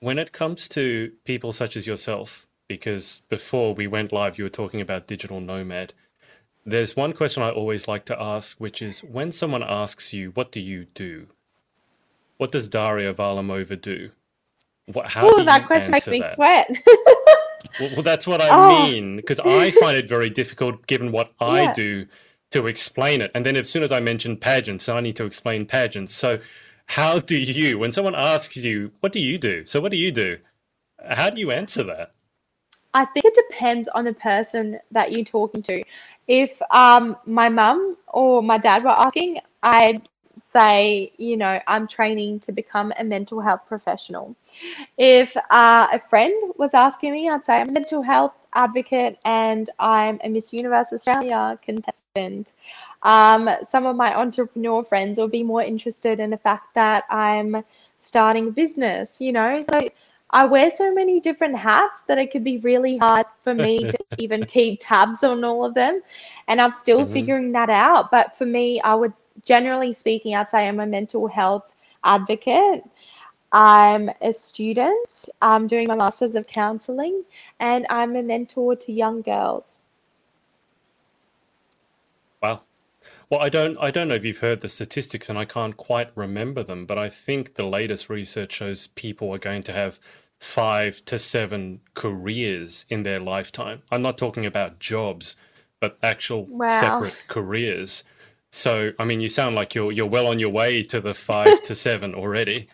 When 0.00 0.18
it 0.18 0.32
comes 0.32 0.68
to 0.70 1.12
people 1.24 1.52
such 1.52 1.76
as 1.76 1.86
yourself, 1.86 2.46
because 2.68 3.22
before 3.28 3.74
we 3.74 3.86
went 3.86 4.12
live, 4.12 4.38
you 4.38 4.44
were 4.44 4.50
talking 4.50 4.80
about 4.80 5.06
digital 5.06 5.40
nomad. 5.40 5.94
There's 6.64 6.96
one 6.96 7.12
question 7.12 7.44
I 7.44 7.50
always 7.50 7.86
like 7.86 8.04
to 8.06 8.20
ask, 8.20 8.58
which 8.58 8.82
is 8.82 9.04
when 9.04 9.30
someone 9.30 9.62
asks 9.62 10.12
you, 10.12 10.32
what 10.32 10.50
do 10.50 10.60
you 10.60 10.86
do? 10.94 11.28
What 12.38 12.52
does 12.52 12.68
Daria 12.68 13.14
Varlamova 13.14 13.80
do? 13.80 14.10
What, 14.92 15.06
how 15.08 15.26
Ooh, 15.26 15.38
do 15.38 15.44
that 15.44 15.66
question 15.66 15.90
makes 15.90 16.06
me 16.06 16.20
that? 16.20 16.34
sweat. 16.34 16.70
well, 17.80 17.90
well, 17.94 18.02
that's 18.02 18.26
what 18.26 18.40
I 18.40 18.48
oh. 18.50 18.90
mean, 18.90 19.16
because 19.16 19.40
I 19.40 19.70
find 19.72 19.96
it 19.96 20.08
very 20.08 20.30
difficult 20.30 20.86
given 20.86 21.10
what 21.12 21.32
I 21.40 21.62
yeah. 21.62 21.72
do 21.72 22.06
to 22.52 22.66
explain 22.66 23.20
it. 23.20 23.30
And 23.34 23.44
then 23.44 23.56
as 23.56 23.68
soon 23.68 23.82
as 23.82 23.90
I 23.90 24.00
mention 24.00 24.36
pageants, 24.36 24.88
I 24.88 25.00
need 25.00 25.16
to 25.16 25.24
explain 25.24 25.66
pageants. 25.66 26.14
So 26.14 26.38
how 26.86 27.18
do 27.18 27.36
you, 27.36 27.78
when 27.78 27.90
someone 27.90 28.14
asks 28.14 28.56
you, 28.56 28.92
what 29.00 29.12
do 29.12 29.18
you 29.18 29.38
do? 29.38 29.66
So 29.66 29.80
what 29.80 29.90
do 29.90 29.98
you 29.98 30.12
do? 30.12 30.38
How 31.10 31.30
do 31.30 31.40
you 31.40 31.50
answer 31.50 31.82
that? 31.84 32.12
I 32.94 33.04
think 33.06 33.26
it 33.26 33.38
depends 33.50 33.88
on 33.88 34.04
the 34.04 34.14
person 34.14 34.78
that 34.92 35.12
you're 35.12 35.24
talking 35.24 35.62
to 35.64 35.82
if 36.28 36.60
um, 36.70 37.16
my 37.26 37.48
mum 37.48 37.96
or 38.08 38.42
my 38.42 38.58
dad 38.58 38.84
were 38.84 38.90
asking, 38.90 39.40
I'd 39.62 40.08
say, 40.46 41.12
you 41.18 41.36
know, 41.36 41.60
I'm 41.66 41.88
training 41.88 42.40
to 42.40 42.52
become 42.52 42.92
a 42.98 43.04
mental 43.04 43.40
health 43.40 43.62
professional. 43.66 44.34
If 44.96 45.36
uh, 45.36 45.88
a 45.92 45.98
friend 45.98 46.52
was 46.56 46.72
asking 46.72 47.12
me, 47.12 47.28
I'd 47.28 47.44
say 47.44 47.60
I'm 47.60 47.68
a 47.68 47.72
mental 47.72 48.00
health 48.00 48.32
advocate 48.54 49.18
and 49.24 49.68
I'm 49.80 50.20
a 50.22 50.28
Miss 50.28 50.52
Universe 50.52 50.92
Australia 50.92 51.58
contestant. 51.62 52.52
Um, 53.02 53.50
some 53.64 53.86
of 53.86 53.96
my 53.96 54.16
entrepreneur 54.16 54.84
friends 54.84 55.18
will 55.18 55.28
be 55.28 55.42
more 55.42 55.62
interested 55.62 56.20
in 56.20 56.30
the 56.30 56.38
fact 56.38 56.74
that 56.74 57.04
I'm 57.10 57.64
starting 57.96 58.48
a 58.48 58.52
business, 58.52 59.20
you 59.20 59.32
know. 59.32 59.64
So 59.68 59.88
I 60.30 60.44
wear 60.44 60.70
so 60.70 60.94
many 60.94 61.18
different 61.18 61.56
hats 61.56 62.02
that 62.02 62.18
it 62.18 62.30
could 62.30 62.44
be 62.44 62.58
really 62.58 62.98
hard 62.98 63.26
for 63.42 63.52
me 63.52 63.78
to 63.90 63.98
even 64.18 64.44
keep 64.44 64.78
tabs 64.80 65.24
on 65.24 65.42
all 65.42 65.64
of 65.64 65.74
them. 65.74 66.02
And 66.46 66.60
I'm 66.60 66.72
still 66.72 67.00
mm-hmm. 67.00 67.12
figuring 67.12 67.52
that 67.52 67.68
out. 67.70 68.12
But 68.12 68.36
for 68.36 68.46
me, 68.46 68.80
I 68.80 68.94
would 68.94 69.12
generally 69.44 69.92
speaking, 69.92 70.34
I'd 70.34 70.50
say 70.50 70.68
I'm 70.68 70.80
a 70.80 70.86
mental 70.86 71.28
health 71.28 71.64
advocate. 72.04 72.82
I'm 73.52 74.10
a 74.22 74.32
student. 74.32 75.26
I'm 75.42 75.66
doing 75.66 75.88
my 75.88 75.96
Masters 75.96 76.34
of 76.36 76.46
Counseling, 76.46 77.24
and 77.60 77.86
I'm 77.90 78.16
a 78.16 78.22
mentor 78.22 78.76
to 78.76 78.92
young 78.92 79.22
girls. 79.22 79.82
Wow. 82.42 82.60
Well, 83.30 83.40
I 83.40 83.48
don't 83.48 83.76
I 83.80 83.90
don't 83.90 84.08
know 84.08 84.14
if 84.14 84.24
you've 84.24 84.38
heard 84.38 84.60
the 84.60 84.68
statistics 84.68 85.28
and 85.28 85.38
I 85.38 85.44
can't 85.46 85.76
quite 85.76 86.10
remember 86.16 86.62
them, 86.62 86.86
but 86.86 86.96
I 86.98 87.08
think 87.08 87.54
the 87.54 87.66
latest 87.66 88.08
research 88.08 88.52
shows 88.54 88.86
people 88.88 89.32
are 89.34 89.38
going 89.38 89.64
to 89.64 89.72
have 89.72 89.98
five 90.40 91.04
to 91.06 91.18
seven 91.18 91.80
careers 91.94 92.86
in 92.88 93.02
their 93.02 93.18
lifetime. 93.18 93.82
I'm 93.90 94.02
not 94.02 94.18
talking 94.18 94.46
about 94.46 94.78
jobs, 94.78 95.36
but 95.80 95.98
actual 96.04 96.50
Wow. 96.50 96.66
separate 96.66 97.26
careers. 97.26 98.04
So, 98.52 98.92
I 98.98 99.04
mean, 99.04 99.20
you 99.20 99.28
sound 99.28 99.54
like 99.56 99.74
you're 99.74 99.92
you're 99.92 100.06
well 100.06 100.26
on 100.28 100.38
your 100.38 100.50
way 100.50 100.82
to 100.84 101.00
the 101.00 101.14
five 101.14 101.62
to 101.62 101.74
seven 101.76 102.14
already. 102.14 102.68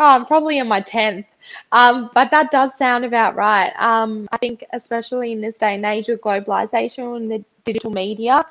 Oh, 0.00 0.06
I'm 0.06 0.26
probably 0.26 0.58
in 0.58 0.68
my 0.68 0.80
10th. 0.80 1.24
Um, 1.72 2.10
but 2.14 2.30
that 2.30 2.50
does 2.50 2.76
sound 2.76 3.04
about 3.04 3.34
right. 3.36 3.72
Um, 3.78 4.28
I 4.32 4.36
think, 4.36 4.64
especially 4.72 5.32
in 5.32 5.40
this 5.40 5.58
day 5.58 5.74
and 5.74 5.84
age 5.84 6.08
of 6.08 6.20
globalization 6.20 7.16
and 7.16 7.30
the 7.30 7.44
digital 7.64 7.90
media, 7.90 8.44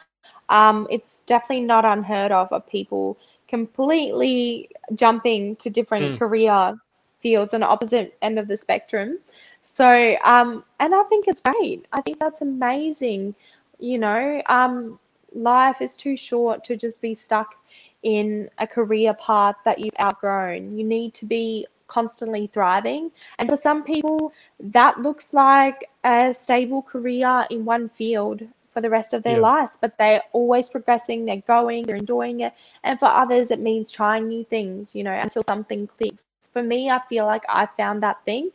um, 0.50 0.88
it's 0.90 1.22
definitely 1.26 1.64
not 1.66 1.86
unheard 1.86 2.32
of 2.32 2.52
of 2.52 2.68
people 2.68 3.18
completely 3.48 4.70
jumping 4.96 5.56
to 5.58 5.70
different 5.70 6.16
Mm. 6.16 6.20
career 6.20 6.80
fields 7.20 7.54
on 7.54 7.62
the 7.62 7.68
opposite 7.68 8.18
end 8.22 8.40
of 8.40 8.48
the 8.48 8.58
spectrum. 8.58 9.20
So, 9.64 10.18
um, 10.24 10.64
and 10.80 10.94
I 10.96 11.04
think 11.04 11.28
it's 11.28 11.42
great. 11.42 11.88
I 11.94 12.02
think 12.02 12.20
that's 12.20 12.42
amazing. 12.42 13.36
You 13.80 14.00
know, 14.00 14.42
um, 14.48 15.00
life 15.34 15.82
is 15.82 15.96
too 15.96 16.16
short 16.16 16.64
to 16.66 16.76
just 16.76 17.02
be 17.02 17.14
stuck 17.14 17.56
in 18.04 18.50
a 18.60 18.68
career 18.68 19.14
path 19.14 19.56
that 19.66 19.80
you've 19.80 20.00
outgrown. 20.00 20.78
You 20.78 20.84
need 20.84 21.14
to 21.16 21.26
be 21.26 21.68
constantly 21.88 22.48
thriving. 22.48 23.12
And 23.40 23.50
for 23.50 23.58
some 23.58 23.84
people, 23.84 24.34
that 24.60 25.00
looks 25.02 25.34
like 25.34 25.90
a 26.04 26.34
stable 26.34 26.82
career 26.82 27.46
in 27.50 27.66
one 27.66 27.90
field 27.90 28.44
for 28.74 28.82
the 28.82 28.90
rest 28.90 29.14
of 29.14 29.24
their 29.24 29.38
Yeah. 29.38 29.40
lives, 29.40 29.78
but 29.80 29.98
they're 29.98 30.22
always 30.34 30.70
progressing, 30.70 31.26
they're 31.26 31.38
going, 31.48 31.86
they're 31.86 31.96
enjoying 31.96 32.42
it. 32.42 32.54
And 32.84 33.00
for 33.00 33.08
others, 33.08 33.50
it 33.52 33.60
means 33.60 33.92
trying 33.92 34.28
new 34.28 34.44
things, 34.44 34.96
you 34.96 35.04
know, 35.04 35.14
until 35.14 35.44
something 35.44 35.88
clicks. 35.88 36.26
For 36.54 36.62
me, 36.62 36.90
I 36.90 37.02
feel 37.10 37.26
like 37.26 37.44
I 37.50 37.66
found 37.66 38.04
that 38.04 38.24
thing. 38.26 38.52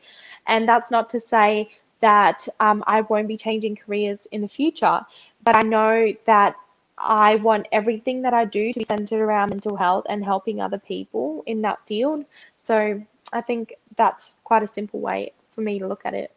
And 0.47 0.69
that's 0.69 0.91
not 0.91 1.11
to 1.11 1.21
say 1.21 1.71
that 2.03 2.47
um, 2.61 2.85
I 2.87 3.01
won't 3.01 3.29
be 3.29 3.37
changing 3.37 3.77
careers 3.77 4.27
in 4.27 4.43
the 4.43 4.49
future, 4.49 5.01
but 5.43 5.57
I 5.57 5.63
know 5.63 6.13
that 6.27 6.57
I 6.99 7.37
want 7.37 7.67
everything 7.73 8.23
that 8.23 8.35
I 8.35 8.45
do 8.45 8.73
to 8.73 8.79
be 8.81 8.85
centered 8.85 9.21
around 9.21 9.51
mental 9.51 9.77
health 9.77 10.05
and 10.09 10.25
helping 10.25 10.61
other 10.61 10.79
people 10.79 11.43
in 11.47 11.63
that 11.63 11.79
field. 11.87 12.25
So 12.59 13.03
I 13.33 13.41
think 13.41 13.75
that's 13.97 14.35
quite 14.45 14.63
a 14.63 14.69
simple 14.69 15.01
way 15.01 15.33
for 15.53 15.63
me 15.63 15.79
to 15.79 15.87
look 15.87 16.03
at 16.05 16.13
it. 16.13 16.33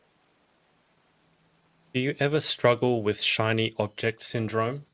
Do 1.94 2.00
you 2.00 2.16
ever 2.20 2.40
struggle 2.40 3.02
with 3.02 3.22
shiny 3.22 3.74
object 3.78 4.22
syndrome? 4.22 4.86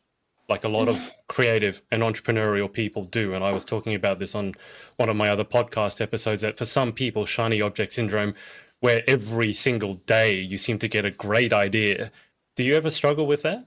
Like 0.48 0.64
a 0.64 0.70
lot 0.70 0.88
of 0.88 1.12
creative 1.28 1.82
and 1.92 2.02
entrepreneurial 2.02 2.72
people 2.72 3.04
do. 3.06 3.34
And 3.34 3.44
I 3.44 3.54
was 3.54 3.66
talking 3.66 3.96
about 3.96 4.20
this 4.20 4.36
on 4.36 4.54
one 4.98 5.10
of 5.10 5.16
my 5.16 5.30
other 5.30 5.44
podcast 5.44 6.02
episodes 6.02 6.42
that 6.42 6.58
for 6.58 6.66
some 6.66 6.92
people, 6.92 7.26
shiny 7.26 7.62
object 7.62 7.94
syndrome, 7.94 8.36
where 8.82 9.04
every 9.08 9.54
single 9.54 9.94
day 9.94 10.34
you 10.34 10.58
seem 10.58 10.78
to 10.80 10.88
get 10.88 11.06
a 11.06 11.12
great 11.12 11.54
idea. 11.54 12.12
Do 12.56 12.64
you 12.64 12.76
ever 12.76 12.90
struggle 12.90 13.26
with 13.26 13.44
that? 13.44 13.66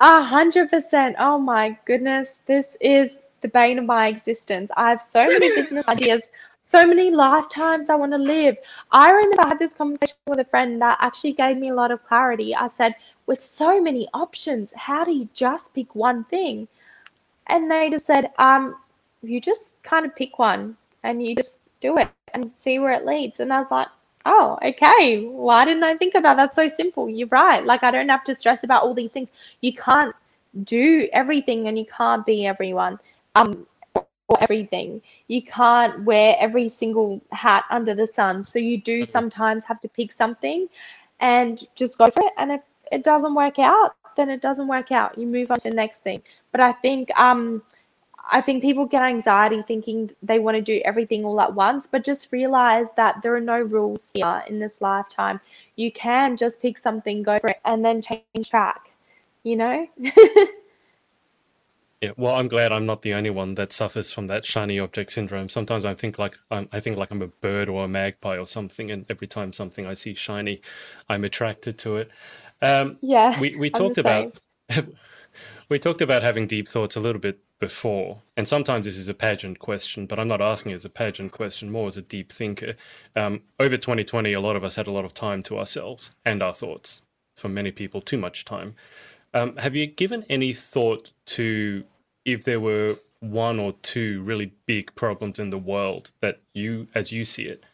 A 0.00 0.22
hundred 0.22 0.70
percent. 0.70 1.16
Oh 1.18 1.38
my 1.38 1.76
goodness. 1.84 2.40
This 2.46 2.76
is 2.80 3.18
the 3.40 3.48
bane 3.48 3.78
of 3.78 3.84
my 3.84 4.06
existence. 4.06 4.70
I 4.76 4.90
have 4.90 5.02
so 5.02 5.26
many 5.26 5.48
business 5.54 5.88
ideas, 5.88 6.28
so 6.62 6.86
many 6.86 7.10
lifetimes 7.10 7.90
I 7.90 7.94
want 7.96 8.12
to 8.12 8.18
live. 8.18 8.56
I 8.90 9.10
remember 9.10 9.42
I 9.42 9.48
had 9.48 9.58
this 9.58 9.74
conversation 9.74 10.16
with 10.26 10.38
a 10.38 10.44
friend 10.44 10.80
that 10.82 10.98
actually 11.00 11.32
gave 11.32 11.56
me 11.56 11.70
a 11.70 11.74
lot 11.74 11.90
of 11.90 12.04
clarity. 12.04 12.54
I 12.54 12.68
said, 12.68 12.94
with 13.26 13.42
so 13.42 13.80
many 13.80 14.06
options, 14.14 14.72
how 14.76 15.04
do 15.04 15.12
you 15.12 15.28
just 15.34 15.72
pick 15.74 15.94
one 15.94 16.24
thing? 16.24 16.68
And 17.48 17.70
they 17.70 17.90
just 17.90 18.06
said, 18.06 18.30
um, 18.38 18.76
you 19.22 19.40
just 19.40 19.72
kind 19.82 20.04
of 20.04 20.14
pick 20.14 20.38
one 20.38 20.76
and 21.02 21.26
you 21.26 21.34
just 21.34 21.58
do 21.80 21.98
it 21.98 22.08
and 22.34 22.52
see 22.52 22.78
where 22.78 22.92
it 22.92 23.04
leads. 23.04 23.40
And 23.40 23.52
I 23.52 23.60
was 23.60 23.70
like, 23.70 23.88
oh, 24.24 24.58
okay. 24.62 25.24
Why 25.24 25.64
didn't 25.64 25.84
I 25.84 25.96
think 25.96 26.14
of 26.14 26.22
that? 26.22 26.36
That's 26.36 26.56
so 26.56 26.68
simple. 26.68 27.08
You're 27.08 27.28
right. 27.28 27.64
Like, 27.64 27.82
I 27.82 27.90
don't 27.90 28.08
have 28.08 28.24
to 28.24 28.34
stress 28.34 28.64
about 28.64 28.82
all 28.82 28.94
these 28.94 29.10
things. 29.10 29.30
You 29.60 29.72
can't 29.74 30.14
do 30.64 31.08
everything 31.12 31.68
and 31.68 31.78
you 31.78 31.86
can't 31.86 32.24
be 32.26 32.46
everyone. 32.46 32.98
Um, 33.34 33.66
or 33.94 34.38
everything. 34.40 35.02
You 35.28 35.42
can't 35.42 36.04
wear 36.04 36.36
every 36.38 36.68
single 36.68 37.20
hat 37.30 37.64
under 37.70 37.94
the 37.94 38.06
sun. 38.06 38.42
So 38.44 38.58
you 38.58 38.80
do 38.80 39.04
Mhm. 39.04 39.06
sometimes 39.06 39.64
have 39.64 39.80
to 39.80 39.88
pick 39.88 40.12
something 40.12 40.68
and 41.20 41.62
just 41.74 41.98
go 41.98 42.06
for 42.06 42.22
it. 42.24 42.32
And 42.38 42.52
if 42.52 42.60
it 42.90 43.04
doesn't 43.04 43.34
work 43.34 43.58
out, 43.58 43.94
then 44.16 44.30
it 44.30 44.40
doesn't 44.40 44.68
work 44.68 44.92
out. 44.92 45.18
You 45.18 45.26
move 45.26 45.50
on 45.50 45.58
to 45.60 45.70
the 45.70 45.74
next 45.74 46.00
thing. 46.02 46.22
But 46.52 46.60
I 46.60 46.72
think 46.72 47.10
um 47.18 47.62
I 48.30 48.40
think 48.40 48.62
people 48.62 48.86
get 48.86 49.02
anxiety 49.02 49.62
thinking 49.66 50.10
they 50.22 50.38
want 50.38 50.56
to 50.56 50.62
do 50.62 50.80
everything 50.84 51.24
all 51.24 51.40
at 51.40 51.54
once, 51.54 51.86
but 51.86 52.04
just 52.04 52.32
realize 52.32 52.88
that 52.96 53.22
there 53.22 53.34
are 53.34 53.40
no 53.40 53.60
rules 53.60 54.10
here 54.14 54.42
in 54.46 54.58
this 54.58 54.80
lifetime. 54.80 55.40
You 55.76 55.90
can 55.90 56.36
just 56.36 56.60
pick 56.62 56.78
something, 56.78 57.22
go 57.22 57.38
for 57.38 57.48
it, 57.48 57.60
and 57.64 57.84
then 57.84 58.00
change 58.00 58.50
track, 58.50 58.90
you 59.42 59.56
know? 59.56 59.86
Yeah, 62.02 62.10
well, 62.16 62.34
I'm 62.34 62.48
glad 62.48 62.72
I'm 62.72 62.84
not 62.84 63.02
the 63.02 63.14
only 63.14 63.30
one 63.30 63.54
that 63.54 63.72
suffers 63.72 64.12
from 64.12 64.26
that 64.26 64.44
shiny 64.44 64.76
object 64.80 65.12
syndrome. 65.12 65.48
Sometimes 65.48 65.84
I 65.84 65.94
think 65.94 66.18
like 66.18 66.36
I'm, 66.50 66.68
I 66.72 66.80
think 66.80 66.96
like 66.96 67.12
I'm 67.12 67.22
a 67.22 67.28
bird 67.28 67.68
or 67.68 67.84
a 67.84 67.88
magpie 67.88 68.36
or 68.36 68.44
something, 68.44 68.90
and 68.90 69.06
every 69.08 69.28
time 69.28 69.52
something 69.52 69.86
I 69.86 69.94
see 69.94 70.14
shiny, 70.14 70.60
I'm 71.08 71.22
attracted 71.22 71.78
to 71.78 71.98
it. 71.98 72.10
Um, 72.60 72.98
yeah. 73.02 73.38
we 73.38 73.54
we 73.54 73.70
talked 73.70 73.98
about 73.98 74.36
we 75.68 75.78
talked 75.78 76.02
about 76.02 76.22
having 76.22 76.46
deep 76.46 76.68
thoughts 76.68 76.96
a 76.96 77.00
little 77.00 77.20
bit 77.20 77.40
before, 77.58 78.22
and 78.36 78.46
sometimes 78.46 78.86
this 78.86 78.96
is 78.96 79.08
a 79.08 79.14
pageant 79.14 79.58
question, 79.58 80.06
but 80.06 80.18
I'm 80.18 80.28
not 80.28 80.40
asking 80.40 80.72
it 80.72 80.76
as 80.76 80.84
a 80.84 80.90
pageant 80.90 81.32
question, 81.32 81.70
more 81.70 81.86
as 81.86 81.96
a 81.96 82.02
deep 82.02 82.32
thinker. 82.32 82.74
Um, 83.14 83.42
over 83.60 83.76
2020, 83.76 84.32
a 84.32 84.40
lot 84.40 84.56
of 84.56 84.64
us 84.64 84.74
had 84.74 84.86
a 84.86 84.92
lot 84.92 85.04
of 85.04 85.14
time 85.14 85.42
to 85.44 85.58
ourselves 85.58 86.10
and 86.24 86.42
our 86.42 86.52
thoughts. 86.52 87.02
For 87.36 87.48
many 87.48 87.72
people, 87.72 88.02
too 88.02 88.18
much 88.18 88.44
time. 88.44 88.74
Um, 89.32 89.56
have 89.56 89.74
you 89.74 89.86
given 89.86 90.24
any 90.28 90.52
thought 90.52 91.12
to 91.26 91.84
if 92.24 92.44
there 92.44 92.60
were 92.60 92.98
one 93.20 93.58
or 93.58 93.72
two 93.82 94.22
really 94.22 94.52
big 94.66 94.94
problems 94.94 95.38
in 95.38 95.50
the 95.50 95.58
world 95.58 96.10
that 96.20 96.40
you, 96.52 96.88
as 96.94 97.12
you 97.12 97.24
see 97.24 97.44
it, 97.44 97.64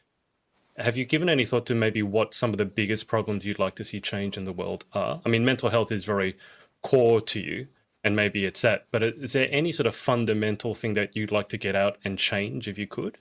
have 0.77 0.97
you 0.97 1.05
given 1.05 1.29
any 1.29 1.45
thought 1.45 1.67
to 1.67 1.75
maybe 1.75 2.03
what 2.03 2.35
some 2.35 2.51
of 2.51 2.59
the 2.59 2.65
biggest 2.65 3.09
problems 3.09 3.45
you'd 3.45 3.59
like 3.59 3.75
to 3.75 3.85
see 3.85 4.01
change 4.01 4.37
in 4.37 4.45
the 4.45 4.53
world 4.53 4.85
are? 4.93 5.21
I 5.27 5.29
mean, 5.29 5.45
mental 5.45 5.71
health 5.71 5.91
is 5.91 6.05
very 6.05 6.37
core 6.83 7.21
to 7.23 7.41
you, 7.41 7.67
and 8.09 8.17
maybe 8.17 8.47
it's 8.47 8.63
that, 8.63 8.87
but 8.91 9.03
is 9.03 9.35
there 9.35 9.49
any 9.51 9.71
sort 9.71 9.87
of 9.87 9.95
fundamental 9.95 10.75
thing 10.75 10.95
that 10.95 11.15
you'd 11.15 11.31
like 11.31 11.51
to 11.51 11.59
get 11.59 11.77
out 11.77 11.99
and 12.07 12.19
change 12.19 12.67
if 12.67 12.79
you 12.79 12.87
could? 12.87 13.19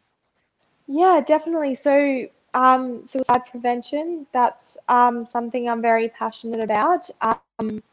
Yeah, 0.88 1.20
definitely. 1.20 1.76
So, 1.76 2.26
um, 2.54 3.06
suicide 3.06 3.42
prevention, 3.52 4.26
that's 4.32 4.78
um, 4.88 5.28
something 5.28 5.68
I'm 5.68 5.82
very 5.82 6.08
passionate 6.08 6.64
about, 6.64 7.10
um, 7.20 7.84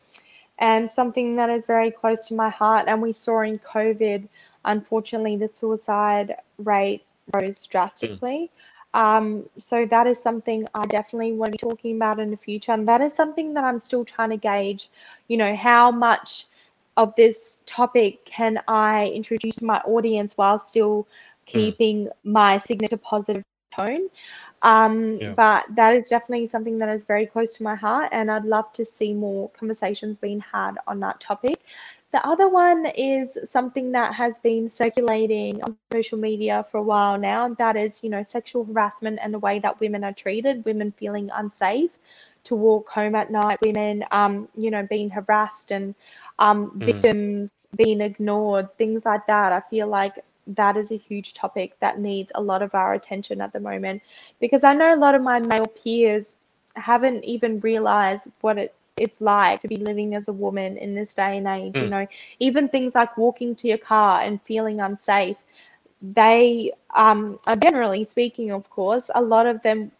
and 0.60 0.90
something 0.90 1.34
that 1.34 1.50
is 1.50 1.66
very 1.66 1.90
close 1.90 2.28
to 2.28 2.34
my 2.34 2.48
heart. 2.48 2.84
And 2.86 3.02
we 3.02 3.12
saw 3.12 3.40
in 3.40 3.58
COVID, 3.58 4.28
unfortunately, 4.64 5.36
the 5.36 5.48
suicide 5.48 6.36
rate 6.58 7.04
rose 7.34 7.66
drastically. 7.66 8.52
Um, 8.94 9.48
so 9.58 9.84
that 9.86 10.06
is 10.06 10.22
something 10.22 10.68
I 10.76 10.84
definitely 10.84 11.32
want 11.32 11.50
to 11.50 11.66
be 11.66 11.70
talking 11.70 11.96
about 11.96 12.20
in 12.20 12.30
the 12.30 12.36
future. 12.36 12.70
And 12.70 12.86
that 12.86 13.00
is 13.00 13.12
something 13.12 13.52
that 13.54 13.64
I'm 13.64 13.80
still 13.80 14.04
trying 14.04 14.30
to 14.30 14.36
gauge, 14.36 14.90
you 15.26 15.36
know, 15.36 15.56
how 15.56 15.90
much 15.90 16.46
of 16.96 17.14
this 17.16 17.62
topic 17.66 18.24
can 18.24 18.60
I 18.68 19.06
introduce 19.08 19.60
my 19.60 19.78
audience 19.80 20.36
while 20.36 20.58
still 20.58 21.06
keeping 21.46 22.08
my 22.24 22.58
signature 22.58 22.96
positive 22.96 23.42
tone. 23.74 24.08
Um, 24.62 25.16
Yeah. 25.20 25.34
But 25.34 25.66
that 25.76 25.94
is 25.94 26.08
definitely 26.08 26.46
something 26.46 26.78
that 26.78 26.88
is 26.88 27.04
very 27.04 27.26
close 27.26 27.54
to 27.54 27.62
my 27.62 27.74
heart, 27.74 28.08
and 28.12 28.30
I'd 28.30 28.44
love 28.44 28.72
to 28.74 28.84
see 28.84 29.12
more 29.12 29.50
conversations 29.50 30.18
being 30.18 30.40
had 30.40 30.72
on 30.86 31.00
that 31.00 31.20
topic. 31.20 31.58
The 32.12 32.24
other 32.26 32.48
one 32.48 32.86
is 32.86 33.36
something 33.44 33.90
that 33.92 34.14
has 34.14 34.38
been 34.38 34.68
circulating 34.68 35.62
on 35.64 35.76
social 35.92 36.16
media 36.16 36.64
for 36.70 36.78
a 36.78 36.82
while 36.82 37.18
now, 37.18 37.44
and 37.44 37.56
that 37.58 37.76
is, 37.76 38.02
you 38.04 38.08
know, 38.08 38.22
sexual 38.22 38.64
harassment 38.64 39.18
and 39.20 39.34
the 39.34 39.38
way 39.38 39.58
that 39.58 39.80
women 39.80 40.04
are 40.04 40.12
treated, 40.12 40.64
women 40.64 40.92
feeling 40.92 41.28
unsafe 41.34 41.90
to 42.44 42.54
walk 42.54 42.88
home 42.90 43.14
at 43.14 43.30
night, 43.30 43.58
women, 43.62 44.04
um, 44.12 44.48
you 44.56 44.70
know, 44.70 44.86
being 44.88 45.10
harassed 45.10 45.72
and 45.72 45.94
um, 46.38 46.80
Mm. 46.80 46.84
victims 46.84 47.66
being 47.76 48.00
ignored, 48.00 48.70
things 48.76 49.04
like 49.04 49.26
that. 49.26 49.52
I 49.52 49.60
feel 49.70 49.86
like 49.88 50.24
that 50.46 50.76
is 50.76 50.90
a 50.90 50.96
huge 50.96 51.34
topic 51.34 51.78
that 51.80 51.98
needs 51.98 52.32
a 52.34 52.42
lot 52.42 52.62
of 52.62 52.74
our 52.74 52.92
attention 52.94 53.40
at 53.40 53.52
the 53.52 53.60
moment 53.60 54.02
because 54.40 54.64
I 54.64 54.74
know 54.74 54.94
a 54.94 54.96
lot 54.96 55.14
of 55.14 55.22
my 55.22 55.38
male 55.40 55.66
peers 55.66 56.36
haven't 56.76 57.24
even 57.24 57.60
realized 57.60 58.28
what 58.40 58.58
it 58.58 58.74
it's 58.96 59.20
like 59.20 59.60
to 59.60 59.68
be 59.68 59.76
living 59.76 60.14
as 60.14 60.28
a 60.28 60.32
woman 60.32 60.76
in 60.76 60.94
this 60.94 61.14
day 61.14 61.36
and 61.36 61.46
age. 61.46 61.80
You 61.80 61.88
Mm. 61.88 61.90
know, 61.90 62.06
even 62.38 62.68
things 62.68 62.94
like 62.94 63.16
walking 63.16 63.54
to 63.56 63.68
your 63.68 63.78
car 63.78 64.20
and 64.22 64.40
feeling 64.42 64.80
unsafe. 64.80 65.38
They, 66.02 66.72
um, 66.94 67.38
are 67.46 67.56
generally 67.56 68.04
speaking, 68.04 68.50
of 68.52 68.68
course, 68.70 69.10
a 69.14 69.22
lot 69.22 69.46
of 69.46 69.62
them 69.62 69.92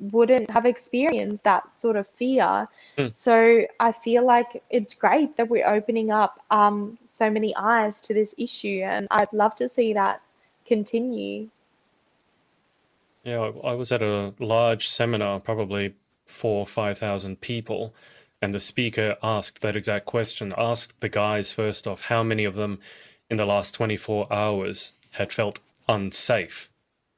wouldn't 0.00 0.50
have 0.50 0.66
experienced 0.66 1.44
that 1.44 1.78
sort 1.78 1.96
of 1.96 2.06
fear. 2.06 2.68
Mm. 2.96 3.14
So 3.14 3.66
I 3.80 3.92
feel 3.92 4.24
like 4.24 4.62
it's 4.70 4.94
great 4.94 5.36
that 5.36 5.48
we're 5.48 5.66
opening 5.66 6.10
up 6.10 6.40
um, 6.50 6.98
so 7.06 7.30
many 7.30 7.54
eyes 7.56 8.00
to 8.02 8.14
this 8.14 8.34
issue, 8.38 8.82
and 8.84 9.08
I'd 9.10 9.32
love 9.32 9.56
to 9.56 9.68
see 9.68 9.92
that 9.94 10.20
continue. 10.66 11.48
Yeah, 13.24 13.50
I 13.64 13.74
was 13.74 13.92
at 13.92 14.02
a 14.02 14.32
large 14.38 14.88
seminar, 14.88 15.40
probably 15.40 15.94
four 16.24 16.60
or 16.60 16.66
5,000 16.66 17.40
people, 17.40 17.94
and 18.40 18.52
the 18.52 18.60
speaker 18.60 19.16
asked 19.22 19.62
that 19.62 19.76
exact 19.76 20.06
question, 20.06 20.54
asked 20.56 21.00
the 21.00 21.08
guys 21.08 21.52
first 21.52 21.88
off 21.88 22.02
how 22.02 22.22
many 22.22 22.44
of 22.44 22.54
them 22.54 22.78
in 23.28 23.36
the 23.36 23.46
last 23.46 23.74
24 23.74 24.32
hours 24.32 24.92
had 25.12 25.32
felt 25.32 25.58
unsafe. 25.88 26.70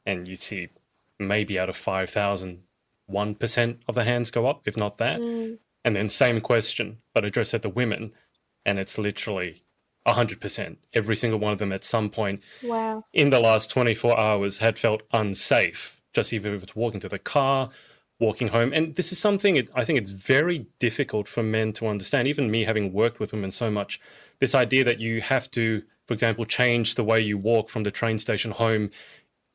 And 0.07 0.27
you 0.27 0.37
see 0.37 0.71
maybe 1.19 1.59
out 1.59 1.69
of 1.69 1.77
5,000, 1.77 2.63
1% 3.11 3.79
of 3.89 3.95
the 3.95 4.05
hands 4.05 4.31
go 4.31 4.47
up, 4.47 4.67
if 4.67 4.77
not 4.77 4.99
that. 4.99 5.21
Mm. 5.21 5.59
And 5.85 5.97
then 5.97 6.09
same 6.09 6.41
question, 6.41 6.99
but 7.15 7.25
addressed 7.25 7.55
at 7.55 7.63
the 7.63 7.69
women, 7.69 8.13
and 8.67 8.79
it's 8.79 8.99
literally 8.99 9.63
100%. 10.07 10.77
Every 10.93 11.17
single 11.17 11.39
one 11.39 11.53
of 11.53 11.59
them 11.59 11.73
at 11.73 11.85
some 11.85 12.11
point 12.11 12.43
Wow. 12.63 13.05
in 13.13 13.31
the 13.31 13.41
last 13.41 13.71
24 13.71 14.19
hours 14.19 14.59
had 14.59 14.79
felt 14.79 15.03
unsafe, 15.13 16.01
just 16.13 16.33
even 16.33 16.55
if 16.55 16.63
it's 16.63 16.77
walking 16.77 17.01
to 17.01 17.09
the 17.09 17.19
car, 17.19 17.71
walking 18.19 18.49
home. 18.49 18.73
And 18.73 18.95
this 18.97 19.13
is 19.13 19.19
something 19.19 19.57
it, 19.57 19.71
I 19.75 19.85
think 19.85 19.99
it's 19.99 20.11
very 20.11 20.67
difficult 20.79 21.29
for 21.29 21.43
men 21.43 21.73
to 21.75 21.87
understand, 21.87 22.29
even 22.29 22.51
me 22.51 22.65
having 22.65 22.93
worked 22.93 23.19
with 23.19 23.33
women 23.33 23.51
so 23.51 23.71
much. 23.71 24.01
This 24.39 24.55
idea 24.55 24.85
that 24.85 25.01
you 25.01 25.21
have 25.23 25.51
to, 25.53 25.83
for 26.07 26.15
example, 26.15 26.45
change 26.45 26.95
the 26.95 27.05
way 27.05 27.21
you 27.21 27.39
walk 27.39 27.69
from 27.71 27.83
the 27.83 27.91
train 27.91 28.19
station 28.19 28.51
home 28.51 28.91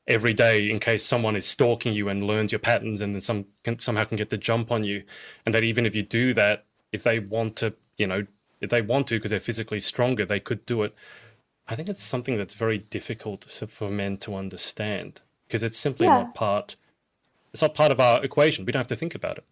every 0.07 0.33
day 0.33 0.69
in 0.69 0.79
case 0.79 1.05
someone 1.05 1.35
is 1.35 1.45
stalking 1.47 1.93
you 1.93 2.09
and 2.09 2.23
learns 2.27 2.51
your 2.51 2.59
patterns 2.59 3.01
and 3.01 3.15
then 3.15 3.21
some 3.21 3.45
can, 3.63 3.79
somehow 3.79 4.03
can 4.05 4.17
get 4.17 4.29
the 4.29 4.37
jump 4.37 4.71
on 4.71 4.83
you. 4.83 5.03
And 5.45 5.55
that 5.55 5.63
even 5.63 5.85
if 5.85 5.95
you 5.95 6.03
do 6.03 6.33
that, 6.35 6.65
if 6.91 7.03
they 7.03 7.19
want 7.19 7.55
to, 7.57 7.73
you 7.97 8.07
know, 8.07 8.27
if 8.61 8.69
they 8.69 8.81
want 8.81 9.07
to 9.07 9.15
because 9.15 9.31
they're 9.31 9.39
physically 9.39 9.79
stronger, 9.79 10.25
they 10.25 10.39
could 10.39 10.65
do 10.65 10.83
it. 10.83 10.93
I 11.67 11.75
think 11.75 11.89
it's 11.89 12.03
something 12.03 12.37
that's 12.37 12.53
very 12.55 12.79
difficult 12.79 13.45
for 13.45 13.89
men 13.89 14.17
to 14.19 14.35
understand 14.35 15.21
because 15.47 15.63
it's 15.63 15.77
simply 15.79 16.09
Yeah. 16.09 16.11
not 16.11 16.33
part. 16.33 16.75
It's 17.53 17.61
not 17.61 17.75
part 17.75 17.91
of 17.91 17.99
our 17.99 18.23
equation. 18.23 18.65
We 18.65 18.71
don't 18.73 18.81
have 18.81 18.87
to 18.87 18.95
think 18.97 19.15
about 19.15 19.39
it. 19.39 19.45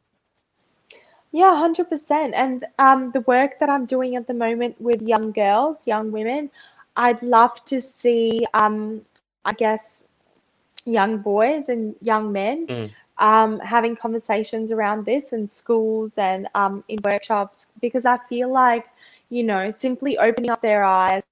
Yeah, 1.32 1.52
100%. 1.54 2.34
And 2.36 2.66
um, 2.80 3.12
the 3.12 3.22
work 3.22 3.60
that 3.60 3.70
I'm 3.70 3.86
doing 3.86 4.16
at 4.16 4.28
the 4.28 4.34
moment 4.34 4.82
with 4.82 5.02
young 5.04 5.32
girls, 5.32 5.88
young 5.88 6.12
women, 6.12 6.52
I'd 6.98 7.24
love 7.24 7.64
to 7.66 7.82
see, 7.82 8.48
um, 8.56 9.04
I 9.46 9.54
guess, 9.54 10.03
young 10.86 11.18
boys 11.18 11.70
and 11.70 11.96
young 12.02 12.32
men 12.32 12.70
Mm. 12.70 12.92
um, 13.18 13.60
having 13.60 13.96
conversations 13.96 14.72
around 14.72 15.06
this 15.06 15.34
in 15.34 15.48
schools 15.48 16.18
and 16.18 16.48
um, 16.56 16.84
in 16.88 17.00
workshops 17.04 17.68
because 17.82 18.06
I 18.06 18.18
feel 18.30 18.52
like, 18.52 18.86
you 19.30 19.44
know, 19.44 19.72
simply 19.72 20.18
opening 20.18 20.52
up 20.52 20.62
their 20.62 20.84
eyes 20.84 21.28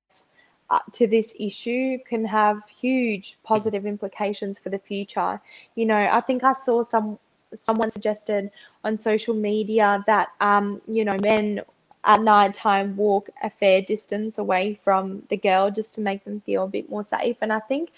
uh, 0.70 0.80
to 0.94 1.08
this 1.08 1.34
issue 1.40 1.98
can 2.06 2.26
have 2.26 2.62
huge 2.70 3.38
positive 3.44 3.86
implications 3.86 4.58
for 4.60 4.70
the 4.70 4.80
future. 4.80 5.42
You 5.76 5.86
know, 5.86 5.98
I 6.12 6.22
think 6.22 6.44
I 6.44 6.54
saw 6.54 6.84
some 6.84 7.18
someone 7.56 7.90
suggested 7.92 8.50
on 8.84 8.98
social 8.98 9.34
media 9.36 10.04
that 10.08 10.30
um, 10.40 10.82
you 10.88 11.04
know, 11.06 11.18
men 11.22 11.62
at 12.04 12.22
night 12.22 12.54
time 12.54 12.96
walk 12.96 13.30
a 13.44 13.50
fair 13.50 13.82
distance 13.82 14.38
away 14.38 14.80
from 14.84 15.24
the 15.30 15.38
girl 15.38 15.70
just 15.72 15.96
to 15.96 16.02
make 16.02 16.24
them 16.24 16.42
feel 16.42 16.64
a 16.64 16.68
bit 16.68 16.90
more 16.90 17.04
safe. 17.04 17.38
And 17.42 17.52
I 17.52 17.60
think 17.60 17.90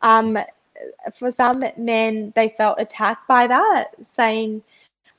um, 0.00 0.38
for 1.14 1.30
some 1.30 1.64
men, 1.76 2.32
they 2.34 2.48
felt 2.50 2.80
attacked 2.80 3.26
by 3.28 3.46
that, 3.46 3.94
saying, 4.02 4.62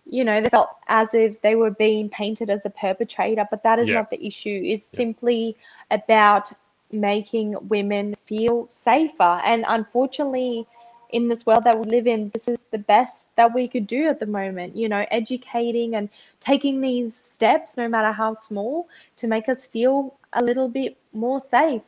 you 0.05 0.24
know, 0.24 0.41
they 0.41 0.49
felt 0.49 0.70
as 0.88 1.14
if 1.14 1.41
they 1.41 1.55
were 1.55 1.72
being 1.72 2.09
painted 2.09 2.49
as 2.49 2.61
a 2.66 2.70
perpetrator, 2.70 3.47
but 3.49 3.64
that 3.64 3.80
is 3.80 3.89
Yeah. 3.89 3.95
not 3.95 4.09
the 4.09 4.26
issue. 4.26 4.61
It's 4.64 4.86
Yeah. 4.91 4.97
simply 4.97 5.55
about 5.91 6.51
making 6.91 7.55
women 7.70 8.16
feel 8.26 8.68
safer. 8.70 9.41
And 9.43 9.66
unfortunately, 9.68 10.68
in 11.09 11.28
this 11.28 11.45
world 11.45 11.64
that 11.64 11.78
we 11.78 11.86
live 11.86 12.07
in, 12.07 12.30
this 12.30 12.47
is 12.47 12.66
the 12.66 12.78
best 12.80 13.36
that 13.36 13.53
we 13.53 13.68
could 13.68 13.88
do 13.88 14.07
at 14.07 14.20
the 14.20 14.26
moment, 14.26 14.76
you 14.76 14.89
know, 14.89 15.05
educating 15.11 15.95
and 15.95 16.09
taking 16.39 16.82
these 16.82 17.16
steps, 17.16 17.78
no 17.78 17.88
matter 17.88 18.11
how 18.11 18.34
small, 18.34 18.88
to 19.18 19.28
make 19.28 19.47
us 19.47 19.66
feel 19.66 20.16
a 20.34 20.43
little 20.43 20.68
bit 20.68 20.97
more 21.14 21.39
safe, 21.39 21.82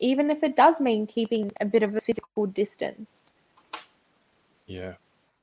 even 0.00 0.30
if 0.30 0.42
it 0.42 0.56
does 0.56 0.80
mean 0.80 1.06
keeping 1.06 1.52
a 1.60 1.64
bit 1.64 1.82
of 1.82 1.94
a 1.94 2.00
physical 2.00 2.46
distance. 2.46 3.30
Yeah, 4.66 4.94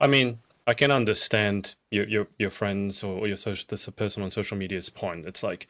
I 0.02 0.08
mean, 0.08 0.40
I 0.66 0.74
can 0.74 0.92
understand 0.92 1.76
your 1.92 2.08
your 2.08 2.28
your 2.38 2.50
friends 2.50 3.04
or 3.04 3.28
your 3.28 3.38
social 3.38 3.66
this 3.70 3.88
person 3.90 4.24
on 4.24 4.32
social 4.32 4.58
media's 4.58 4.90
point. 4.90 5.26
It's 5.26 5.44
like 5.44 5.68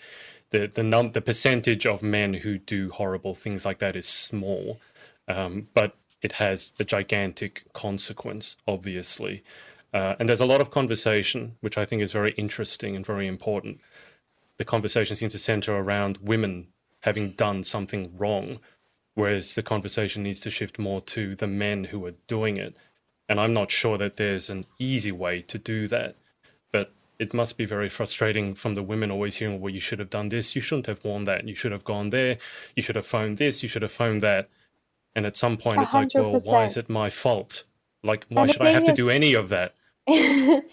the 0.50 0.68
the 0.68 0.84
num 0.84 1.12
the 1.12 1.22
percentage 1.22 1.86
of 1.86 2.02
men 2.02 2.34
who 2.36 2.58
do 2.58 2.90
horrible 2.90 3.36
things 3.36 3.66
like 3.66 3.80
that 3.80 3.96
is 3.96 4.08
small, 4.08 4.80
um, 5.28 5.68
but 5.74 5.96
it 6.22 6.34
has 6.34 6.74
a 6.80 6.84
gigantic 6.84 7.64
consequence, 7.74 8.56
obviously. 8.68 9.44
Uh, 9.94 10.16
and 10.20 10.28
there's 10.28 10.42
a 10.42 10.46
lot 10.46 10.62
of 10.62 10.70
conversation, 10.70 11.56
which 11.62 11.78
I 11.78 11.86
think 11.86 12.02
is 12.02 12.12
very 12.12 12.32
interesting 12.32 12.96
and 12.96 13.06
very 13.06 13.28
important. 13.28 13.80
The 14.58 14.66
conversation 14.66 15.16
seems 15.16 15.34
to 15.34 15.40
center 15.40 15.76
around 15.76 16.18
women 16.22 16.68
having 17.02 17.32
done 17.32 17.64
something 17.64 18.12
wrong, 18.18 18.60
whereas 19.18 19.56
the 19.56 19.64
conversation 19.64 20.22
needs 20.22 20.40
to 20.40 20.52
shift 20.52 20.78
more 20.78 21.02
to 21.02 21.36
the 21.36 21.48
men 21.48 21.86
who 21.86 22.06
are 22.06 22.14
doing 22.28 22.56
it. 22.56 22.76
And 23.28 23.40
I'm 23.40 23.52
not 23.52 23.72
sure 23.72 23.98
that 23.98 24.18
there's 24.18 24.48
an 24.48 24.68
easy 24.78 25.12
way 25.12 25.42
to 25.42 25.58
do 25.58 25.88
that. 25.88 26.16
But 26.72 26.92
it 27.18 27.34
must 27.34 27.58
be 27.58 27.66
very 27.66 27.90
frustrating 27.90 28.54
from 28.54 28.76
the 28.76 28.84
women 28.84 29.10
always 29.10 29.38
hearing, 29.38 29.60
well, 29.60 29.74
you 29.74 29.80
should 29.80 29.98
have 29.98 30.12
done 30.12 30.30
this, 30.30 30.56
you 30.56 30.62
shouldn't 30.62 30.86
have 30.86 31.04
worn 31.04 31.24
that, 31.24 31.48
you 31.48 31.56
should 31.56 31.72
have 31.72 31.84
gone 31.84 32.12
there, 32.12 32.38
you 32.76 32.84
should 32.84 32.96
have 32.96 33.08
phoned 33.08 33.38
this, 33.38 33.64
you 33.64 33.70
should 33.70 33.82
have 33.82 33.92
phoned 33.92 34.22
that. 34.22 34.50
And 35.16 35.26
at 35.26 35.36
some 35.36 35.58
point, 35.58 35.80
A 35.80 35.82
it's 35.82 35.96
like, 35.96 36.14
well, 36.14 36.40
why 36.44 36.66
is 36.66 36.78
it 36.78 36.88
my 36.88 37.10
fault? 37.10 37.64
Like, 38.04 38.28
why 38.30 38.46
should 38.46 38.62
I 38.62 38.70
have 38.70 38.84
thing 38.86 38.96
to 38.96 39.02
do 39.02 39.10
any 39.10 39.34
of 39.34 39.50
that? 39.50 39.74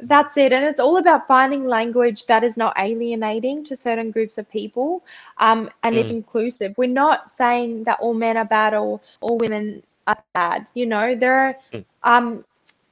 That's 0.00 0.36
it. 0.36 0.52
And 0.52 0.64
it's 0.64 0.80
all 0.80 0.96
about 0.98 1.26
finding 1.26 1.66
language 1.66 2.26
that 2.26 2.44
is 2.44 2.56
not 2.56 2.74
alienating 2.78 3.64
to 3.64 3.76
certain 3.76 4.10
groups 4.10 4.38
of 4.38 4.50
people, 4.50 5.04
um, 5.38 5.70
and 5.82 5.98
is 5.98 6.10
Mm, 6.10 6.10
inclusive. 6.10 6.74
We're 6.76 6.88
not 6.88 7.30
saying 7.30 7.84
that 7.84 7.98
all 8.00 8.14
men 8.14 8.36
are 8.36 8.44
bad 8.44 8.74
or 8.74 9.00
all 9.20 9.38
women 9.38 9.82
are 10.06 10.22
bad. 10.24 10.66
You 10.74 10.86
know, 10.86 11.14
there 11.14 11.34
are, 11.34 11.56
mm, 11.72 11.84
um, 12.02 12.44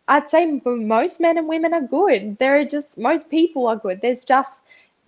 I'd 0.09 0.29
say 0.29 0.61
most 0.65 1.21
men 1.21 1.39
and 1.39 1.49
women 1.49 1.73
are 1.75 1.83
good. 1.83 2.39
There 2.39 2.57
are 2.59 2.65
just, 2.65 2.99
most 2.99 3.31
people 3.31 3.67
are 3.67 3.77
good. 3.77 4.01
There's 4.01 4.25
just 4.25 4.63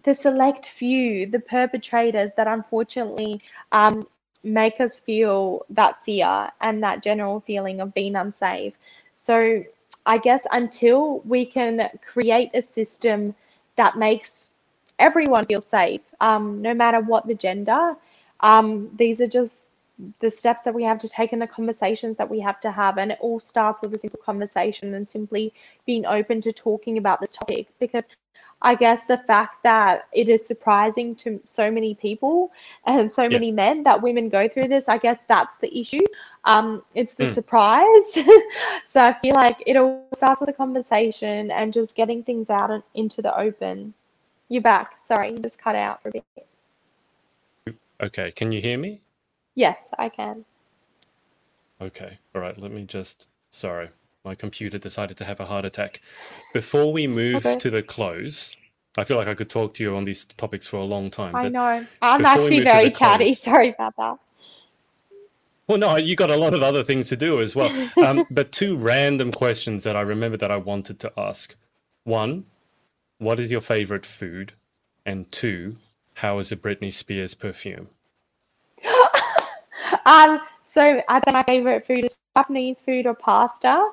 the 0.04 0.14
select 0.14 0.66
few, 0.68 1.26
the 1.26 1.40
perpetrators 1.40 2.32
that 2.36 2.46
unfortunately 2.46 3.40
um, 3.72 4.06
make 4.42 4.80
us 4.80 5.00
feel 5.00 5.64
that 5.70 6.02
fear 6.04 6.50
and 6.60 6.82
that 6.82 7.02
general 7.02 7.40
feeling 7.40 7.80
of 7.80 7.94
being 7.94 8.16
unsafe. 8.16 8.74
So 9.14 9.64
I 10.06 10.18
guess 10.18 10.46
until 10.52 11.20
we 11.20 11.46
can 11.46 11.88
create 12.04 12.50
a 12.54 12.62
system 12.62 13.34
that 13.76 13.96
makes 13.96 14.50
everyone 14.98 15.46
feel 15.46 15.60
safe, 15.60 16.02
um, 16.20 16.60
no 16.62 16.74
matter 16.74 17.00
what 17.00 17.26
the 17.26 17.34
gender, 17.34 17.96
um, 18.40 18.90
these 18.96 19.20
are 19.20 19.26
just 19.26 19.68
the 20.20 20.30
steps 20.30 20.62
that 20.62 20.74
we 20.74 20.82
have 20.82 20.98
to 20.98 21.08
take 21.08 21.32
and 21.32 21.40
the 21.40 21.46
conversations 21.46 22.16
that 22.16 22.28
we 22.28 22.40
have 22.40 22.60
to 22.60 22.70
have. 22.70 22.98
And 22.98 23.12
it 23.12 23.18
all 23.20 23.40
starts 23.40 23.80
with 23.80 23.94
a 23.94 23.98
simple 23.98 24.20
conversation 24.24 24.94
and 24.94 25.08
simply 25.08 25.52
being 25.86 26.04
open 26.06 26.40
to 26.42 26.52
talking 26.52 26.98
about 26.98 27.20
this 27.20 27.32
topic 27.32 27.68
because 27.78 28.08
I 28.62 28.74
guess 28.74 29.06
the 29.06 29.18
fact 29.18 29.62
that 29.62 30.06
it 30.12 30.28
is 30.28 30.46
surprising 30.46 31.14
to 31.16 31.40
so 31.44 31.70
many 31.70 31.94
people 31.94 32.50
and 32.86 33.12
so 33.12 33.22
yeah. 33.24 33.28
many 33.28 33.50
men 33.52 33.82
that 33.84 34.00
women 34.00 34.28
go 34.28 34.48
through 34.48 34.68
this, 34.68 34.88
I 34.88 34.98
guess 34.98 35.24
that's 35.24 35.56
the 35.58 35.76
issue. 35.78 36.04
Um, 36.44 36.82
it's 36.94 37.14
the 37.14 37.24
Mm. 37.24 37.34
surprise. 37.34 38.18
So 38.84 39.02
I 39.02 39.12
feel 39.14 39.34
like 39.34 39.62
it 39.66 39.76
all 39.76 40.06
starts 40.14 40.40
with 40.40 40.48
a 40.50 40.52
conversation 40.52 41.50
and 41.50 41.72
just 41.72 41.94
getting 41.94 42.22
things 42.22 42.48
out 42.48 42.70
and 42.70 42.82
into 42.94 43.20
the 43.22 43.36
open. 43.38 43.92
You're 44.48 44.62
back. 44.62 44.98
Sorry, 45.02 45.32
you 45.32 45.38
just 45.38 45.58
cut 45.58 45.74
out 45.74 46.02
for 46.02 46.10
a 46.10 46.12
bit. 46.12 47.76
Okay, 48.00 48.30
can 48.32 48.52
you 48.52 48.60
hear 48.60 48.78
me? 48.78 49.00
Yes, 49.54 49.90
I 49.98 50.08
can. 50.08 50.44
Okay, 51.80 52.18
all 52.34 52.40
right, 52.40 52.56
let 52.58 52.70
me 52.70 52.84
just. 52.84 53.26
Sorry, 53.50 53.88
my 54.24 54.34
computer 54.34 54.78
decided 54.78 55.16
to 55.18 55.24
have 55.24 55.40
a 55.40 55.46
heart 55.46 55.64
attack. 55.64 56.00
Before 56.52 56.92
we 56.92 57.06
move 57.06 57.44
Okay. 57.46 57.58
to 57.58 57.70
the 57.70 57.82
close, 57.82 58.56
I 58.96 59.04
feel 59.04 59.16
like 59.18 59.28
I 59.28 59.34
could 59.34 59.50
talk 59.50 59.74
to 59.74 59.82
you 59.84 59.96
on 59.96 60.04
these 60.04 60.24
topics 60.24 60.66
for 60.66 60.78
a 60.78 60.84
long 60.84 61.10
time, 61.10 61.34
I 61.34 61.48
know. 61.48 61.86
I'm 62.02 62.24
actually 62.26 62.60
move 62.60 62.68
to 62.70 62.78
the 62.78 62.90
very 62.90 62.90
chatty. 62.90 63.34
close, 63.34 63.38
Sorry 63.42 63.70
about 63.70 63.94
that. 63.98 64.18
well, 65.68 65.78
no, 65.78 65.96
you 65.96 66.16
got 66.16 66.30
a 66.30 66.36
lot 66.36 66.54
of 66.54 66.62
other 66.62 66.84
things 66.84 67.08
to 67.10 67.16
do 67.16 67.40
as 67.40 67.56
well. 67.56 67.74
Um, 68.00 68.26
but 68.30 68.52
two 68.52 68.76
random 68.76 69.32
questions 69.32 69.84
that 69.84 69.96
I 69.96 70.02
remember 70.02 70.36
that 70.38 70.50
I 70.50 70.56
wanted 70.58 71.00
to 71.00 71.12
ask. 71.18 71.56
One, 72.04 72.46
what 73.18 73.40
is 73.40 73.50
your 73.50 73.60
favorite 73.62 74.06
food? 74.06 74.54
And 75.06 75.30
two, 75.32 75.76
how 76.16 76.38
is 76.38 76.52
a 76.52 76.56
Britney 76.56 76.92
Spears 76.92 77.34
perfume? 77.34 77.88
Um, 80.06 80.40
so 80.64 81.02
I 81.08 81.20
think 81.20 81.34
my 81.34 81.42
favorite 81.44 81.86
food 81.86 82.04
is 82.04 82.16
Japanese 82.36 82.80
food 82.80 83.06
or 83.06 83.14
pasta, 83.14 83.90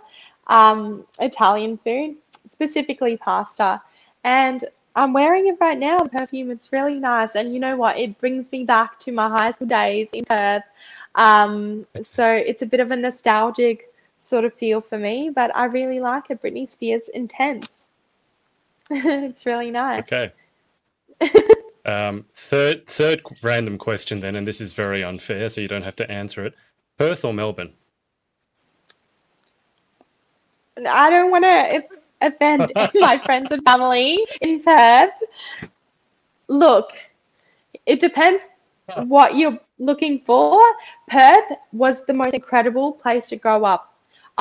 um, 0.52 1.06
Italian 1.20 1.78
food, 1.78 2.16
specifically 2.50 3.18
pasta. 3.18 3.82
And 4.24 4.66
I'm 4.96 5.14
wearing 5.14 5.48
it 5.48 5.58
right 5.60 5.80
now, 5.80 5.98
perfume. 6.00 6.52
It's 6.52 6.72
really 6.72 7.00
nice. 7.00 7.36
And 7.36 7.54
you 7.54 7.60
know 7.60 7.78
what? 7.78 7.98
It 7.98 8.20
brings 8.20 8.52
me 8.52 8.66
back 8.66 9.00
to 9.00 9.12
my 9.12 9.30
high 9.30 9.52
school 9.52 9.68
days 9.68 10.12
in 10.12 10.26
Perth. 10.26 10.64
Um, 11.16 11.88
so 12.04 12.28
it's 12.28 12.62
a 12.62 12.66
bit 12.66 12.82
of 12.82 12.92
a 12.92 12.96
nostalgic 12.96 13.94
sort 14.20 14.44
of 14.44 14.54
feel 14.54 14.82
for 14.82 14.98
me, 14.98 15.32
but 15.34 15.56
I 15.56 15.66
really 15.66 16.02
like 16.02 16.26
it. 16.30 16.42
Britney 16.42 16.68
Spears 16.68 17.08
intense. 17.10 17.88
it's 18.90 19.46
really 19.46 19.72
nice. 19.72 20.04
Okay. 20.04 20.32
um, 21.86 22.26
third 22.36 22.86
third 22.86 23.22
random 23.42 23.78
question 23.78 24.20
then, 24.20 24.36
and 24.36 24.46
this 24.46 24.60
is 24.60 24.74
very 24.74 25.04
unfair, 25.04 25.48
so 25.48 25.62
you 25.62 25.68
don't 25.68 25.84
have 25.84 25.96
to 25.96 26.12
answer 26.12 26.46
it. 26.46 26.56
Perth 26.98 27.24
or 27.24 27.34
Melbourne? 27.34 27.74
I 30.88 31.10
don't 31.10 31.32
want 31.32 31.44
to 31.44 31.84
offend 32.22 32.72
my 32.96 33.18
friends 33.24 33.52
and 33.52 33.64
family 33.64 34.20
in 34.42 34.62
Perth. 34.62 35.12
Look, 36.48 36.92
it 37.86 38.00
depends 38.00 38.48
what 38.96 39.36
you're 39.36 39.60
looking 39.80 40.22
for. 40.26 40.62
Perth 41.08 41.58
was 41.72 42.06
the 42.06 42.14
most 42.14 42.34
incredible 42.34 42.94
place 42.94 43.30
to 43.30 43.36
grow 43.36 43.64
up. 43.64 43.91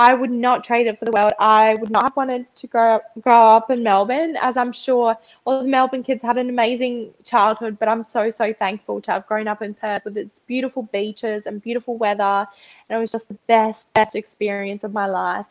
I 0.01 0.15
would 0.15 0.31
not 0.31 0.65
trade 0.65 0.87
it 0.87 0.99
for 0.99 1.05
the 1.05 1.11
world. 1.11 1.35
I 1.39 1.75
would 1.75 1.91
not 1.91 2.05
have 2.05 2.17
wanted 2.17 2.47
to 2.57 2.67
grow 2.67 2.95
up, 2.95 3.03
grow 3.21 3.57
up 3.57 3.71
in 3.71 3.83
Melbourne, 3.83 4.35
as 4.41 4.57
I'm 4.57 4.73
sure 4.73 5.15
all 5.45 5.63
the 5.63 5.69
Melbourne 5.69 6.03
kids 6.03 6.23
had 6.23 6.39
an 6.39 6.49
amazing 6.49 7.13
childhood. 7.23 7.79
But 7.79 7.91
I'm 7.91 8.03
so 8.03 8.31
so 8.31 8.51
thankful 8.55 9.03
to 9.03 9.11
have 9.13 9.27
grown 9.27 9.47
up 9.47 9.61
in 9.61 9.75
Perth 9.75 10.07
with 10.07 10.17
its 10.17 10.39
beautiful 10.39 10.85
beaches 10.85 11.45
and 11.45 11.61
beautiful 11.61 11.99
weather, 11.99 12.47
and 12.89 12.97
it 12.97 12.99
was 12.99 13.13
just 13.13 13.29
the 13.29 13.39
best 13.47 13.93
best 13.93 14.17
experience 14.17 14.85
of 14.85 14.95
my 14.95 15.05
life. 15.05 15.45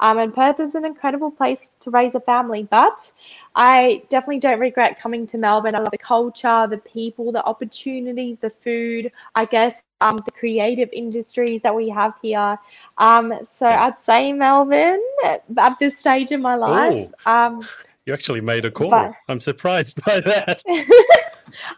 Um, 0.00 0.18
and 0.18 0.34
Perth 0.34 0.58
is 0.58 0.74
an 0.74 0.84
incredible 0.84 1.30
place 1.30 1.70
to 1.78 1.90
raise 1.90 2.16
a 2.16 2.20
family, 2.20 2.64
but 2.64 3.12
I 3.54 4.02
definitely 4.08 4.40
don't 4.40 4.60
regret 4.60 4.98
coming 4.98 5.26
to 5.28 5.38
Melbourne. 5.38 5.74
I 5.74 5.78
love 5.78 5.90
the 5.90 5.98
culture, 5.98 6.66
the 6.68 6.78
people, 6.78 7.32
the 7.32 7.44
opportunities, 7.44 8.38
the 8.38 8.50
food, 8.50 9.12
I 9.34 9.44
guess 9.44 9.82
um, 10.00 10.20
the 10.24 10.32
creative 10.32 10.88
industries 10.92 11.62
that 11.62 11.74
we 11.74 11.88
have 11.90 12.14
here. 12.22 12.58
Um, 12.98 13.34
so 13.44 13.66
I'd 13.66 13.98
say 13.98 14.32
Melbourne 14.32 15.02
at, 15.24 15.44
this 15.78 15.98
stage 15.98 16.30
in 16.30 16.40
my 16.40 16.54
life. 16.54 17.10
Um, 17.26 17.66
you 18.06 18.12
actually 18.12 18.40
made 18.40 18.64
a 18.64 18.70
call. 18.70 18.90
But, 18.90 19.12
I'm 19.28 19.40
surprised 19.40 20.02
by 20.04 20.20
that. 20.20 20.62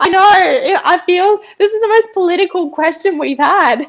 I 0.01 0.09
know. 0.09 0.21
I 0.85 1.01
feel 1.05 1.41
this 1.59 1.73
is 1.73 1.81
the 1.81 1.89
most 1.89 2.09
political 2.13 2.71
question 2.71 3.19
we've 3.19 3.39
had. 3.39 3.87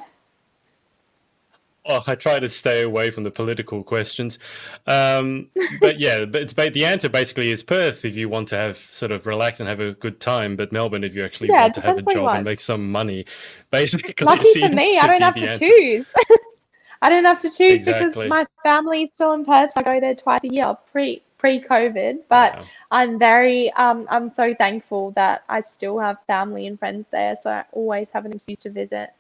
Oh, 1.88 2.02
I 2.08 2.16
try 2.16 2.40
to 2.40 2.50
stay 2.50 2.82
away 2.82 3.12
from 3.12 3.24
the 3.24 3.32
political 3.32 3.84
questions, 3.84 4.40
um, 4.88 5.50
but 5.82 6.00
yeah, 6.00 6.26
but 6.26 6.42
it's 6.42 6.54
the 6.54 6.86
answer 6.86 7.10
basically 7.10 7.52
is 7.52 7.62
Perth 7.62 8.04
if 8.06 8.16
you 8.16 8.28
want 8.28 8.48
to 8.50 8.58
have 8.58 8.78
sort 8.78 9.12
of 9.12 9.28
relax 9.28 9.60
and 9.60 9.70
have 9.70 9.80
a 9.80 9.92
good 9.92 10.20
time, 10.20 10.56
but 10.56 10.72
Melbourne 10.72 11.04
if 11.04 11.16
you 11.16 11.24
actually 11.24 11.50
yeah, 11.50 11.64
want 11.64 11.76
to 11.76 11.82
have 11.82 11.98
a 12.00 12.14
job 12.14 12.36
and 12.36 12.46
make 12.46 12.60
some 12.60 12.92
money. 12.92 13.26
Basically, 13.70 14.14
lucky 14.26 14.62
for 14.62 14.70
me, 14.70 14.98
I 14.98 15.08
don't 15.08 15.22
have 15.22 15.36
to 15.36 15.48
answer. 15.48 15.66
choose. 15.66 16.14
I 17.02 17.10
don't 17.10 17.26
have 17.26 17.40
to 17.40 17.50
choose 17.50 17.76
exactly. 17.76 18.08
because 18.08 18.30
my 18.30 18.46
family 18.64 19.04
is 19.04 19.14
still 19.14 19.34
in 19.34 19.46
Perth. 19.46 19.74
So 19.74 19.82
I 19.82 19.84
go 19.84 20.00
there 20.00 20.16
twice 20.16 20.44
a 20.44 20.48
year, 20.48 20.76
pre 20.92 21.22
pre 21.38 21.62
COVID. 21.62 22.22
But 22.30 22.56
yeah. 22.56 22.66
I'm 22.92 23.20
very 23.20 23.72
um, 23.74 24.08
I'm 24.10 24.30
so 24.30 24.56
thankful 24.56 25.12
that 25.12 25.44
I 25.50 25.62
still 25.62 26.00
have 26.00 26.18
family 26.26 26.66
and 26.68 26.80
friends 26.80 27.08
there, 27.12 27.36
so 27.36 27.52
I 27.52 27.66
always 27.74 28.10
have 28.12 28.26
an 28.26 28.34
excuse 28.34 28.60
to 28.62 28.70
visit. 28.70 29.12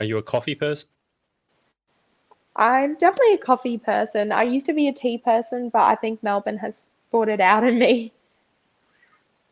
Are 0.00 0.06
you 0.06 0.16
a 0.18 0.22
coffee 0.22 0.54
person? 0.54 0.88
I'm 2.54 2.96
definitely 2.96 3.34
a 3.34 3.38
coffee 3.38 3.78
person. 3.78 4.32
I 4.32 4.42
used 4.42 4.66
to 4.66 4.72
be 4.72 4.88
a 4.88 4.92
tea 4.92 5.18
person, 5.18 5.70
but 5.70 5.82
I 5.82 5.94
think 5.94 6.22
Melbourne 6.22 6.58
has 6.58 6.90
brought 7.10 7.28
it 7.28 7.40
out 7.40 7.64
in 7.64 7.78
me. 7.78 8.12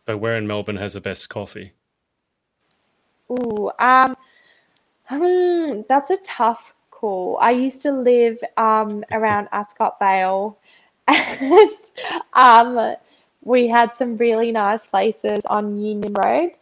So, 0.07 0.16
where 0.16 0.36
in 0.36 0.47
Melbourne 0.47 0.76
has 0.76 0.94
the 0.94 1.01
best 1.01 1.28
coffee? 1.28 1.72
Ooh, 3.30 3.70
um, 3.78 4.16
hmm, 5.05 5.80
that's 5.88 6.11
a 6.11 6.16
tough 6.18 6.74
call. 6.90 7.38
I 7.40 7.51
used 7.51 7.82
to 7.82 7.92
live 7.92 8.38
um, 8.57 9.05
around 9.12 9.49
Ascot 9.53 9.99
Vale, 9.99 10.59
and 11.09 11.70
um, 12.34 12.97
we 13.42 13.66
had 13.66 13.97
some 13.97 14.16
really 14.16 14.53
nice 14.53 14.86
places 14.86 15.44
on 15.47 15.78
Union 15.80 16.12
Road. 16.12 16.53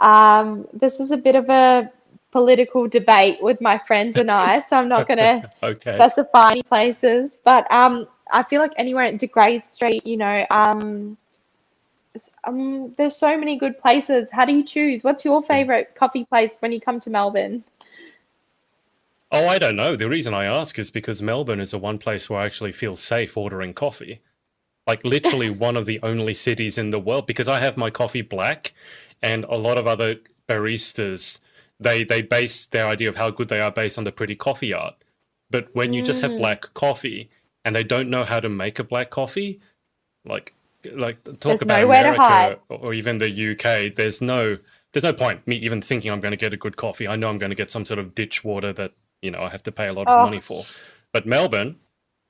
Um, 0.00 0.66
this 0.72 1.00
is 1.00 1.10
a 1.10 1.16
bit 1.16 1.34
of 1.34 1.48
a 1.48 1.90
political 2.30 2.86
debate 2.86 3.42
with 3.42 3.60
my 3.60 3.78
friends 3.86 4.16
and 4.16 4.30
I, 4.30 4.60
so 4.60 4.76
I'm 4.76 4.88
not 4.88 5.08
going 5.08 5.18
to 5.18 5.50
okay. 5.62 5.92
specify 5.92 6.52
any 6.52 6.62
places. 6.62 7.38
But 7.42 7.70
um, 7.72 8.06
I 8.30 8.42
feel 8.42 8.60
like 8.60 8.72
anywhere 8.76 9.04
at 9.04 9.18
Degraves 9.18 9.66
Street, 9.66 10.06
you 10.06 10.16
know, 10.16 10.44
um, 10.50 11.16
um, 12.44 12.94
there's 12.96 13.16
so 13.16 13.36
many 13.38 13.56
good 13.56 13.78
places. 13.78 14.28
How 14.30 14.44
do 14.44 14.52
you 14.52 14.64
choose? 14.64 15.04
What's 15.04 15.24
your 15.24 15.42
favorite 15.42 15.94
coffee 15.94 16.24
place 16.24 16.56
when 16.60 16.72
you 16.72 16.80
come 16.80 17.00
to 17.00 17.10
Melbourne? 17.10 17.64
Oh, 19.30 19.46
I 19.46 19.58
don't 19.58 19.76
know. 19.76 19.94
The 19.94 20.08
reason 20.08 20.32
I 20.32 20.44
ask 20.44 20.78
is 20.78 20.90
because 20.90 21.20
Melbourne 21.20 21.60
is 21.60 21.72
the 21.72 21.78
one 21.78 21.98
place 21.98 22.30
where 22.30 22.40
I 22.40 22.46
actually 22.46 22.72
feel 22.72 22.96
safe 22.96 23.36
ordering 23.36 23.74
coffee. 23.74 24.20
Like 24.86 25.04
literally 25.04 25.50
one 25.68 25.76
of 25.76 25.86
the 25.86 26.00
only 26.02 26.34
cities 26.34 26.78
in 26.78 26.90
the 26.90 26.98
world 26.98 27.26
because 27.26 27.48
I 27.48 27.60
have 27.60 27.76
my 27.76 27.90
coffee 27.90 28.22
black 28.22 28.72
and 29.22 29.44
a 29.44 29.56
lot 29.56 29.76
of 29.76 29.86
other 29.86 30.16
baristas 30.48 31.40
they 31.80 32.04
they 32.04 32.22
base 32.22 32.66
their 32.66 32.86
idea 32.86 33.08
of 33.08 33.16
how 33.16 33.30
good 33.30 33.48
they 33.48 33.60
are 33.60 33.70
based 33.70 33.98
on 33.98 34.04
the 34.04 34.12
pretty 34.12 34.34
coffee 34.34 34.72
art. 34.72 34.94
But 35.50 35.68
when 35.74 35.92
you 35.92 36.02
mm. 36.02 36.06
just 36.06 36.20
have 36.20 36.32
mm. 36.32 36.38
black 36.38 36.74
coffee 36.74 37.30
and 37.64 37.74
they 37.74 37.82
don't 37.82 38.10
know 38.10 38.24
how 38.24 38.40
to 38.40 38.48
make 38.48 38.78
a 38.78 38.84
black 38.84 39.10
coffee, 39.10 39.60
like 40.24 40.54
like 40.92 41.22
talk 41.24 41.40
there's 41.40 41.62
about 41.62 41.82
America 41.82 42.58
or 42.68 42.94
even 42.94 43.18
the 43.18 43.52
UK, 43.52 43.94
there's 43.94 44.20
no 44.20 44.58
there's 44.92 45.04
no 45.04 45.12
point 45.12 45.46
me 45.46 45.56
even 45.56 45.80
thinking 45.82 46.10
I'm 46.10 46.20
going 46.20 46.32
to 46.32 46.36
get 46.36 46.52
a 46.52 46.56
good 46.56 46.76
coffee. 46.76 47.08
I 47.08 47.16
know 47.16 47.28
I'm 47.28 47.38
going 47.38 47.50
to 47.50 47.56
get 47.56 47.70
some 47.70 47.84
sort 47.84 47.98
of 47.98 48.14
ditch 48.14 48.44
water 48.44 48.72
that 48.72 48.92
you 49.22 49.30
know 49.30 49.42
I 49.42 49.48
have 49.48 49.62
to 49.64 49.72
pay 49.72 49.86
a 49.88 49.92
lot 49.92 50.06
of 50.06 50.20
oh. 50.20 50.24
money 50.24 50.40
for. 50.40 50.64
But 51.12 51.26
Melbourne, 51.26 51.76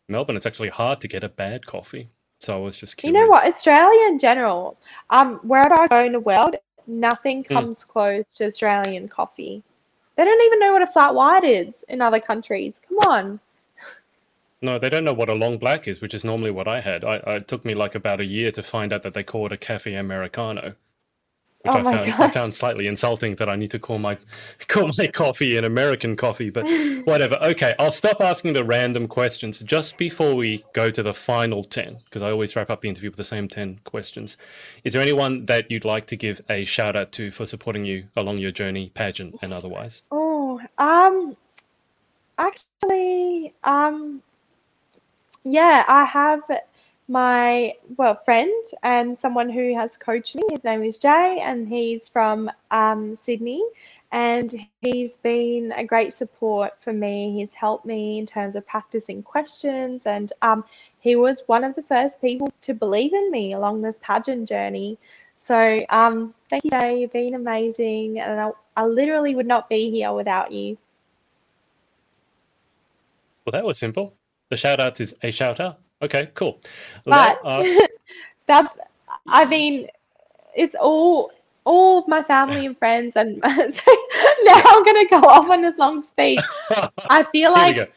Melbourne, 0.08 0.36
it's 0.36 0.46
actually 0.46 0.68
hard 0.68 1.00
to 1.00 1.08
get 1.08 1.24
a 1.24 1.28
bad 1.28 1.66
coffee. 1.66 2.10
So 2.40 2.54
I 2.54 2.60
was 2.60 2.76
just 2.76 2.96
curious. 2.96 3.14
You 3.14 3.20
know 3.20 3.28
what? 3.28 3.46
Australia 3.46 4.06
in 4.06 4.18
general, 4.18 4.78
um, 5.10 5.40
wherever 5.42 5.74
I 5.80 5.88
go 5.88 6.04
in 6.04 6.12
the 6.12 6.20
world, 6.20 6.54
Nothing 6.88 7.44
hmm. 7.44 7.52
comes 7.52 7.84
mm. 7.84 7.88
close 7.88 8.34
to 8.36 8.46
Australian 8.46 9.08
coffee. 9.08 9.62
They 10.16 10.24
don't 10.24 10.46
even 10.46 10.58
know 10.58 10.72
what 10.72 10.82
a 10.82 10.86
flat 10.86 11.14
white 11.14 11.44
is 11.44 11.84
in 11.88 12.02
other 12.02 12.18
countries. 12.18 12.80
Come 12.88 12.98
on. 13.08 13.40
No, 14.60 14.76
they 14.76 14.88
don't 14.88 15.04
know 15.04 15.12
what 15.12 15.28
a 15.28 15.34
long 15.34 15.58
black 15.58 15.86
is, 15.86 16.00
which 16.00 16.14
is 16.14 16.24
normally 16.24 16.50
what 16.50 16.66
I 16.66 16.80
had. 16.80 17.04
I, 17.04 17.16
it 17.36 17.46
took 17.46 17.64
me 17.64 17.74
like 17.74 17.94
about 17.94 18.20
a 18.20 18.26
year 18.26 18.50
to 18.50 18.62
find 18.62 18.92
out 18.92 19.02
that 19.02 19.14
they 19.14 19.22
call 19.22 19.46
it 19.46 19.52
a 19.52 19.56
cafe 19.56 19.94
americano 19.94 20.74
which 21.62 21.74
oh 21.74 21.78
I 21.80 21.82
found 21.82 22.22
I 22.22 22.30
found 22.30 22.54
slightly 22.54 22.86
insulting 22.86 23.34
that 23.36 23.48
I 23.48 23.56
need 23.56 23.72
to 23.72 23.78
call 23.80 23.98
my 23.98 24.16
call 24.68 24.90
my 24.96 25.06
coffee 25.08 25.56
an 25.56 25.64
American 25.64 26.16
coffee, 26.16 26.50
but 26.50 26.64
whatever. 27.04 27.36
Okay, 27.42 27.74
I'll 27.78 27.90
stop 27.90 28.20
asking 28.20 28.52
the 28.52 28.64
random 28.64 29.08
questions 29.08 29.58
just 29.60 29.98
before 29.98 30.34
we 30.36 30.64
go 30.72 30.90
to 30.90 31.02
the 31.02 31.12
final 31.12 31.64
ten, 31.64 31.98
because 32.04 32.22
I 32.22 32.30
always 32.30 32.54
wrap 32.54 32.70
up 32.70 32.80
the 32.80 32.88
interview 32.88 33.10
with 33.10 33.16
the 33.16 33.24
same 33.24 33.48
ten 33.48 33.80
questions. 33.84 34.36
Is 34.84 34.92
there 34.92 35.02
anyone 35.02 35.46
that 35.46 35.70
you'd 35.70 35.84
like 35.84 36.06
to 36.06 36.16
give 36.16 36.40
a 36.48 36.64
shout 36.64 36.94
out 36.94 37.10
to 37.12 37.32
for 37.32 37.44
supporting 37.44 37.84
you 37.84 38.04
along 38.16 38.38
your 38.38 38.52
journey, 38.52 38.90
pageant 38.94 39.36
and 39.42 39.52
otherwise? 39.52 40.02
Oh, 40.12 40.60
um, 40.78 41.36
actually, 42.38 43.52
um, 43.64 44.22
yeah, 45.42 45.84
I 45.88 46.04
have 46.04 46.42
my 47.08 47.74
well 47.96 48.20
friend 48.24 48.64
and 48.82 49.16
someone 49.16 49.48
who 49.48 49.74
has 49.74 49.96
coached 49.96 50.36
me. 50.36 50.42
His 50.50 50.62
name 50.62 50.84
is 50.84 50.98
Jay, 50.98 51.40
and 51.42 51.66
he's 51.66 52.06
from 52.06 52.50
um, 52.70 53.16
Sydney. 53.16 53.64
And 54.12 54.54
he's 54.80 55.18
been 55.18 55.72
a 55.72 55.84
great 55.84 56.14
support 56.14 56.72
for 56.80 56.92
me. 56.92 57.34
He's 57.34 57.52
helped 57.52 57.84
me 57.84 58.18
in 58.18 58.26
terms 58.26 58.56
of 58.56 58.66
practicing 58.66 59.22
questions, 59.22 60.06
and 60.06 60.32
um, 60.42 60.64
he 61.00 61.16
was 61.16 61.42
one 61.46 61.64
of 61.64 61.74
the 61.74 61.82
first 61.82 62.20
people 62.20 62.52
to 62.62 62.74
believe 62.74 63.12
in 63.12 63.30
me 63.30 63.52
along 63.52 63.82
this 63.82 63.98
pageant 64.02 64.48
journey. 64.48 64.98
So 65.34 65.84
um, 65.90 66.34
thank 66.48 66.64
you, 66.64 66.70
Jay. 66.70 67.00
You've 67.00 67.12
been 67.12 67.34
amazing, 67.34 68.18
and 68.18 68.40
I, 68.40 68.50
I 68.76 68.86
literally 68.86 69.34
would 69.34 69.46
not 69.46 69.68
be 69.68 69.90
here 69.90 70.12
without 70.12 70.52
you. 70.52 70.78
Well, 73.44 73.52
that 73.52 73.64
was 73.64 73.78
simple. 73.78 74.14
The 74.50 74.56
shout 74.56 74.80
out 74.80 75.00
is 75.00 75.14
a 75.22 75.30
shout 75.30 75.60
out. 75.60 75.80
Okay, 76.02 76.30
cool. 76.34 76.60
But 77.04 77.40
that's, 78.46 78.74
I 79.26 79.44
mean, 79.44 79.88
it's 80.54 80.74
all 80.74 81.32
all 81.64 82.06
my 82.08 82.22
family 82.22 82.64
and 82.64 82.78
friends, 82.78 83.16
and 83.16 83.38
now 83.42 84.62
I'm 84.64 84.84
gonna 84.84 85.06
go 85.08 85.18
off 85.18 85.50
on 85.50 85.60
this 85.60 85.76
long 85.78 86.00
speech. 86.00 86.40
I 87.10 87.24
feel 87.30 87.52
like 87.52 87.92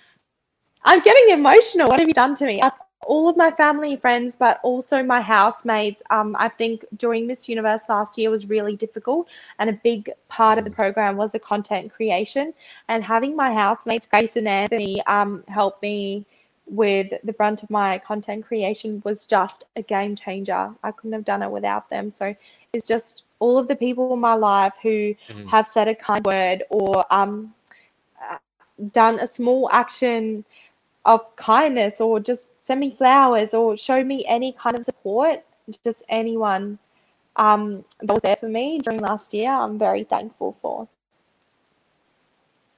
I'm 0.84 1.00
getting 1.02 1.34
emotional. 1.34 1.88
What 1.88 2.00
have 2.00 2.08
you 2.08 2.14
done 2.14 2.36
to 2.36 2.46
me? 2.46 2.62
I, 2.62 2.72
all 3.04 3.30
of 3.30 3.38
my 3.38 3.50
family 3.50 3.94
and 3.94 4.02
friends, 4.02 4.36
but 4.36 4.60
also 4.64 5.02
my 5.02 5.22
housemates. 5.22 6.04
Um, 6.10 6.36
I 6.38 6.50
think 6.50 6.86
during 6.98 7.26
Miss 7.28 7.48
Universe 7.48 7.88
last 7.90 8.18
year 8.18 8.30
was 8.30 8.48
really 8.48 8.76
difficult, 8.76 9.28
and 9.60 9.70
a 9.70 9.74
big 9.74 10.12
part 10.28 10.58
of 10.58 10.66
the 10.66 10.72
program 10.72 11.16
was 11.18 11.32
the 11.32 11.40
content 11.40 11.94
creation. 11.94 12.54
And 12.90 13.04
having 13.04 13.36
my 13.36 13.54
housemates, 13.54 14.06
Grace 14.06 14.36
and 14.36 14.48
Anthony, 14.48 15.02
um, 15.06 15.44
help 15.48 15.82
me 15.82 16.26
with 16.72 17.12
the 17.26 17.34
brunt 17.34 17.64
of 17.64 17.70
my 17.70 18.00
content 18.00 18.46
creation 18.46 19.02
was 19.04 19.26
just 19.26 19.66
a 19.76 19.82
game 19.82 20.16
changer. 20.16 20.74
I 20.84 20.92
couldn't 20.92 21.12
have 21.12 21.26
done 21.26 21.44
it 21.44 21.52
without 21.52 21.90
them. 21.90 22.10
So 22.10 22.34
it's 22.72 22.88
just 22.88 23.24
all 23.40 23.58
of 23.58 23.68
the 23.68 23.76
people 23.76 24.14
in 24.14 24.20
my 24.20 24.36
life 24.36 24.74
who 24.82 25.14
mm-hmm. 25.30 25.48
have 25.48 25.68
said 25.68 25.90
a 25.90 25.96
kind 25.96 26.26
word 26.26 26.64
or 26.70 27.06
um, 27.14 27.54
done 28.94 29.20
a 29.20 29.28
small 29.28 29.70
action 29.72 30.46
of 31.06 31.36
kindness 31.36 32.00
or 32.00 32.22
just 32.22 32.50
send 32.64 32.80
me 32.80 32.96
flowers 32.98 33.54
or 33.54 33.76
show 33.76 34.02
me 34.02 34.26
any 34.26 34.54
kind 34.54 34.78
of 34.78 34.86
support, 34.86 35.44
just 35.84 36.04
anyone 36.08 36.80
um, 37.36 37.84
that 38.00 38.14
was 38.14 38.22
there 38.22 38.38
for 38.38 38.48
me 38.48 38.80
during 38.80 39.00
last 39.02 39.34
year, 39.34 39.52
I'm 39.52 39.78
very 39.78 40.06
thankful 40.06 40.58
for. 40.62 40.88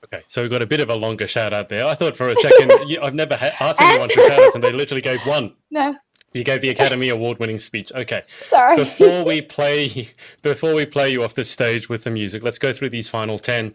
Okay, 0.04 0.22
so 0.28 0.42
we've 0.42 0.52
got 0.52 0.62
a 0.62 0.66
bit 0.66 0.80
of 0.82 0.90
a 0.90 0.96
longer 0.96 1.28
shout 1.28 1.54
out 1.54 1.70
there. 1.70 1.86
I 1.86 1.96
thought 1.96 2.16
for 2.18 2.28
a 2.30 2.36
second, 2.36 2.72
you, 2.90 3.00
I've 3.02 3.16
never 3.16 3.36
ha- 3.38 3.52
asked 3.60 3.82
anyone 3.82 4.10
for 4.10 4.22
shout 4.22 4.40
outs, 4.40 4.56
and 4.56 4.64
they 4.64 4.72
literally 4.72 5.02
gave 5.02 5.22
one. 5.26 5.54
No. 5.72 5.96
You 6.34 6.44
gave 6.44 6.62
the 6.62 6.70
Academy 6.70 7.10
Award 7.10 7.38
winning 7.40 7.60
speech. 7.60 7.92
Okay. 7.94 8.24
Sorry. 8.50 8.76
Before 8.76 9.24
we 9.24 9.42
play 9.58 10.10
before 10.42 10.74
we 10.74 10.86
play 10.86 11.10
you 11.12 11.24
off 11.24 11.36
the 11.36 11.44
stage 11.44 11.90
with 11.90 12.04
the 12.04 12.10
music, 12.10 12.44
let's 12.44 12.58
go 12.58 12.74
through 12.74 12.90
these 12.90 13.08
final 13.08 13.38
ten. 13.40 13.74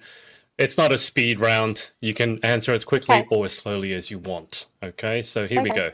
It's 0.58 0.76
not 0.76 0.90
a 0.92 0.98
speed 0.98 1.38
round. 1.38 1.92
You 2.00 2.14
can 2.14 2.44
answer 2.44 2.72
as 2.72 2.84
quickly 2.84 3.14
Okay. 3.14 3.28
or 3.30 3.44
as 3.44 3.52
slowly 3.52 3.92
as 3.94 4.10
you 4.10 4.18
want. 4.18 4.66
Okay, 4.82 5.22
so 5.22 5.46
here 5.46 5.62
we 5.62 5.70
go. 5.70 5.92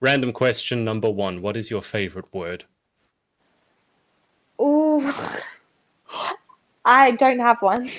Random 0.00 0.32
question 0.32 0.84
number 0.84 1.10
one. 1.10 1.42
What 1.42 1.54
is 1.56 1.70
your 1.70 1.82
favorite 1.82 2.32
word? 2.32 2.64
Ooh. 4.60 5.12
I 6.86 7.10
don't 7.10 7.40
have 7.40 7.60
one. 7.60 7.90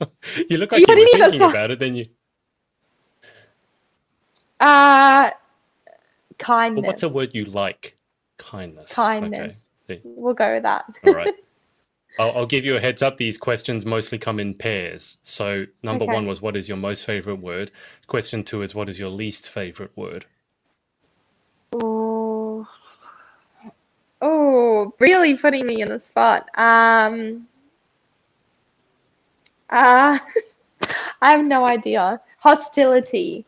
You 0.50 0.58
look 0.58 0.72
like 0.72 0.86
You 0.86 0.86
you, 0.88 0.94
were 0.96 1.06
thinking 1.06 1.42
about 1.44 1.72
it, 1.72 1.78
then 1.80 1.96
you 1.96 2.06
Uh, 4.60 5.30
well, 6.74 6.84
kindness. 6.84 6.86
what's 6.86 7.02
a 7.04 7.08
word 7.10 7.34
you 7.34 7.44
like? 7.46 7.98
Kindness. 8.38 9.12
Kindness. 9.20 9.70
Okay. 9.90 10.04
We'll 10.04 10.34
go 10.34 10.54
with 10.54 10.64
that. 10.64 10.86
All 11.04 11.12
right. 11.12 11.32
I'll, 12.18 12.32
I'll 12.38 12.46
give 12.46 12.64
you 12.64 12.76
a 12.76 12.80
heads 12.80 13.02
up. 13.02 13.16
These 13.18 13.38
questions 13.38 13.86
mostly 13.86 14.18
come 14.18 14.40
in 14.40 14.54
pairs. 14.54 15.18
So, 15.22 15.66
number 15.82 16.04
Okay. 16.04 16.06
one 16.06 16.26
was 16.26 16.42
what 16.42 16.56
is 16.56 16.68
your 16.68 16.78
most 16.78 17.04
favorite 17.04 17.40
word? 17.40 17.72
Question 18.06 18.44
two 18.44 18.62
is 18.62 18.74
what 18.74 18.88
is 18.88 18.98
your 19.00 19.10
least 19.10 19.50
favorite 19.50 19.92
word? 19.96 20.26
Oh, 21.74 22.66
Oh, 24.22 24.94
really 25.00 25.36
putting 25.36 25.66
me 25.66 25.82
in 25.82 25.88
the 25.90 26.00
spot. 26.00 26.48
Um. 26.58 27.46
Uh, 29.70 30.18
I 31.22 31.30
have 31.30 31.44
no 31.44 31.64
idea. 31.64 32.20
Hostility. 32.38 33.44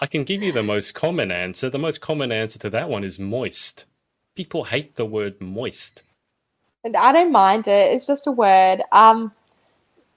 I 0.00 0.06
can 0.06 0.24
give 0.24 0.42
you 0.42 0.52
the 0.52 0.62
most 0.62 0.94
common 0.94 1.30
answer. 1.30 1.70
The 1.70 1.78
most 1.78 2.00
common 2.00 2.30
answer 2.32 2.58
to 2.60 2.70
that 2.70 2.88
one 2.88 3.04
is 3.04 3.18
moist. 3.18 3.84
People 4.36 4.64
hate 4.64 4.96
the 4.96 5.04
word 5.04 5.40
moist. 5.40 6.02
And 6.84 6.96
I 6.96 7.12
don't 7.12 7.32
mind 7.32 7.66
it. 7.66 7.92
It's 7.92 8.06
just 8.06 8.26
a 8.26 8.32
word. 8.32 8.82
Um, 8.92 9.32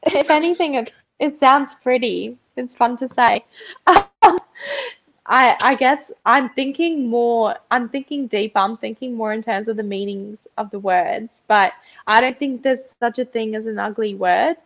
if 0.04 0.30
anything, 0.30 0.76
it 0.76 0.94
it 1.20 1.38
sounds 1.38 1.76
pretty. 1.76 2.38
It's 2.56 2.76
fun 2.76 2.98
to 2.98 3.08
say. 3.10 3.46
I 5.32 5.58
I 5.62 5.76
guess 5.76 6.12
I'm 6.26 6.50
thinking 6.50 7.10
more. 7.10 7.56
I'm 7.72 7.90
thinking 7.90 8.28
deeper. 8.28 8.60
I'm 8.60 8.78
thinking 8.78 9.16
more 9.16 9.34
in 9.34 9.42
terms 9.42 9.70
of 9.70 9.78
the 9.78 9.84
meanings 9.84 10.48
of 10.58 10.70
the 10.72 10.80
words. 10.80 11.44
But 11.48 11.74
I 12.08 12.22
don't 12.22 12.38
think 12.38 12.64
there's 12.64 12.94
such 13.00 13.18
a 13.18 13.26
thing 13.26 13.56
as 13.56 13.66
an 13.66 13.80
ugly 13.80 14.14
word. 14.14 14.58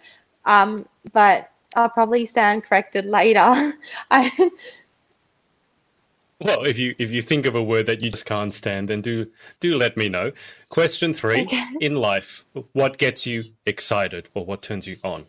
Um, 0.46 0.88
but 1.14 1.52
I'll 1.76 1.90
probably 1.90 2.26
stand 2.26 2.64
corrected 2.64 3.06
later. 3.06 3.76
I 4.12 4.52
Well, 6.42 6.66
if 6.66 6.80
you 6.80 6.96
if 7.00 7.12
you 7.12 7.22
think 7.22 7.46
of 7.46 7.56
a 7.56 7.64
word 7.64 7.86
that 7.88 8.02
you 8.02 8.12
just 8.12 8.26
can't 8.26 8.54
stand, 8.54 8.90
then 8.90 9.02
do 9.02 9.28
do 9.60 9.78
let 9.78 9.98
me 9.98 10.10
know. 10.10 10.32
Question 10.70 11.14
three: 11.14 11.42
Okay. 11.44 11.66
In 11.80 11.96
life, 11.96 12.46
what 12.74 12.98
gets 12.98 13.28
you 13.28 13.46
excited, 13.66 14.30
or 14.34 14.46
what 14.46 14.64
turns 14.64 14.88
you 14.88 14.98
on? 15.04 15.28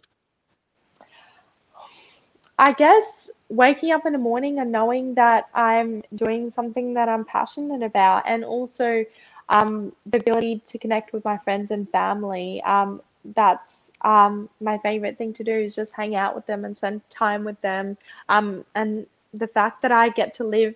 I 2.59 2.73
guess 2.73 3.31
waking 3.49 3.93
up 3.93 4.07
in 4.07 4.13
the 4.13 4.19
morning 4.19 4.59
and 4.59 4.73
knowing 4.73 5.15
that 5.15 5.49
I'm 5.55 6.03
doing 6.15 6.51
something 6.51 6.95
that 6.95 7.09
I'm 7.09 7.25
passionate 7.25 7.83
about, 7.83 8.25
and 8.27 8.45
also 8.45 9.05
um, 9.49 9.93
the 10.07 10.19
ability 10.19 10.63
to 10.67 10.79
connect 10.79 11.13
with 11.13 11.25
my 11.25 11.39
friends 11.39 11.71
and 11.71 11.89
family. 11.91 12.63
Um, 12.63 13.01
that's 13.35 13.91
um, 14.03 14.49
my 14.61 14.79
favorite 14.79 15.19
thing 15.19 15.33
to 15.35 15.45
do 15.45 15.53
is 15.53 15.75
just 15.75 15.93
hang 15.95 16.15
out 16.15 16.35
with 16.35 16.47
them 16.47 16.65
and 16.65 16.77
spend 16.77 17.09
time 17.11 17.45
with 17.45 17.61
them. 17.61 17.97
Um, 18.29 18.65
and 18.75 19.07
the 19.35 19.49
fact 19.49 19.83
that 19.83 19.93
I 19.93 20.09
get 20.11 20.35
to 20.35 20.45
live 20.45 20.75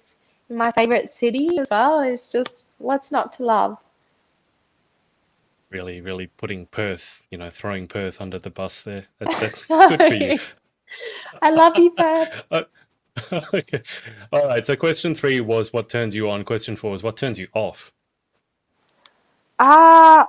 in 0.49 0.57
my 0.57 0.73
favorite 0.73 1.09
city 1.09 1.59
as 1.59 1.69
well 1.71 2.01
is 2.01 2.31
just 2.31 2.65
what's 2.79 3.13
not 3.13 3.33
to 3.35 3.45
love. 3.45 3.79
Really, 5.71 6.01
really 6.01 6.27
putting 6.27 6.67
Perth, 6.67 7.29
you 7.31 7.39
know, 7.39 7.49
throwing 7.49 7.87
Perth 7.87 8.21
under 8.21 8.41
the 8.41 8.51
bus 8.51 8.83
there. 8.83 9.07
That, 9.21 9.41
that's 9.41 9.65
good 9.89 10.03
for 10.03 10.15
you. 10.15 10.39
I 11.43 11.51
love 11.51 11.79
you, 11.79 11.91
Perth. 11.91 12.43
Uh, 12.51 12.65
okay. 13.55 13.83
All 14.33 14.47
right. 14.47 14.65
So 14.65 14.77
question 14.77 15.15
three 15.15 15.41
was 15.41 15.73
what 15.73 15.89
turns 15.89 16.15
you 16.15 16.31
on. 16.31 16.45
Question 16.45 16.77
four 16.77 16.93
was 16.93 17.03
what 17.03 17.17
turns 17.17 17.39
you 17.39 17.49
off. 17.55 17.93
Uh, 19.59 20.25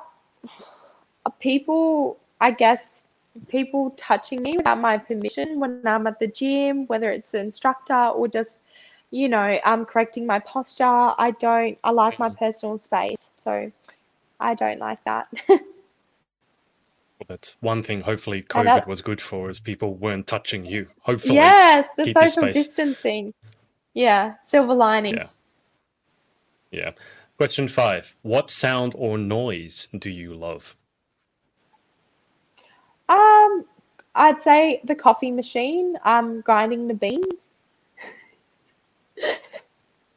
people, 1.39 2.19
I 2.41 2.51
guess, 2.51 3.05
people 3.47 3.91
touching 3.91 4.41
me 4.41 4.57
without 4.57 4.79
my 4.79 4.97
permission 4.97 5.59
when 5.59 5.81
I'm 5.85 6.07
at 6.07 6.19
the 6.19 6.27
gym, 6.27 6.85
whether 6.87 7.11
it's 7.11 7.31
the 7.31 7.39
instructor 7.39 8.07
or 8.07 8.27
just, 8.27 8.59
you 9.11 9.29
know, 9.29 9.59
um, 9.63 9.85
correcting 9.85 10.25
my 10.25 10.39
posture. 10.39 10.83
I 10.85 11.33
don't, 11.39 11.77
I 11.83 11.91
like 11.91 12.19
my 12.19 12.29
personal 12.29 12.77
space. 12.77 13.29
So 13.35 13.71
I 14.39 14.53
don't 14.53 14.79
like 14.79 15.03
that. 15.05 15.27
That's 17.27 17.55
one 17.59 17.83
thing. 17.83 18.01
Hopefully, 18.01 18.41
COVID 18.41 18.87
was 18.87 19.01
good 19.01 19.21
for, 19.21 19.49
is 19.49 19.59
people 19.59 19.95
weren't 19.95 20.27
touching 20.27 20.65
you. 20.65 20.87
Hopefully, 21.03 21.35
yes, 21.35 21.87
the 21.97 22.11
social 22.13 22.51
distancing. 22.51 23.33
Yeah, 23.93 24.35
silver 24.43 24.73
linings. 24.73 25.17
Yeah. 26.71 26.79
yeah. 26.79 26.91
Question 27.37 27.67
five: 27.67 28.15
What 28.21 28.49
sound 28.49 28.93
or 28.97 29.17
noise 29.17 29.87
do 29.97 30.09
you 30.09 30.33
love? 30.33 30.75
Um, 33.09 33.65
I'd 34.15 34.41
say 34.41 34.81
the 34.85 34.95
coffee 34.95 35.31
machine, 35.31 35.97
um, 36.05 36.41
grinding 36.41 36.87
the 36.87 36.93
beans. 36.93 37.51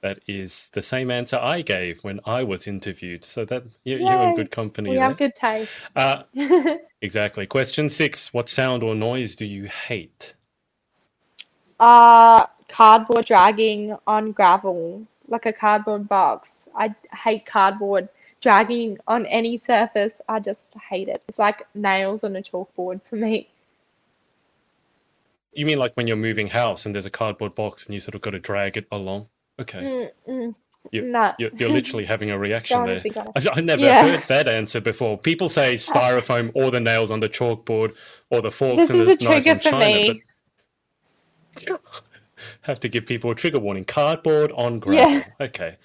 That 0.05 0.21
is 0.29 0.71
the 0.75 0.83
same 0.83 1.11
answer 1.11 1.39
I 1.39 1.63
gave 1.63 2.05
when 2.05 2.21
I 2.27 2.45
was 2.45 2.69
interviewed. 2.69 3.25
So 3.25 3.47
that 3.47 3.65
you, 3.85 3.97
you're 3.97 4.23
in 4.25 4.37
good 4.37 4.53
company 4.53 4.91
We 4.91 4.97
there. 4.97 5.05
have 5.05 5.17
good 5.17 5.35
taste. 5.35 5.73
Uh, 5.97 6.25
exactly. 7.03 7.47
Question 7.47 7.89
six: 7.89 8.35
What 8.35 8.51
sound 8.51 8.85
or 8.85 8.95
noise 8.95 9.35
do 9.35 9.47
you 9.47 9.67
hate? 9.69 10.35
uh 11.81 12.47
cardboard 12.69 13.25
dragging 13.27 13.97
on 14.07 14.33
gravel 14.33 15.07
like 15.29 15.47
a 15.47 15.53
cardboard 15.53 16.09
box 16.09 16.69
i 16.77 16.95
hate 17.13 17.47
cardboard 17.47 18.09
dragging 18.41 18.99
on 19.09 19.27
any 19.27 19.57
surface 19.57 20.21
i 20.29 20.39
just 20.41 20.77
hate 20.91 21.09
it 21.09 21.25
it's 21.29 21.39
like 21.39 21.67
nails 21.75 22.25
on 22.25 22.37
a 22.37 22.43
chalkboard 22.43 23.01
for 23.09 23.17
me 23.17 23.49
You 25.53 25.67
mean 25.67 25.79
like 25.79 25.95
when 25.95 26.07
you're 26.07 26.17
moving 26.17 26.49
house 26.49 26.87
and 26.87 26.95
there's 26.95 27.07
a 27.07 27.11
cardboard 27.11 27.55
box 27.55 27.87
and 27.87 27.95
you 27.95 28.01
sort 28.01 28.15
of 28.17 28.21
got 28.23 28.31
to 28.33 28.41
drag 28.41 28.77
it 28.77 28.87
along? 28.93 29.29
Okay, 29.61 30.11
mm, 30.27 30.33
mm, 30.33 30.55
You- 30.91 31.03
nah. 31.03 31.35
you're, 31.39 31.51
you're 31.57 31.69
literally 31.71 32.05
having 32.05 32.31
a 32.31 32.39
reaction 32.39 32.85
there. 32.87 33.03
I, 33.37 33.47
I 33.55 33.61
never 33.61 33.83
Yeah. 33.83 34.03
heard 34.09 34.21
that 34.29 34.49
answer 34.49 34.81
before. 34.81 35.17
People 35.19 35.49
say 35.49 35.75
styrofoam 35.91 36.51
or 36.55 36.71
the 36.71 36.81
nails 36.81 37.11
on 37.11 37.21
the 37.21 37.29
chalkboard 37.29 37.95
or 38.31 38.43
the 38.43 38.51
forks 38.51 38.89
This 38.89 38.91
and 38.91 39.01
is 39.01 39.07
the 39.07 39.13
a 39.13 39.29
knives 39.29 39.45
trigger 39.45 39.51
on 39.51 39.57
for 39.59 39.63
china. 39.71 39.85
me. 39.85 40.23
But 41.67 41.81
have 42.63 42.81
to 42.81 42.89
give 42.89 43.07
people 43.07 43.31
a 43.31 43.35
trigger 43.35 43.59
warning. 43.61 43.85
Cardboard 43.85 44.51
on 44.53 44.81
gravel. 44.81 45.13
Yeah. 45.13 45.25
Okay. 45.41 45.77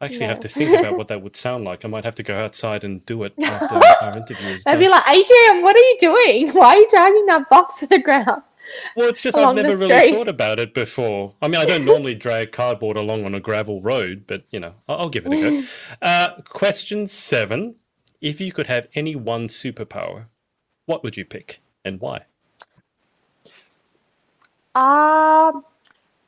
I 0.00 0.04
actually 0.04 0.26
have 0.26 0.40
to 0.40 0.48
think 0.48 0.78
about 0.78 0.98
what 0.98 1.08
that 1.08 1.22
would 1.22 1.34
sound 1.36 1.64
like. 1.64 1.84
I 1.84 1.88
might 1.88 2.04
have 2.04 2.14
to 2.16 2.22
go 2.22 2.38
outside 2.38 2.84
and 2.84 3.04
do 3.06 3.24
it 3.24 3.32
after 3.42 3.76
our 4.02 4.16
interview 4.16 4.58
done. 4.58 4.78
be 4.78 4.88
like 4.88 5.04
adrian 5.08 5.62
what 5.62 5.74
are 5.74 5.78
you 5.78 5.96
doing 5.98 6.50
why 6.52 6.74
are 6.74 6.76
you 6.76 6.86
dragging 6.90 7.24
that 7.26 7.48
box 7.48 7.78
to 7.78 7.86
the 7.86 7.98
ground 7.98 8.42
Well, 8.96 9.08
it's 9.08 9.22
just 9.22 9.36
I've 9.36 9.54
never 9.54 9.76
really 9.76 10.12
thought 10.12 10.28
about 10.28 10.58
it 10.58 10.74
before. 10.74 11.34
I 11.42 11.48
mean, 11.48 11.60
I 11.60 11.64
don't 11.64 11.84
normally 11.84 12.14
drag 12.14 12.52
cardboard 12.52 12.96
along 12.96 13.24
on 13.24 13.34
a 13.34 13.40
gravel 13.40 13.80
road, 13.80 14.24
but 14.26 14.44
you 14.50 14.60
know, 14.60 14.74
I'll, 14.88 14.98
I'll 14.98 15.08
give 15.08 15.26
it 15.26 15.32
a 15.32 15.40
go. 15.40 15.62
Uh, 16.02 16.40
question 16.42 17.06
seven: 17.06 17.76
If 18.20 18.40
you 18.40 18.52
could 18.52 18.66
have 18.66 18.88
any 18.94 19.16
one 19.16 19.48
superpower, 19.48 20.26
what 20.86 21.02
would 21.04 21.16
you 21.16 21.24
pick 21.24 21.60
and 21.84 22.00
why? 22.00 22.24
Um, 24.74 25.64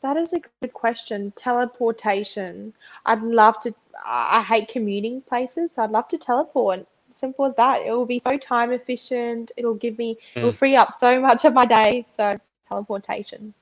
that 0.03 0.16
is 0.16 0.32
a 0.32 0.41
good 0.61 0.72
question. 0.72 1.32
Teleportation. 1.36 2.72
I'd 3.07 3.22
love 3.22 3.59
to. 3.61 3.74
I 4.05 4.39
I 4.39 4.43
hate 4.43 4.68
commuting 4.68 5.20
places, 5.22 5.72
so 5.72 5.82
I'd 5.82 5.91
love 5.91 6.09
to 6.09 6.18
teleport. 6.18 6.86
Simple 7.19 7.47
as 7.47 7.57
that. 7.57 7.83
It 7.85 7.91
will 7.91 8.07
be 8.07 8.21
so 8.21 8.39
time 8.39 8.71
efficient. 8.73 9.51
It'll 9.57 9.75
give 9.75 9.99
me, 9.99 10.16
it'll 10.37 10.53
Mm. 10.53 10.55
free 10.57 10.77
up 10.77 10.95
so 10.99 11.21
much 11.21 11.45
of 11.45 11.53
my 11.53 11.64
day. 11.66 12.05
So 12.09 12.39
teleportation. 12.69 13.55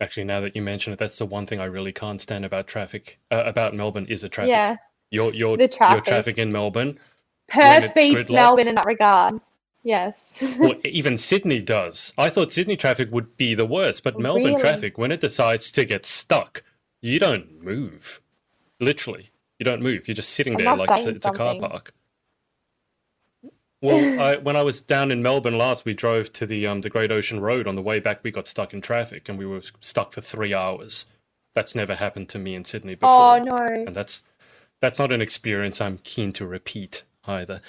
Actually, 0.00 0.24
now 0.24 0.40
that 0.40 0.54
you 0.54 0.62
mention 0.62 0.92
it, 0.92 0.98
that's 0.98 1.18
the 1.18 1.26
one 1.26 1.46
thing 1.46 1.60
I 1.60 1.64
really 1.64 1.92
can't 1.92 2.20
stand 2.20 2.44
about 2.44 2.66
traffic. 2.66 3.18
Uh, 3.30 3.42
about 3.46 3.74
Melbourne 3.74 4.06
is 4.06 4.22
the 4.22 4.28
traffic. 4.28 4.50
Yeah, 4.50 4.76
Your 5.10 5.32
your 5.34 5.56
the 5.56 5.62
your 5.64 5.68
traffic. 5.68 6.04
traffic 6.04 6.38
in 6.38 6.52
Melbourne. 6.52 6.98
Perth 7.48 7.92
beats. 7.94 8.30
Melbourne 8.30 8.68
in 8.68 8.74
that 8.76 8.86
regard. 8.86 9.40
Yes. 9.82 10.42
well, 10.58 10.74
even 10.84 11.18
Sydney 11.18 11.60
does. 11.60 12.12
I 12.16 12.30
thought 12.30 12.52
Sydney 12.52 12.76
traffic 12.76 13.10
would 13.12 13.36
be 13.36 13.54
the 13.54 13.66
worst, 13.66 14.02
but 14.04 14.18
Melbourne 14.18 14.44
Really? 14.54 14.60
traffic, 14.60 14.96
when 14.98 15.12
it 15.12 15.20
decides 15.20 15.70
to 15.72 15.84
get 15.84 16.06
stuck, 16.06 16.62
you 17.02 17.18
don't 17.18 17.62
move. 17.62 18.20
Literally, 18.80 19.30
you 19.58 19.64
don't 19.64 19.82
move. 19.82 20.08
You're 20.08 20.14
just 20.14 20.30
sitting 20.30 20.54
I'm 20.54 20.64
there 20.64 20.76
like 20.76 20.90
it's 20.90 21.06
a, 21.06 21.10
it's 21.10 21.26
a 21.26 21.30
car 21.32 21.56
park. 21.58 21.92
Well, 23.84 24.20
I, 24.20 24.36
when 24.36 24.56
I 24.56 24.62
was 24.62 24.80
down 24.80 25.12
in 25.12 25.22
Melbourne 25.22 25.58
last, 25.58 25.84
we 25.84 25.92
drove 25.92 26.32
to 26.34 26.46
the 26.46 26.66
um, 26.66 26.80
the 26.80 26.90
Great 26.90 27.12
Ocean 27.12 27.40
Road. 27.40 27.66
On 27.66 27.76
the 27.76 27.82
way 27.82 28.00
back, 28.00 28.20
we 28.22 28.30
got 28.30 28.48
stuck 28.48 28.72
in 28.72 28.80
traffic, 28.80 29.28
and 29.28 29.38
we 29.38 29.44
were 29.46 29.62
stuck 29.80 30.12
for 30.12 30.22
three 30.22 30.54
hours. 30.54 31.06
That's 31.54 31.74
never 31.74 31.94
happened 31.94 32.28
to 32.30 32.38
me 32.38 32.54
in 32.54 32.64
Sydney 32.64 32.94
before 32.94 33.36
oh 33.36 33.38
no. 33.38 33.56
and 33.56 33.94
that's 33.94 34.22
that's 34.80 34.98
not 34.98 35.12
an 35.12 35.20
experience 35.20 35.80
I'm 35.80 35.98
keen 35.98 36.32
to 36.32 36.46
repeat 36.46 37.04
either. 37.26 37.60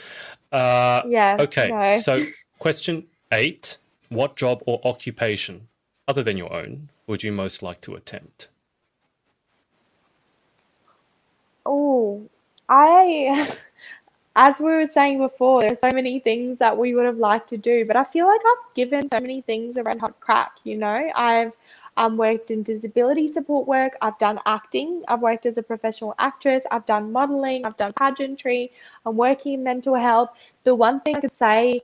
Uh, 0.51 1.01
Yeah. 1.05 1.37
okay, 1.39 1.69
No. 1.69 1.99
so 1.99 2.25
question 2.57 3.07
eight: 3.31 3.77
What 4.09 4.37
job 4.37 4.63
or 4.65 4.79
occupation, 4.83 5.67
other 6.07 6.23
than 6.23 6.37
your 6.37 6.51
own, 6.53 6.89
would 7.07 7.23
you 7.23 7.31
most 7.31 7.61
like 7.61 7.81
to 7.81 7.93
attempt? 7.95 8.47
Oh, 11.65 12.29
I, 12.69 13.51
as 14.35 14.59
we 14.59 14.65
were 14.65 14.85
saying 14.85 15.19
before, 15.19 15.61
there 15.61 15.71
are 15.71 15.89
so 15.89 15.91
many 15.93 16.19
things 16.19 16.59
that 16.59 16.77
we 16.77 16.93
would 16.93 17.05
have 17.05 17.17
liked 17.17 17.49
to 17.49 17.57
do, 17.57 17.85
but 17.85 17.95
I 17.95 18.03
feel 18.03 18.27
like 18.27 18.41
I've 18.45 18.73
given 18.73 19.07
so 19.09 19.19
many 19.19 19.41
things 19.41 19.77
a 19.77 19.83
red 19.83 19.99
hot 19.99 20.19
crack, 20.19 20.51
you 20.63 20.77
know? 20.77 21.09
I've 21.15 21.53
um, 21.95 22.17
worked 22.17 22.51
in 22.51 22.61
disability 22.61 23.29
support 23.29 23.65
work, 23.65 23.93
I've 24.01 24.17
done 24.19 24.39
acting, 24.45 25.03
I've 25.07 25.21
worked 25.21 25.45
as 25.45 25.57
a 25.57 25.63
professional 25.63 26.13
actress, 26.19 26.65
I've 26.69 26.85
done 26.85 27.13
modeling, 27.13 27.65
I've 27.65 27.77
done 27.77 27.93
pageantry, 27.93 28.71
I'm 29.05 29.15
working 29.15 29.53
in 29.53 29.63
mental 29.63 29.95
health. 29.95 30.31
The 30.65 30.75
one 30.75 30.99
thing 31.01 31.15
I 31.15 31.21
could 31.21 31.31
say 31.33 31.81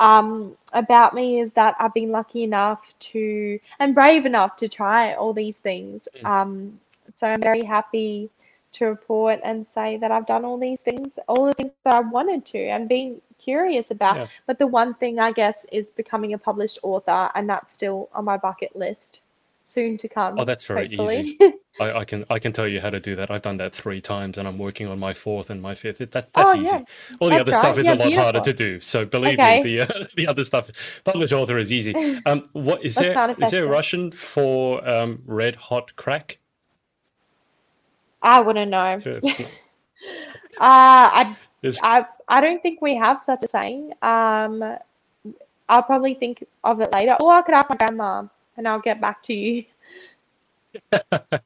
um, 0.00 0.56
about 0.72 1.14
me 1.14 1.40
is 1.40 1.52
that 1.52 1.76
I've 1.78 1.94
been 1.94 2.10
lucky 2.10 2.42
enough 2.42 2.82
to 2.98 3.60
and 3.78 3.94
brave 3.94 4.26
enough 4.26 4.56
to 4.56 4.68
try 4.68 5.14
all 5.14 5.32
these 5.32 5.58
things. 5.60 6.08
Mm. 6.18 6.26
Um, 6.28 6.80
so 7.12 7.28
I'm 7.28 7.40
very 7.40 7.64
happy 7.64 8.30
to 8.74 8.86
report 8.86 9.40
and 9.44 9.66
say 9.70 9.96
that 9.98 10.10
I've 10.10 10.26
done 10.26 10.44
all 10.44 10.58
these 10.58 10.80
things, 10.80 11.18
all 11.28 11.46
the 11.46 11.52
things 11.54 11.72
that 11.84 11.94
I 11.94 12.00
wanted 12.00 12.44
to 12.46 12.58
and 12.58 12.88
being 12.88 13.20
curious 13.38 13.90
about. 13.90 14.16
Yeah. 14.16 14.26
But 14.46 14.58
the 14.58 14.66
one 14.66 14.94
thing 14.94 15.18
I 15.20 15.32
guess 15.32 15.66
is 15.72 15.90
becoming 15.90 16.34
a 16.34 16.38
published 16.38 16.78
author, 16.82 17.30
and 17.34 17.48
that's 17.48 17.72
still 17.72 18.08
on 18.14 18.24
my 18.24 18.36
bucket 18.36 18.74
list, 18.76 19.20
soon 19.64 19.98
to 19.98 20.08
come. 20.08 20.38
Oh, 20.38 20.44
that's 20.44 20.64
very 20.66 20.94
hopefully. 20.96 21.38
I, 21.80 22.00
I 22.00 22.04
can 22.04 22.24
I 22.30 22.38
can 22.38 22.52
tell 22.52 22.68
you 22.68 22.80
how 22.80 22.90
to 22.90 23.00
do 23.00 23.16
that. 23.16 23.30
I've 23.30 23.42
done 23.42 23.56
that 23.58 23.74
three 23.74 24.00
times, 24.00 24.38
and 24.38 24.46
I'm 24.46 24.58
working 24.58 24.88
on 24.88 24.98
my 25.00 25.14
fourth 25.14 25.50
and 25.50 25.60
my 25.62 25.74
fifth. 25.74 26.00
It- 26.02 26.12
That 26.12 26.32
that's 26.34 26.52
Oh, 26.52 26.54
easy. 26.54 26.78
yeah. 26.78 26.84
All 27.20 27.28
the 27.30 27.36
That's 27.36 27.40
other 27.42 27.52
stuff 27.52 27.78
is 27.78 27.86
Yeah, 27.86 27.94
a 27.94 27.96
lot 27.96 28.12
harder 28.14 28.40
to 28.40 28.52
do. 28.52 28.80
So 28.80 29.04
believe 29.06 29.40
Okay. 29.40 29.62
me, 29.62 29.76
the 29.76 29.80
uh, 29.82 30.06
the 30.16 30.26
other 30.28 30.44
stuff, 30.44 30.70
published 31.04 31.32
author 31.32 31.58
is 31.58 31.72
easy. 31.72 31.94
Um, 32.26 32.44
what 32.52 32.84
is 32.84 32.94
there 32.96 33.14
is 33.38 33.50
there 33.50 33.64
it. 33.64 33.68
Russian 33.68 34.12
for 34.12 34.86
um, 34.88 35.22
red 35.26 35.56
hot 35.56 35.96
crack? 35.96 36.38
I 38.22 38.40
wouldn't 38.40 38.70
know. 38.70 38.98
Uh, 40.58 40.58
I 40.60 41.36
I 41.82 42.04
I 42.28 42.40
don't 42.40 42.60
think 42.62 42.82
we 42.82 42.96
have 42.96 43.20
such 43.20 43.42
a 43.42 43.48
saying. 43.48 43.92
Um, 44.02 44.76
I'll 45.68 45.82
probably 45.82 46.14
think 46.14 46.44
of 46.64 46.80
it 46.80 46.92
later, 46.92 47.16
or 47.20 47.32
I 47.32 47.42
could 47.42 47.54
ask 47.54 47.70
my 47.70 47.76
grandma, 47.76 48.24
and 48.56 48.68
I'll 48.68 48.80
get 48.80 49.00
back 49.00 49.22
to 49.24 49.34
you. 49.34 49.64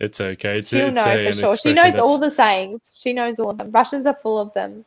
It's 0.00 0.20
okay. 0.20 0.58
It's, 0.58 0.68
She'll 0.68 0.88
it's 0.88 0.96
know 0.96 1.04
a- 1.04 1.32
for 1.32 1.38
sure. 1.38 1.56
She 1.56 1.72
knows 1.74 1.94
all 1.96 2.18
the 2.18 2.30
sayings. 2.30 2.98
She 2.98 3.12
knows 3.12 3.38
all 3.38 3.50
of 3.50 3.58
them. 3.58 3.70
Russians 3.70 4.06
are 4.06 4.16
full 4.22 4.38
of 4.38 4.52
them. 4.54 4.84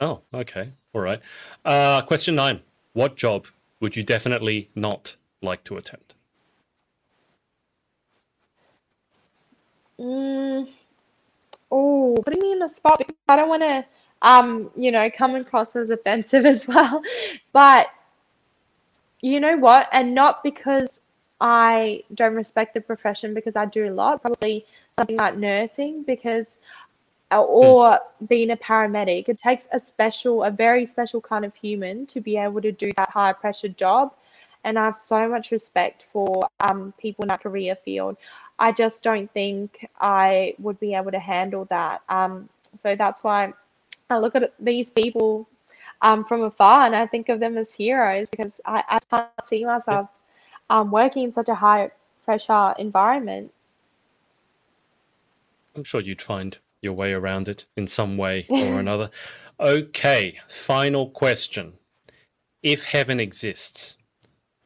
Oh, 0.00 0.20
okay. 0.32 0.72
All 0.94 1.00
right. 1.00 1.20
Uh, 1.64 2.02
question 2.02 2.34
nine. 2.34 2.60
What 2.92 3.16
job 3.16 3.46
would 3.80 3.96
you 3.96 4.02
definitely 4.02 4.70
not 4.74 5.16
like 5.42 5.64
to 5.64 5.76
attempt? 5.76 6.14
Mm, 10.00 10.68
oh, 11.70 12.16
putting 12.24 12.40
me 12.40 12.52
in 12.52 12.62
a 12.62 12.68
spot 12.68 12.98
because 12.98 13.16
I 13.28 13.36
don't 13.36 13.48
want 13.48 13.62
to, 13.62 13.84
um, 14.22 14.70
you 14.76 14.90
know, 14.92 15.08
come 15.10 15.34
across 15.34 15.74
as 15.76 15.90
offensive 15.90 16.46
as 16.46 16.66
well. 16.68 17.02
But 17.52 17.88
you 19.20 19.40
know 19.40 19.56
what? 19.56 19.88
And 19.92 20.14
not 20.14 20.42
because 20.42 21.00
I 21.40 22.02
don't 22.14 22.34
respect 22.34 22.74
the 22.74 22.80
profession, 22.80 23.34
because 23.34 23.56
I 23.56 23.66
do 23.66 23.88
a 23.88 23.92
lot. 23.92 24.22
Probably 24.22 24.64
something 24.94 25.16
like 25.16 25.36
nursing, 25.36 26.02
because 26.02 26.56
uh, 27.32 27.42
or 27.42 27.98
being 28.28 28.50
a 28.50 28.56
paramedic. 28.56 29.28
It 29.28 29.38
takes 29.38 29.68
a 29.72 29.80
special, 29.80 30.44
a 30.44 30.50
very 30.50 30.86
special 30.86 31.20
kind 31.20 31.44
of 31.44 31.54
human 31.54 32.06
to 32.06 32.20
be 32.20 32.36
able 32.36 32.60
to 32.62 32.72
do 32.72 32.92
that 32.96 33.10
high 33.10 33.32
pressure 33.32 33.68
job. 33.68 34.14
And 34.66 34.78
I 34.80 34.84
have 34.84 34.96
so 34.96 35.28
much 35.28 35.52
respect 35.52 36.06
for 36.12 36.48
um, 36.60 36.92
people 36.98 37.22
in 37.22 37.28
that 37.28 37.40
career 37.40 37.76
field. 37.76 38.16
I 38.58 38.72
just 38.72 39.04
don't 39.04 39.32
think 39.32 39.88
I 40.00 40.54
would 40.58 40.80
be 40.80 40.92
able 40.92 41.12
to 41.12 41.20
handle 41.20 41.66
that. 41.66 42.02
Um, 42.08 42.48
so 42.76 42.96
that's 42.96 43.22
why 43.22 43.52
I 44.10 44.18
look 44.18 44.34
at 44.34 44.52
these 44.58 44.90
people 44.90 45.48
um, 46.02 46.24
from 46.24 46.42
afar 46.42 46.84
and 46.84 46.96
I 46.96 47.06
think 47.06 47.28
of 47.28 47.38
them 47.38 47.56
as 47.56 47.72
heroes 47.72 48.28
because 48.28 48.60
I, 48.66 48.82
I 48.88 48.98
can't 49.08 49.30
see 49.44 49.64
myself 49.64 50.08
um, 50.68 50.90
working 50.90 51.22
in 51.22 51.32
such 51.32 51.48
a 51.48 51.54
high 51.54 51.92
pressure 52.24 52.74
environment. 52.76 53.52
I'm 55.76 55.84
sure 55.84 56.00
you'd 56.00 56.20
find 56.20 56.58
your 56.82 56.94
way 56.94 57.12
around 57.12 57.48
it 57.48 57.66
in 57.76 57.86
some 57.86 58.16
way 58.16 58.46
or 58.50 58.80
another. 58.80 59.10
Okay, 59.60 60.40
final 60.48 61.08
question. 61.08 61.74
If 62.64 62.86
heaven 62.86 63.20
exists, 63.20 63.96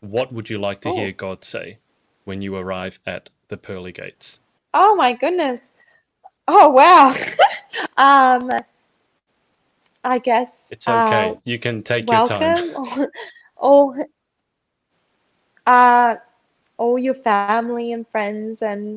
what 0.01 0.33
would 0.33 0.51
you 0.51 0.59
like 0.59 0.81
to 0.83 0.91
Oh. 0.91 0.93
hear 0.93 1.13
God 1.13 1.45
say 1.45 1.79
when 2.25 2.41
you 2.43 2.57
arrive 2.57 3.01
at 3.07 3.31
the 3.49 3.57
pearly 3.57 3.93
gates? 3.93 4.41
Oh 4.75 4.95
my 4.97 5.13
goodness. 5.15 5.71
Oh 6.49 6.69
wow. 6.71 7.15
um, 7.97 8.51
I 10.05 10.19
guess 10.19 10.73
It's 10.73 10.89
okay. 10.89 11.35
uh, 11.35 11.35
you 11.45 11.59
can 11.59 11.83
take 11.83 12.11
your 12.11 12.21
time. 12.21 12.55
welcome 12.55 13.15
all 13.57 13.95
uh 15.67 16.17
all 16.79 16.99
your 16.99 17.15
family 17.15 17.81
and 17.81 17.95
friends 17.97 18.47
and 18.49 18.91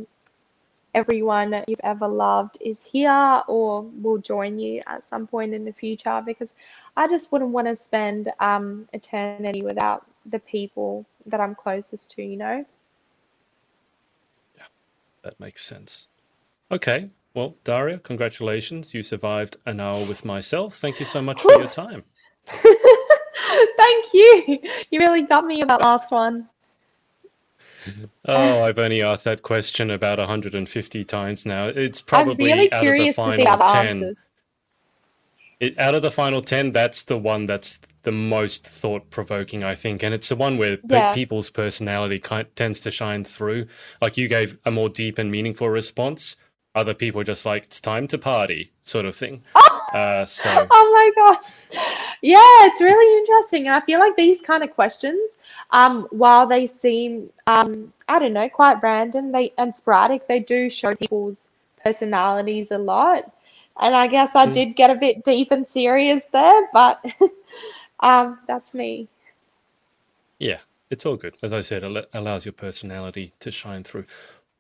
everyone 0.93 1.63
you've 1.67 1.79
ever 1.83 2.07
loved 2.07 2.57
is 2.61 2.83
here 2.83 3.41
or 3.47 3.83
will 4.01 4.17
join 4.17 4.57
you 4.59 4.81
at 4.87 5.03
some 5.05 5.27
point 5.27 5.53
in 5.53 5.65
the 5.65 5.73
future 5.73 6.21
because 6.25 6.53
I 6.95 7.07
just 7.07 7.31
wouldn't 7.31 7.51
want 7.51 7.67
to 7.67 7.75
spend 7.75 8.31
um 8.39 8.87
eternity 8.93 9.63
without 9.63 10.05
the 10.25 10.39
people 10.39 11.05
that 11.25 11.39
I'm 11.39 11.55
closest 11.55 12.11
to, 12.11 12.23
you 12.23 12.37
know? 12.37 12.65
Yeah, 14.57 14.63
that 15.23 15.39
makes 15.39 15.65
sense. 15.65 16.07
Okay. 16.71 17.09
Well, 17.33 17.55
Daria, 17.63 17.97
congratulations. 17.97 18.93
You 18.93 19.01
survived 19.01 19.57
an 19.65 19.79
hour 19.79 20.05
with 20.05 20.23
myself. 20.23 20.77
Thank 20.77 20.99
you 20.99 21.05
so 21.05 21.21
much 21.21 21.41
for 21.41 21.53
your 21.53 21.67
time. 21.67 22.03
Thank 22.47 24.13
you. 24.13 24.59
You 24.91 24.99
really 24.99 25.23
got 25.23 25.45
me 25.45 25.57
with 25.57 25.67
that 25.67 25.81
last 25.81 26.11
one. 26.11 26.47
Oh, 28.25 28.63
I've 28.63 28.79
only 28.79 29.01
asked 29.01 29.25
that 29.25 29.41
question 29.41 29.89
about 29.89 30.19
150 30.19 31.03
times 31.05 31.45
now. 31.45 31.67
It's 31.67 31.99
I'm 32.01 32.05
probably 32.05 32.45
really 32.45 32.71
out 32.71 32.77
of 32.77 32.79
the 32.79 32.95
curious 32.95 33.15
to 33.15 33.21
see 33.21 33.43
final 33.45 33.57
10. 33.57 34.13
It, 35.59 35.79
out 35.79 35.95
of 35.95 36.01
the 36.01 36.11
final 36.11 36.41
10, 36.41 36.71
that's 36.71 37.03
the 37.03 37.17
one 37.17 37.45
that's 37.45 37.79
the 38.03 38.11
most 38.11 38.67
thought 38.67 39.09
provoking, 39.09 39.63
I 39.63 39.75
think. 39.75 40.03
And 40.03 40.13
it's 40.13 40.29
the 40.29 40.35
one 40.35 40.57
where 40.57 40.77
pe- 40.77 41.13
people's 41.13 41.49
personality 41.49 42.19
kind 42.19 42.47
tends 42.55 42.79
to 42.81 42.91
shine 42.91 43.23
through. 43.23 43.67
Like 44.01 44.17
you 44.17 44.27
gave 44.27 44.57
a 44.65 44.71
more 44.71 44.89
deep 44.89 45.17
and 45.17 45.31
meaningful 45.31 45.69
response. 45.69 46.35
Other 46.75 46.93
people 46.93 47.21
are 47.21 47.25
just 47.25 47.45
like, 47.45 47.63
it's 47.65 47.79
time 47.81 48.07
to 48.09 48.17
party, 48.17 48.71
sort 48.81 49.05
of 49.05 49.15
thing. 49.15 49.43
Uh, 49.93 50.25
so, 50.25 50.49
Oh 50.71 51.11
my 51.15 51.23
gosh. 51.23 51.59
Yeah, 52.23 52.39
it's 52.65 52.81
really 52.81 53.19
interesting. 53.19 53.67
And 53.67 53.75
I 53.75 53.81
feel 53.85 53.99
like 53.99 54.15
these 54.15 54.41
kind 54.41 54.63
of 54.63 54.73
questions, 54.73 55.37
um, 55.69 56.07
while 56.09 56.47
they 56.47 56.65
seem, 56.65 57.29
um, 57.45 57.93
I 58.07 58.17
don't 58.17 58.33
know, 58.33 58.49
quite 58.49 58.81
random 58.81 59.31
they 59.31 59.53
and 59.59 59.75
sporadic, 59.75 60.27
they 60.27 60.39
do 60.39 60.67
show 60.67 60.95
people's 60.95 61.51
personalities 61.83 62.71
a 62.71 62.77
lot. 62.79 63.31
And 63.79 63.93
I 63.95 64.07
guess 64.07 64.35
I 64.35 64.47
Mm. 64.47 64.53
did 64.53 64.75
get 64.75 64.89
a 64.89 64.95
bit 64.95 65.23
deep 65.23 65.51
and 65.51 65.67
serious 65.67 66.25
there, 66.31 66.67
but 66.73 67.05
um, 68.03 68.39
that's 68.47 68.75
me. 68.75 69.09
yeah, 70.39 70.59
it's 70.91 71.05
all 71.05 71.17
good. 71.17 71.35
As 71.43 71.53
I 71.53 71.61
said, 71.61 71.83
it 71.83 72.09
allows 72.13 72.45
your 72.45 72.53
personality 72.53 73.33
to 73.41 73.51
shine 73.51 73.83
through. 73.83 74.05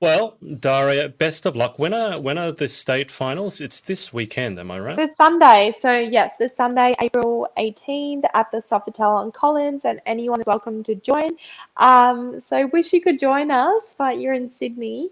Well, 0.01 0.37
Daria, 0.59 1.09
best 1.09 1.45
of 1.45 1.55
luck. 1.55 1.79
When 1.79 1.93
are 1.93 2.21
when 2.21 2.37
are 2.37 2.51
the 2.51 2.69
state 2.69 3.11
finals? 3.11 3.61
It's 3.61 3.81
this 3.81 4.13
weekend, 4.13 4.59
am 4.59 4.71
I 4.71 4.79
right? 4.79 4.97
This 4.97 5.15
Sunday. 5.17 5.73
So, 5.79 5.97
yes, 5.97 6.37
this 6.37 6.55
Sunday, 6.55 6.93
April 7.01 7.49
18th 7.57 8.25
at 8.33 8.51
the 8.51 8.59
Sofitel 8.59 9.15
on 9.15 9.31
Collins, 9.31 9.85
and 9.85 10.01
anyone 10.05 10.41
is 10.41 10.47
welcome 10.47 10.83
to 10.85 10.95
join. 10.95 11.31
Um, 11.77 12.39
so, 12.39 12.67
wish 12.73 12.93
you 12.93 13.01
could 13.01 13.19
join 13.19 13.51
us, 13.51 13.95
but 13.97 14.19
you're 14.19 14.33
in 14.35 14.49
Sydney. 14.49 15.11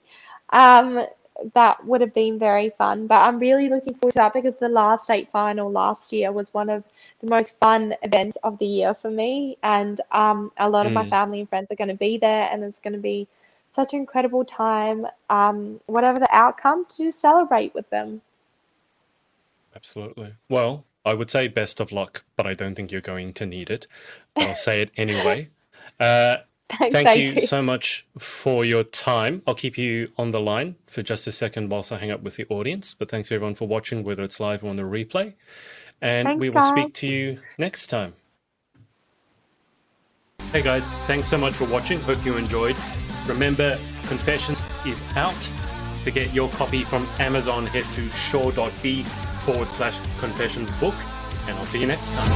Um, 0.52 1.06
that 1.54 1.86
would 1.86 2.02
have 2.02 2.14
been 2.14 2.40
very 2.40 2.70
fun. 2.78 3.08
But 3.08 3.22
I'm 3.22 3.40
really 3.40 3.70
looking 3.70 3.94
forward 3.96 4.14
to 4.14 4.18
that 4.18 4.34
because 4.34 4.56
the 4.60 4.70
last 4.70 5.06
state 5.06 5.30
final 5.32 5.72
last 5.72 6.14
year 6.14 6.32
was 6.32 6.54
one 6.54 6.70
of 6.70 6.84
the 7.22 7.28
most 7.28 7.58
fun 7.60 7.96
events 8.04 8.38
of 8.44 8.58
the 8.60 8.66
year 8.66 8.94
for 8.94 9.10
me. 9.12 9.58
And 9.64 10.00
um, 10.12 10.52
a 10.58 10.70
lot 10.70 10.86
of 10.86 10.94
my 10.94 11.04
Mm. 11.04 11.10
family 11.10 11.40
and 11.42 11.50
friends 11.50 11.72
are 11.72 11.76
going 11.76 11.88
to 11.90 11.96
be 11.96 12.18
there, 12.18 12.50
and 12.52 12.64
it's 12.64 12.80
going 12.80 12.94
to 12.94 13.00
be 13.00 13.28
such 13.70 13.94
an 13.94 14.00
incredible 14.00 14.44
time, 14.46 15.08
um, 15.30 15.80
whatever 15.88 16.20
the 16.20 16.34
outcome, 16.36 16.86
to 16.98 17.12
celebrate 17.12 17.74
with 17.74 17.90
them. 17.90 18.22
Absolutely. 19.76 20.36
Well, 20.50 20.86
I 21.06 21.14
would 21.14 21.30
say 21.32 21.48
best 21.48 21.80
of 21.80 21.92
luck, 21.92 22.24
but 22.36 22.46
I 22.46 22.54
don't 22.54 22.76
think 22.76 22.92
you're 22.92 23.02
going 23.02 23.34
to 23.34 23.46
need 23.46 23.70
it. 23.70 23.88
I'll 24.36 24.56
say 24.56 24.82
it 24.82 24.92
anyway. 24.98 25.50
Uh, 26.00 26.38
Thanks, 26.78 26.94
thank 26.94 27.36
you 27.36 27.42
so 27.42 27.62
much 27.62 28.06
for 28.18 28.66
your 28.66 28.84
time. 28.84 29.42
I'll 29.46 29.56
keep 29.56 29.78
you 29.78 30.12
on 30.18 30.32
the 30.32 30.40
line 30.40 30.76
for 30.88 31.02
just 31.02 31.28
a 31.28 31.32
second 31.32 31.70
whilst 31.70 31.92
I 31.92 31.98
hang 31.98 32.12
up 32.12 32.22
with 32.22 32.36
the 32.36 32.46
audience. 32.50 32.94
But 32.94 33.10
thanks 33.10 33.32
everyone 33.32 33.56
for 33.56 33.68
watching, 33.68 34.04
whether 34.04 34.24
it's 34.24 34.40
live 34.40 34.64
or 34.64 34.70
on 34.70 34.76
the 34.76 34.84
replay. 34.84 35.34
And 36.02 36.28
Thanks, 36.28 36.40
we 36.40 36.50
will 36.50 36.62
speak 36.62 36.94
to 36.96 37.08
you 37.08 37.40
next 37.58 37.88
time. 37.88 38.14
Hey 40.52 40.62
guys, 40.62 40.86
thanks 41.08 41.30
so 41.30 41.38
much 41.38 41.54
for 41.54 41.66
watching. 41.66 42.00
Hope 42.02 42.26
you 42.26 42.36
enjoyed. 42.36 42.76
Remember, 43.28 43.78
Confessions 44.12 44.62
is 44.86 45.02
out. 45.16 45.50
To 46.04 46.12
get 46.12 46.34
your 46.34 46.50
copy 46.50 46.84
from 46.84 47.08
Amazon, 47.20 47.66
head 47.66 47.86
to 47.96 48.10
shor.by 48.10 49.04
forward 49.46 49.70
slash 49.70 49.98
confessions 50.20 50.70
book. 50.82 50.96
And 51.48 51.58
I'll 51.58 51.64
see 51.64 51.80
you 51.80 51.88
next 51.88 52.12
time. 52.12 52.32